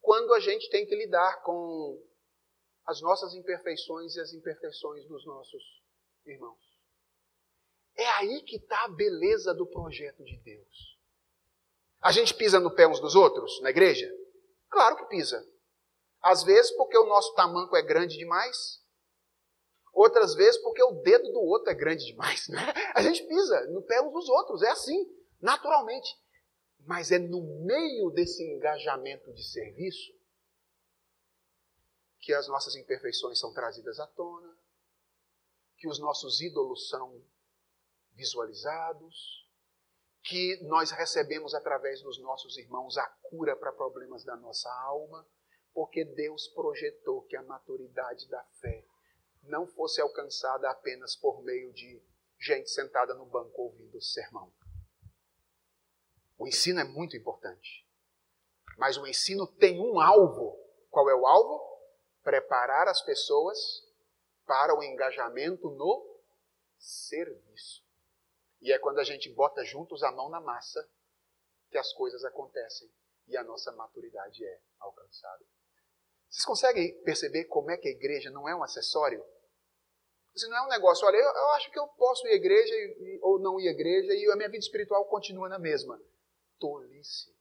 quando 0.00 0.34
a 0.34 0.40
gente 0.40 0.68
tem 0.70 0.86
que 0.86 0.94
lidar 0.94 1.42
com 1.42 2.02
as 2.86 3.00
nossas 3.00 3.34
imperfeições 3.34 4.16
e 4.16 4.20
as 4.20 4.32
imperfeições 4.32 5.06
dos 5.06 5.24
nossos 5.26 5.62
irmãos. 6.26 6.58
É 7.96 8.06
aí 8.12 8.42
que 8.42 8.56
está 8.56 8.84
a 8.84 8.88
beleza 8.88 9.54
do 9.54 9.66
projeto 9.66 10.24
de 10.24 10.38
Deus. 10.38 10.98
A 12.00 12.12
gente 12.12 12.34
pisa 12.34 12.58
no 12.58 12.74
pé 12.74 12.88
uns 12.88 13.00
dos 13.00 13.14
outros 13.14 13.60
na 13.60 13.70
igreja? 13.70 14.10
Claro 14.70 14.96
que 14.96 15.08
pisa. 15.08 15.44
Às 16.22 16.42
vezes 16.42 16.70
porque 16.72 16.96
o 16.96 17.06
nosso 17.06 17.34
tamanco 17.34 17.76
é 17.76 17.82
grande 17.82 18.16
demais, 18.16 18.80
outras 19.92 20.34
vezes 20.34 20.60
porque 20.62 20.82
o 20.82 21.02
dedo 21.02 21.30
do 21.32 21.40
outro 21.40 21.70
é 21.70 21.74
grande 21.74 22.04
demais. 22.06 22.48
Né? 22.48 22.58
A 22.94 23.02
gente 23.02 23.22
pisa 23.26 23.66
no 23.70 23.82
pé 23.82 24.00
uns 24.00 24.12
dos 24.12 24.28
outros, 24.28 24.62
é 24.62 24.70
assim, 24.70 25.06
naturalmente. 25.40 26.08
Mas 26.86 27.10
é 27.10 27.18
no 27.18 27.42
meio 27.64 28.10
desse 28.10 28.42
engajamento 28.42 29.32
de 29.32 29.44
serviço 29.44 30.19
que 32.20 32.32
as 32.34 32.46
nossas 32.48 32.76
imperfeições 32.76 33.38
são 33.38 33.52
trazidas 33.52 33.98
à 33.98 34.06
tona, 34.06 34.56
que 35.76 35.88
os 35.88 35.98
nossos 35.98 36.40
ídolos 36.40 36.88
são 36.88 37.24
visualizados, 38.12 39.48
que 40.22 40.62
nós 40.64 40.90
recebemos 40.90 41.54
através 41.54 42.02
dos 42.02 42.18
nossos 42.20 42.58
irmãos 42.58 42.98
a 42.98 43.06
cura 43.22 43.56
para 43.56 43.72
problemas 43.72 44.22
da 44.24 44.36
nossa 44.36 44.70
alma, 44.82 45.26
porque 45.72 46.04
Deus 46.04 46.48
projetou 46.48 47.22
que 47.22 47.36
a 47.36 47.42
maturidade 47.42 48.28
da 48.28 48.44
fé 48.60 48.84
não 49.42 49.66
fosse 49.66 50.00
alcançada 50.00 50.70
apenas 50.70 51.16
por 51.16 51.42
meio 51.42 51.72
de 51.72 52.02
gente 52.38 52.68
sentada 52.70 53.14
no 53.14 53.24
banco 53.24 53.62
ouvindo 53.62 53.96
o 53.96 54.02
sermão. 54.02 54.52
O 56.38 56.46
ensino 56.46 56.80
é 56.80 56.84
muito 56.84 57.16
importante, 57.16 57.86
mas 58.76 58.98
o 58.98 59.06
ensino 59.06 59.46
tem 59.46 59.80
um 59.80 60.00
alvo. 60.00 60.58
Qual 60.90 61.08
é 61.08 61.14
o 61.14 61.26
alvo? 61.26 61.69
Preparar 62.22 62.88
as 62.88 63.02
pessoas 63.02 63.58
para 64.46 64.76
o 64.76 64.82
engajamento 64.82 65.70
no 65.70 66.20
serviço. 66.78 67.84
E 68.60 68.72
é 68.72 68.78
quando 68.78 68.98
a 68.98 69.04
gente 69.04 69.28
bota 69.30 69.64
juntos 69.64 70.02
a 70.02 70.12
mão 70.12 70.28
na 70.28 70.40
massa 70.40 70.86
que 71.70 71.78
as 71.78 71.92
coisas 71.92 72.24
acontecem 72.24 72.90
e 73.28 73.36
a 73.36 73.44
nossa 73.44 73.72
maturidade 73.72 74.44
é 74.44 74.60
alcançada. 74.80 75.44
Vocês 76.28 76.44
conseguem 76.44 77.00
perceber 77.02 77.44
como 77.44 77.70
é 77.70 77.76
que 77.76 77.88
a 77.88 77.92
igreja 77.92 78.30
não 78.30 78.48
é 78.48 78.54
um 78.54 78.62
acessório? 78.62 79.24
Isso 80.34 80.48
não 80.48 80.56
é 80.58 80.62
um 80.62 80.68
negócio, 80.68 81.06
olha, 81.06 81.16
eu, 81.16 81.22
eu 81.22 81.48
acho 81.50 81.70
que 81.70 81.78
eu 81.78 81.88
posso 81.88 82.26
ir 82.26 82.30
à 82.30 82.34
igreja 82.34 82.74
e, 82.74 83.18
ou 83.22 83.38
não 83.38 83.58
ir 83.58 83.68
à 83.68 83.72
igreja 83.72 84.14
e 84.14 84.30
a 84.30 84.36
minha 84.36 84.48
vida 84.48 84.62
espiritual 84.62 85.04
continua 85.06 85.48
na 85.48 85.58
mesma. 85.58 86.00
Tolice. 86.58 87.34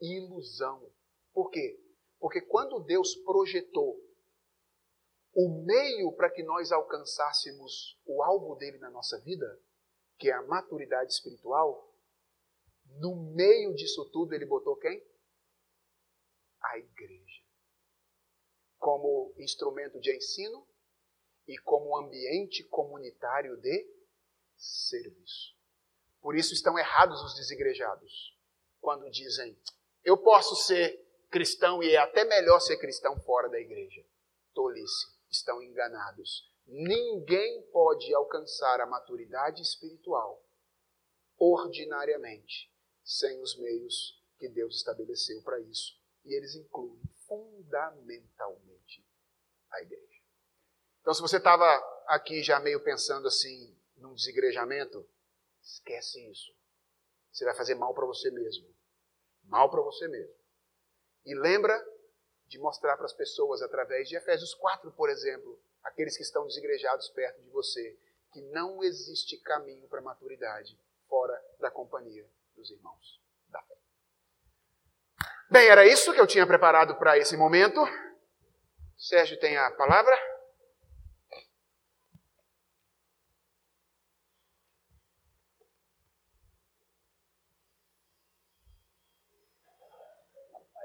Ilusão. 0.00 0.90
Por 1.32 1.50
quê? 1.50 1.78
Porque 2.24 2.40
quando 2.40 2.80
Deus 2.80 3.14
projetou 3.16 4.02
o 5.34 5.62
meio 5.62 6.10
para 6.16 6.30
que 6.30 6.42
nós 6.42 6.72
alcançássemos 6.72 8.00
o 8.06 8.22
alvo 8.22 8.54
dele 8.54 8.78
na 8.78 8.88
nossa 8.88 9.20
vida, 9.20 9.62
que 10.16 10.30
é 10.30 10.32
a 10.32 10.40
maturidade 10.40 11.12
espiritual, 11.12 11.94
no 12.98 13.14
meio 13.34 13.74
disso 13.74 14.08
tudo 14.10 14.34
ele 14.34 14.46
botou 14.46 14.74
quem? 14.74 15.06
A 16.62 16.78
igreja. 16.78 17.42
Como 18.78 19.34
instrumento 19.36 20.00
de 20.00 20.16
ensino 20.16 20.66
e 21.46 21.58
como 21.58 21.94
ambiente 21.94 22.64
comunitário 22.70 23.58
de 23.58 23.86
serviço. 24.56 25.54
Por 26.22 26.34
isso 26.34 26.54
estão 26.54 26.78
errados 26.78 27.22
os 27.22 27.34
desigrejados 27.34 28.34
quando 28.80 29.10
dizem: 29.10 29.54
eu 30.02 30.16
posso 30.16 30.56
ser 30.56 31.03
cristão 31.34 31.82
e 31.82 31.90
é 31.90 31.96
até 31.96 32.24
melhor 32.24 32.60
ser 32.60 32.76
cristão 32.76 33.18
fora 33.22 33.48
da 33.48 33.58
igreja. 33.58 34.06
Tolice 34.54 35.08
estão 35.28 35.60
enganados. 35.60 36.48
Ninguém 36.64 37.60
pode 37.72 38.14
alcançar 38.14 38.80
a 38.80 38.86
maturidade 38.86 39.60
espiritual 39.60 40.40
ordinariamente 41.36 42.72
sem 43.02 43.42
os 43.42 43.58
meios 43.58 44.22
que 44.38 44.48
Deus 44.48 44.76
estabeleceu 44.76 45.42
para 45.42 45.58
isso. 45.58 46.00
E 46.24 46.32
eles 46.32 46.54
incluem 46.54 47.02
fundamentalmente 47.26 49.04
a 49.72 49.82
igreja. 49.82 50.22
Então, 51.00 51.12
se 51.12 51.20
você 51.20 51.38
estava 51.38 51.66
aqui 52.06 52.44
já 52.44 52.60
meio 52.60 52.80
pensando 52.84 53.26
assim, 53.26 53.76
num 53.96 54.14
desigrejamento, 54.14 55.04
esquece 55.60 56.24
isso. 56.30 56.56
Você 57.32 57.44
vai 57.44 57.56
fazer 57.56 57.74
mal 57.74 57.92
para 57.92 58.06
você 58.06 58.30
mesmo. 58.30 58.72
Mal 59.42 59.68
para 59.68 59.82
você 59.82 60.06
mesmo. 60.06 60.43
E 61.24 61.34
lembra 61.34 61.74
de 62.46 62.58
mostrar 62.58 62.96
para 62.96 63.06
as 63.06 63.12
pessoas, 63.12 63.62
através 63.62 64.08
de 64.08 64.16
Efésios 64.16 64.54
4, 64.54 64.92
por 64.92 65.08
exemplo, 65.08 65.58
aqueles 65.82 66.16
que 66.16 66.22
estão 66.22 66.46
desigrejados 66.46 67.08
perto 67.08 67.40
de 67.42 67.50
você, 67.50 67.96
que 68.32 68.40
não 68.42 68.82
existe 68.82 69.36
caminho 69.38 69.88
para 69.88 70.00
a 70.00 70.02
maturidade 70.02 70.78
fora 71.08 71.40
da 71.60 71.70
companhia 71.70 72.28
dos 72.54 72.70
irmãos 72.70 73.20
da 73.48 73.62
fé. 73.62 73.76
Bem, 75.50 75.68
era 75.68 75.86
isso 75.86 76.12
que 76.12 76.20
eu 76.20 76.26
tinha 76.26 76.46
preparado 76.46 76.96
para 76.96 77.16
esse 77.16 77.36
momento. 77.36 77.80
Sérgio 78.98 79.38
tem 79.38 79.56
a 79.56 79.70
palavra. 79.70 80.33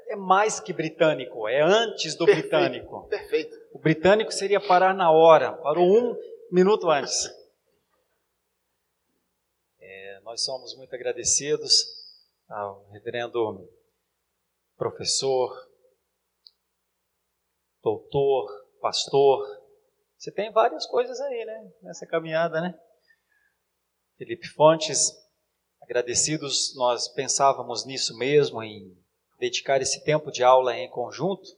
É 0.10 0.16
mais 0.16 0.60
que 0.60 0.74
britânico, 0.74 1.48
é 1.48 1.62
antes 1.62 2.16
do 2.16 2.26
perfeito, 2.26 2.50
britânico. 2.50 3.08
Perfeito. 3.08 3.56
O 3.72 3.80
britânico 3.80 4.32
seria 4.32 4.60
parar 4.60 4.94
na 4.94 5.12
hora, 5.12 5.54
parou 5.54 5.86
um 5.86 6.16
minuto 6.52 6.90
antes. 6.90 7.30
É, 9.80 10.20
nós 10.22 10.44
somos 10.44 10.76
muito 10.76 10.94
agradecidos 10.96 11.86
ao 12.50 12.90
reverendo 12.90 13.70
professor, 14.76 15.56
doutor, 17.84 18.50
pastor. 18.82 19.46
Você 20.18 20.32
tem 20.32 20.52
várias 20.52 20.88
coisas 20.88 21.20
aí, 21.22 21.46
né? 21.46 21.72
Nessa 21.84 22.08
caminhada, 22.08 22.60
né? 22.60 22.78
Felipe 24.18 24.48
Fontes, 24.48 25.12
agradecidos, 25.82 26.76
nós 26.76 27.08
pensávamos 27.10 27.86
nisso 27.86 28.18
mesmo, 28.18 28.64
em 28.64 28.99
dedicar 29.40 29.82
esse 29.82 30.04
tempo 30.04 30.32
de 30.32 30.44
aula 30.44 30.78
em 30.78 30.90
conjunto 30.90 31.58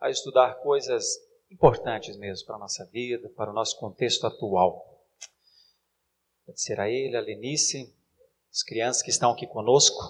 a 0.00 0.10
estudar 0.10 0.56
coisas 0.56 1.04
importantes 1.50 2.16
mesmo 2.16 2.46
para 2.46 2.56
a 2.56 2.58
nossa 2.58 2.84
vida, 2.86 3.28
para 3.30 3.50
o 3.50 3.54
nosso 3.54 3.78
contexto 3.78 4.26
atual. 4.26 5.00
Agradecer 6.42 6.80
a 6.80 6.88
ele, 6.88 7.16
a 7.16 7.20
Lenice, 7.20 7.94
as 8.50 8.62
crianças 8.62 9.02
que 9.02 9.10
estão 9.10 9.30
aqui 9.30 9.46
conosco. 9.46 10.02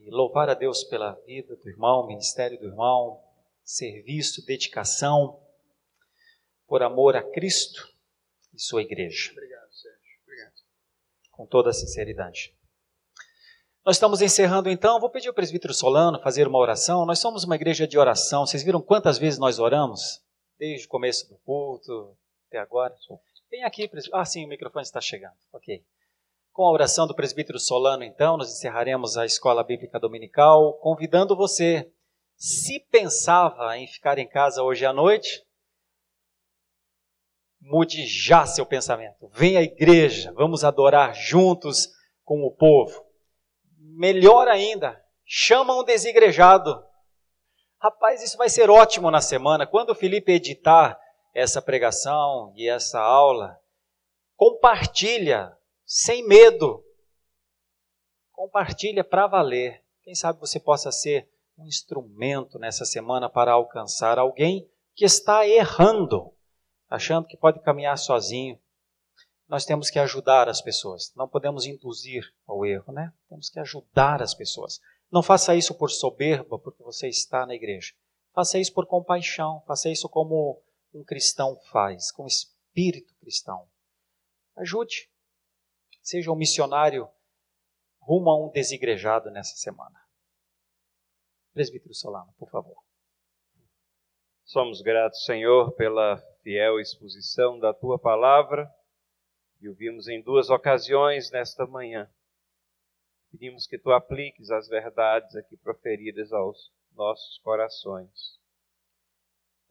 E 0.00 0.10
louvar 0.10 0.50
a 0.50 0.54
Deus 0.54 0.84
pela 0.84 1.14
vida 1.26 1.56
do 1.56 1.68
irmão, 1.68 2.06
ministério 2.06 2.58
do 2.58 2.66
irmão, 2.66 3.22
serviço, 3.64 4.44
dedicação, 4.44 5.40
por 6.66 6.82
amor 6.82 7.16
a 7.16 7.22
Cristo 7.22 7.90
e 8.52 8.60
sua 8.60 8.82
igreja. 8.82 9.32
Obrigado, 9.32 9.72
Sérgio. 9.72 10.20
Obrigado. 10.22 10.54
Com 11.30 11.46
toda 11.46 11.70
a 11.70 11.72
sinceridade. 11.72 12.54
Nós 13.84 13.96
estamos 13.96 14.22
encerrando 14.22 14.70
então. 14.70 14.98
Vou 14.98 15.10
pedir 15.10 15.28
ao 15.28 15.34
presbítero 15.34 15.74
Solano 15.74 16.18
fazer 16.22 16.48
uma 16.48 16.58
oração. 16.58 17.04
Nós 17.04 17.18
somos 17.18 17.44
uma 17.44 17.54
igreja 17.54 17.86
de 17.86 17.98
oração. 17.98 18.46
Vocês 18.46 18.62
viram 18.62 18.80
quantas 18.80 19.18
vezes 19.18 19.38
nós 19.38 19.58
oramos? 19.58 20.22
Desde 20.58 20.86
o 20.86 20.88
começo 20.88 21.28
do 21.28 21.36
culto 21.44 22.16
até 22.48 22.58
agora. 22.58 22.94
Vem 23.50 23.62
aqui, 23.62 23.86
presbítero. 23.86 24.18
Ah, 24.18 24.24
sim, 24.24 24.46
o 24.46 24.48
microfone 24.48 24.84
está 24.84 25.02
chegando. 25.02 25.34
Ok. 25.52 25.84
Com 26.50 26.62
a 26.62 26.72
oração 26.72 27.06
do 27.06 27.14
presbítero 27.14 27.58
Solano, 27.58 28.04
então, 28.04 28.38
nós 28.38 28.50
encerraremos 28.50 29.18
a 29.18 29.26
escola 29.26 29.62
bíblica 29.62 30.00
dominical, 30.00 30.74
convidando 30.78 31.36
você, 31.36 31.92
se 32.36 32.80
pensava 32.90 33.76
em 33.76 33.86
ficar 33.86 34.18
em 34.18 34.28
casa 34.28 34.62
hoje 34.62 34.86
à 34.86 34.92
noite, 34.92 35.44
mude 37.60 38.06
já 38.06 38.46
seu 38.46 38.64
pensamento. 38.64 39.28
Venha 39.32 39.58
à 39.58 39.62
igreja, 39.62 40.32
vamos 40.32 40.64
adorar 40.64 41.12
juntos 41.14 41.88
com 42.22 42.44
o 42.44 42.50
povo. 42.50 43.03
Melhor 43.96 44.48
ainda, 44.48 45.00
chama 45.24 45.78
um 45.78 45.84
desigrejado. 45.84 46.84
Rapaz, 47.80 48.22
isso 48.22 48.36
vai 48.36 48.48
ser 48.48 48.68
ótimo 48.68 49.08
na 49.08 49.20
semana. 49.20 49.66
Quando 49.66 49.90
o 49.90 49.94
Felipe 49.94 50.32
editar 50.32 50.98
essa 51.32 51.62
pregação 51.62 52.52
e 52.56 52.68
essa 52.68 53.00
aula, 53.00 53.56
compartilha, 54.34 55.56
sem 55.86 56.26
medo. 56.26 56.84
Compartilha 58.32 59.04
para 59.04 59.28
valer. 59.28 59.84
Quem 60.02 60.14
sabe 60.14 60.40
você 60.40 60.58
possa 60.58 60.90
ser 60.90 61.30
um 61.56 61.64
instrumento 61.64 62.58
nessa 62.58 62.84
semana 62.84 63.30
para 63.30 63.52
alcançar 63.52 64.18
alguém 64.18 64.68
que 64.94 65.04
está 65.04 65.46
errando, 65.46 66.32
achando 66.90 67.28
que 67.28 67.36
pode 67.36 67.60
caminhar 67.60 67.96
sozinho 67.96 68.58
nós 69.46 69.64
temos 69.64 69.90
que 69.90 69.98
ajudar 69.98 70.48
as 70.48 70.60
pessoas. 70.62 71.12
Não 71.14 71.28
podemos 71.28 71.66
induzir 71.66 72.24
ao 72.46 72.64
erro, 72.64 72.92
né? 72.92 73.12
Temos 73.28 73.50
que 73.50 73.60
ajudar 73.60 74.22
as 74.22 74.34
pessoas. 74.34 74.80
Não 75.10 75.22
faça 75.22 75.54
isso 75.54 75.74
por 75.74 75.90
soberba, 75.90 76.58
porque 76.58 76.82
você 76.82 77.08
está 77.08 77.46
na 77.46 77.54
igreja. 77.54 77.94
Faça 78.32 78.58
isso 78.58 78.72
por 78.72 78.86
compaixão. 78.86 79.62
Faça 79.66 79.90
isso 79.90 80.08
como 80.08 80.62
um 80.92 81.04
cristão 81.04 81.58
faz, 81.70 82.10
com 82.10 82.26
espírito 82.26 83.14
cristão. 83.20 83.68
Ajude. 84.56 85.10
Seja 86.02 86.30
um 86.32 86.36
missionário 86.36 87.08
rumo 88.00 88.30
a 88.30 88.46
um 88.46 88.50
desigrejado 88.50 89.30
nessa 89.30 89.56
semana. 89.56 89.98
Presbítero 91.52 91.94
Solano, 91.94 92.32
por 92.38 92.50
favor. 92.50 92.82
Somos 94.44 94.82
gratos, 94.82 95.24
Senhor, 95.24 95.72
pela 95.72 96.18
fiel 96.42 96.78
exposição 96.78 97.58
da 97.58 97.72
tua 97.72 97.98
palavra 97.98 98.70
e 99.64 99.68
o 99.70 99.74
vimos 99.74 100.08
em 100.08 100.20
duas 100.20 100.50
ocasiões 100.50 101.30
nesta 101.30 101.66
manhã. 101.66 102.06
Pedimos 103.30 103.66
que 103.66 103.78
tu 103.78 103.90
apliques 103.92 104.50
as 104.50 104.68
verdades 104.68 105.34
aqui 105.34 105.56
proferidas 105.56 106.34
aos 106.34 106.70
nossos 106.92 107.38
corações. 107.38 108.38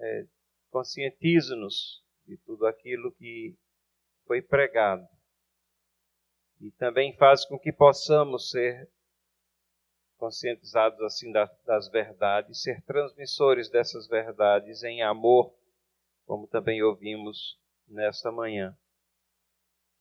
É, 0.02 0.26
Conscientiza-nos 0.72 2.04
de 2.26 2.38
tudo 2.38 2.66
aquilo 2.66 3.12
que 3.12 3.56
foi 4.26 4.42
pregado. 4.42 5.08
E 6.60 6.72
também 6.72 7.16
faz 7.16 7.46
com 7.46 7.60
que 7.60 7.72
possamos 7.72 8.50
ser 8.50 8.90
conscientizados 10.18 11.00
assim 11.02 11.32
das 11.32 11.88
verdades, 11.92 12.64
ser 12.64 12.82
transmissores 12.82 13.70
dessas 13.70 14.08
verdades 14.08 14.82
em 14.82 15.04
amor, 15.04 15.54
como 16.26 16.48
também 16.48 16.82
ouvimos 16.82 17.60
nesta 17.88 18.32
manhã. 18.32 18.76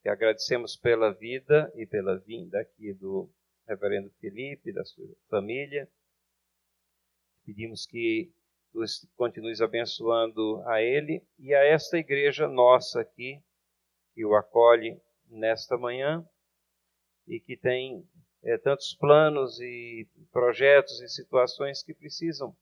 E 0.04 0.08
agradecemos 0.08 0.76
pela 0.76 1.12
vida 1.12 1.72
e 1.76 1.86
pela 1.86 2.18
vinda 2.18 2.60
aqui 2.60 2.92
do 2.92 3.30
reverendo 3.66 4.10
Felipe, 4.20 4.72
da 4.72 4.84
sua 4.84 5.06
família. 5.28 5.88
Pedimos 7.44 7.86
que 7.86 8.32
tu 8.72 8.80
continues 9.16 9.60
abençoando 9.60 10.62
a 10.66 10.80
ele 10.82 11.24
e 11.38 11.54
a 11.54 11.64
esta 11.64 11.98
igreja 11.98 12.48
nossa 12.48 13.00
aqui, 13.00 13.40
que 14.14 14.24
o 14.24 14.34
acolhe 14.34 15.00
nesta 15.28 15.76
manhã 15.76 16.26
e 17.26 17.38
que 17.38 17.56
tem 17.56 18.06
é, 18.42 18.58
tantos 18.58 18.94
planos 18.94 19.60
e 19.60 20.08
projetos 20.32 21.00
e 21.00 21.08
situações 21.08 21.82
que 21.82 21.94
precisam 21.94 22.56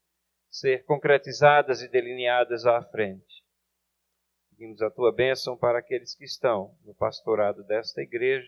ser 0.51 0.85
concretizadas 0.85 1.81
e 1.81 1.89
delineadas 1.89 2.67
à 2.67 2.83
frente. 2.83 3.40
Pedimos 4.61 4.83
a 4.83 4.91
tua 4.91 5.11
bênção 5.11 5.57
para 5.57 5.79
aqueles 5.79 6.15
que 6.15 6.23
estão 6.23 6.77
no 6.85 6.95
pastorado 6.95 7.65
desta 7.65 8.03
igreja 8.03 8.47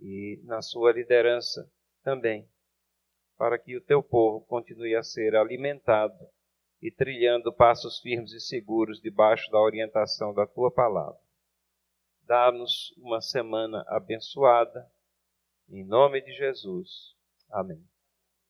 e 0.00 0.40
na 0.42 0.60
sua 0.60 0.90
liderança 0.90 1.70
também, 2.02 2.50
para 3.38 3.56
que 3.56 3.76
o 3.76 3.80
teu 3.80 4.02
povo 4.02 4.44
continue 4.46 4.96
a 4.96 5.04
ser 5.04 5.36
alimentado 5.36 6.18
e 6.82 6.90
trilhando 6.90 7.54
passos 7.54 8.00
firmes 8.00 8.32
e 8.32 8.40
seguros 8.40 9.00
debaixo 9.00 9.48
da 9.52 9.60
orientação 9.60 10.34
da 10.34 10.44
tua 10.44 10.72
palavra. 10.72 11.20
Dá-nos 12.22 12.92
uma 12.98 13.20
semana 13.20 13.84
abençoada, 13.86 14.90
em 15.68 15.86
nome 15.86 16.20
de 16.20 16.32
Jesus. 16.32 17.14
Amém. 17.48 17.80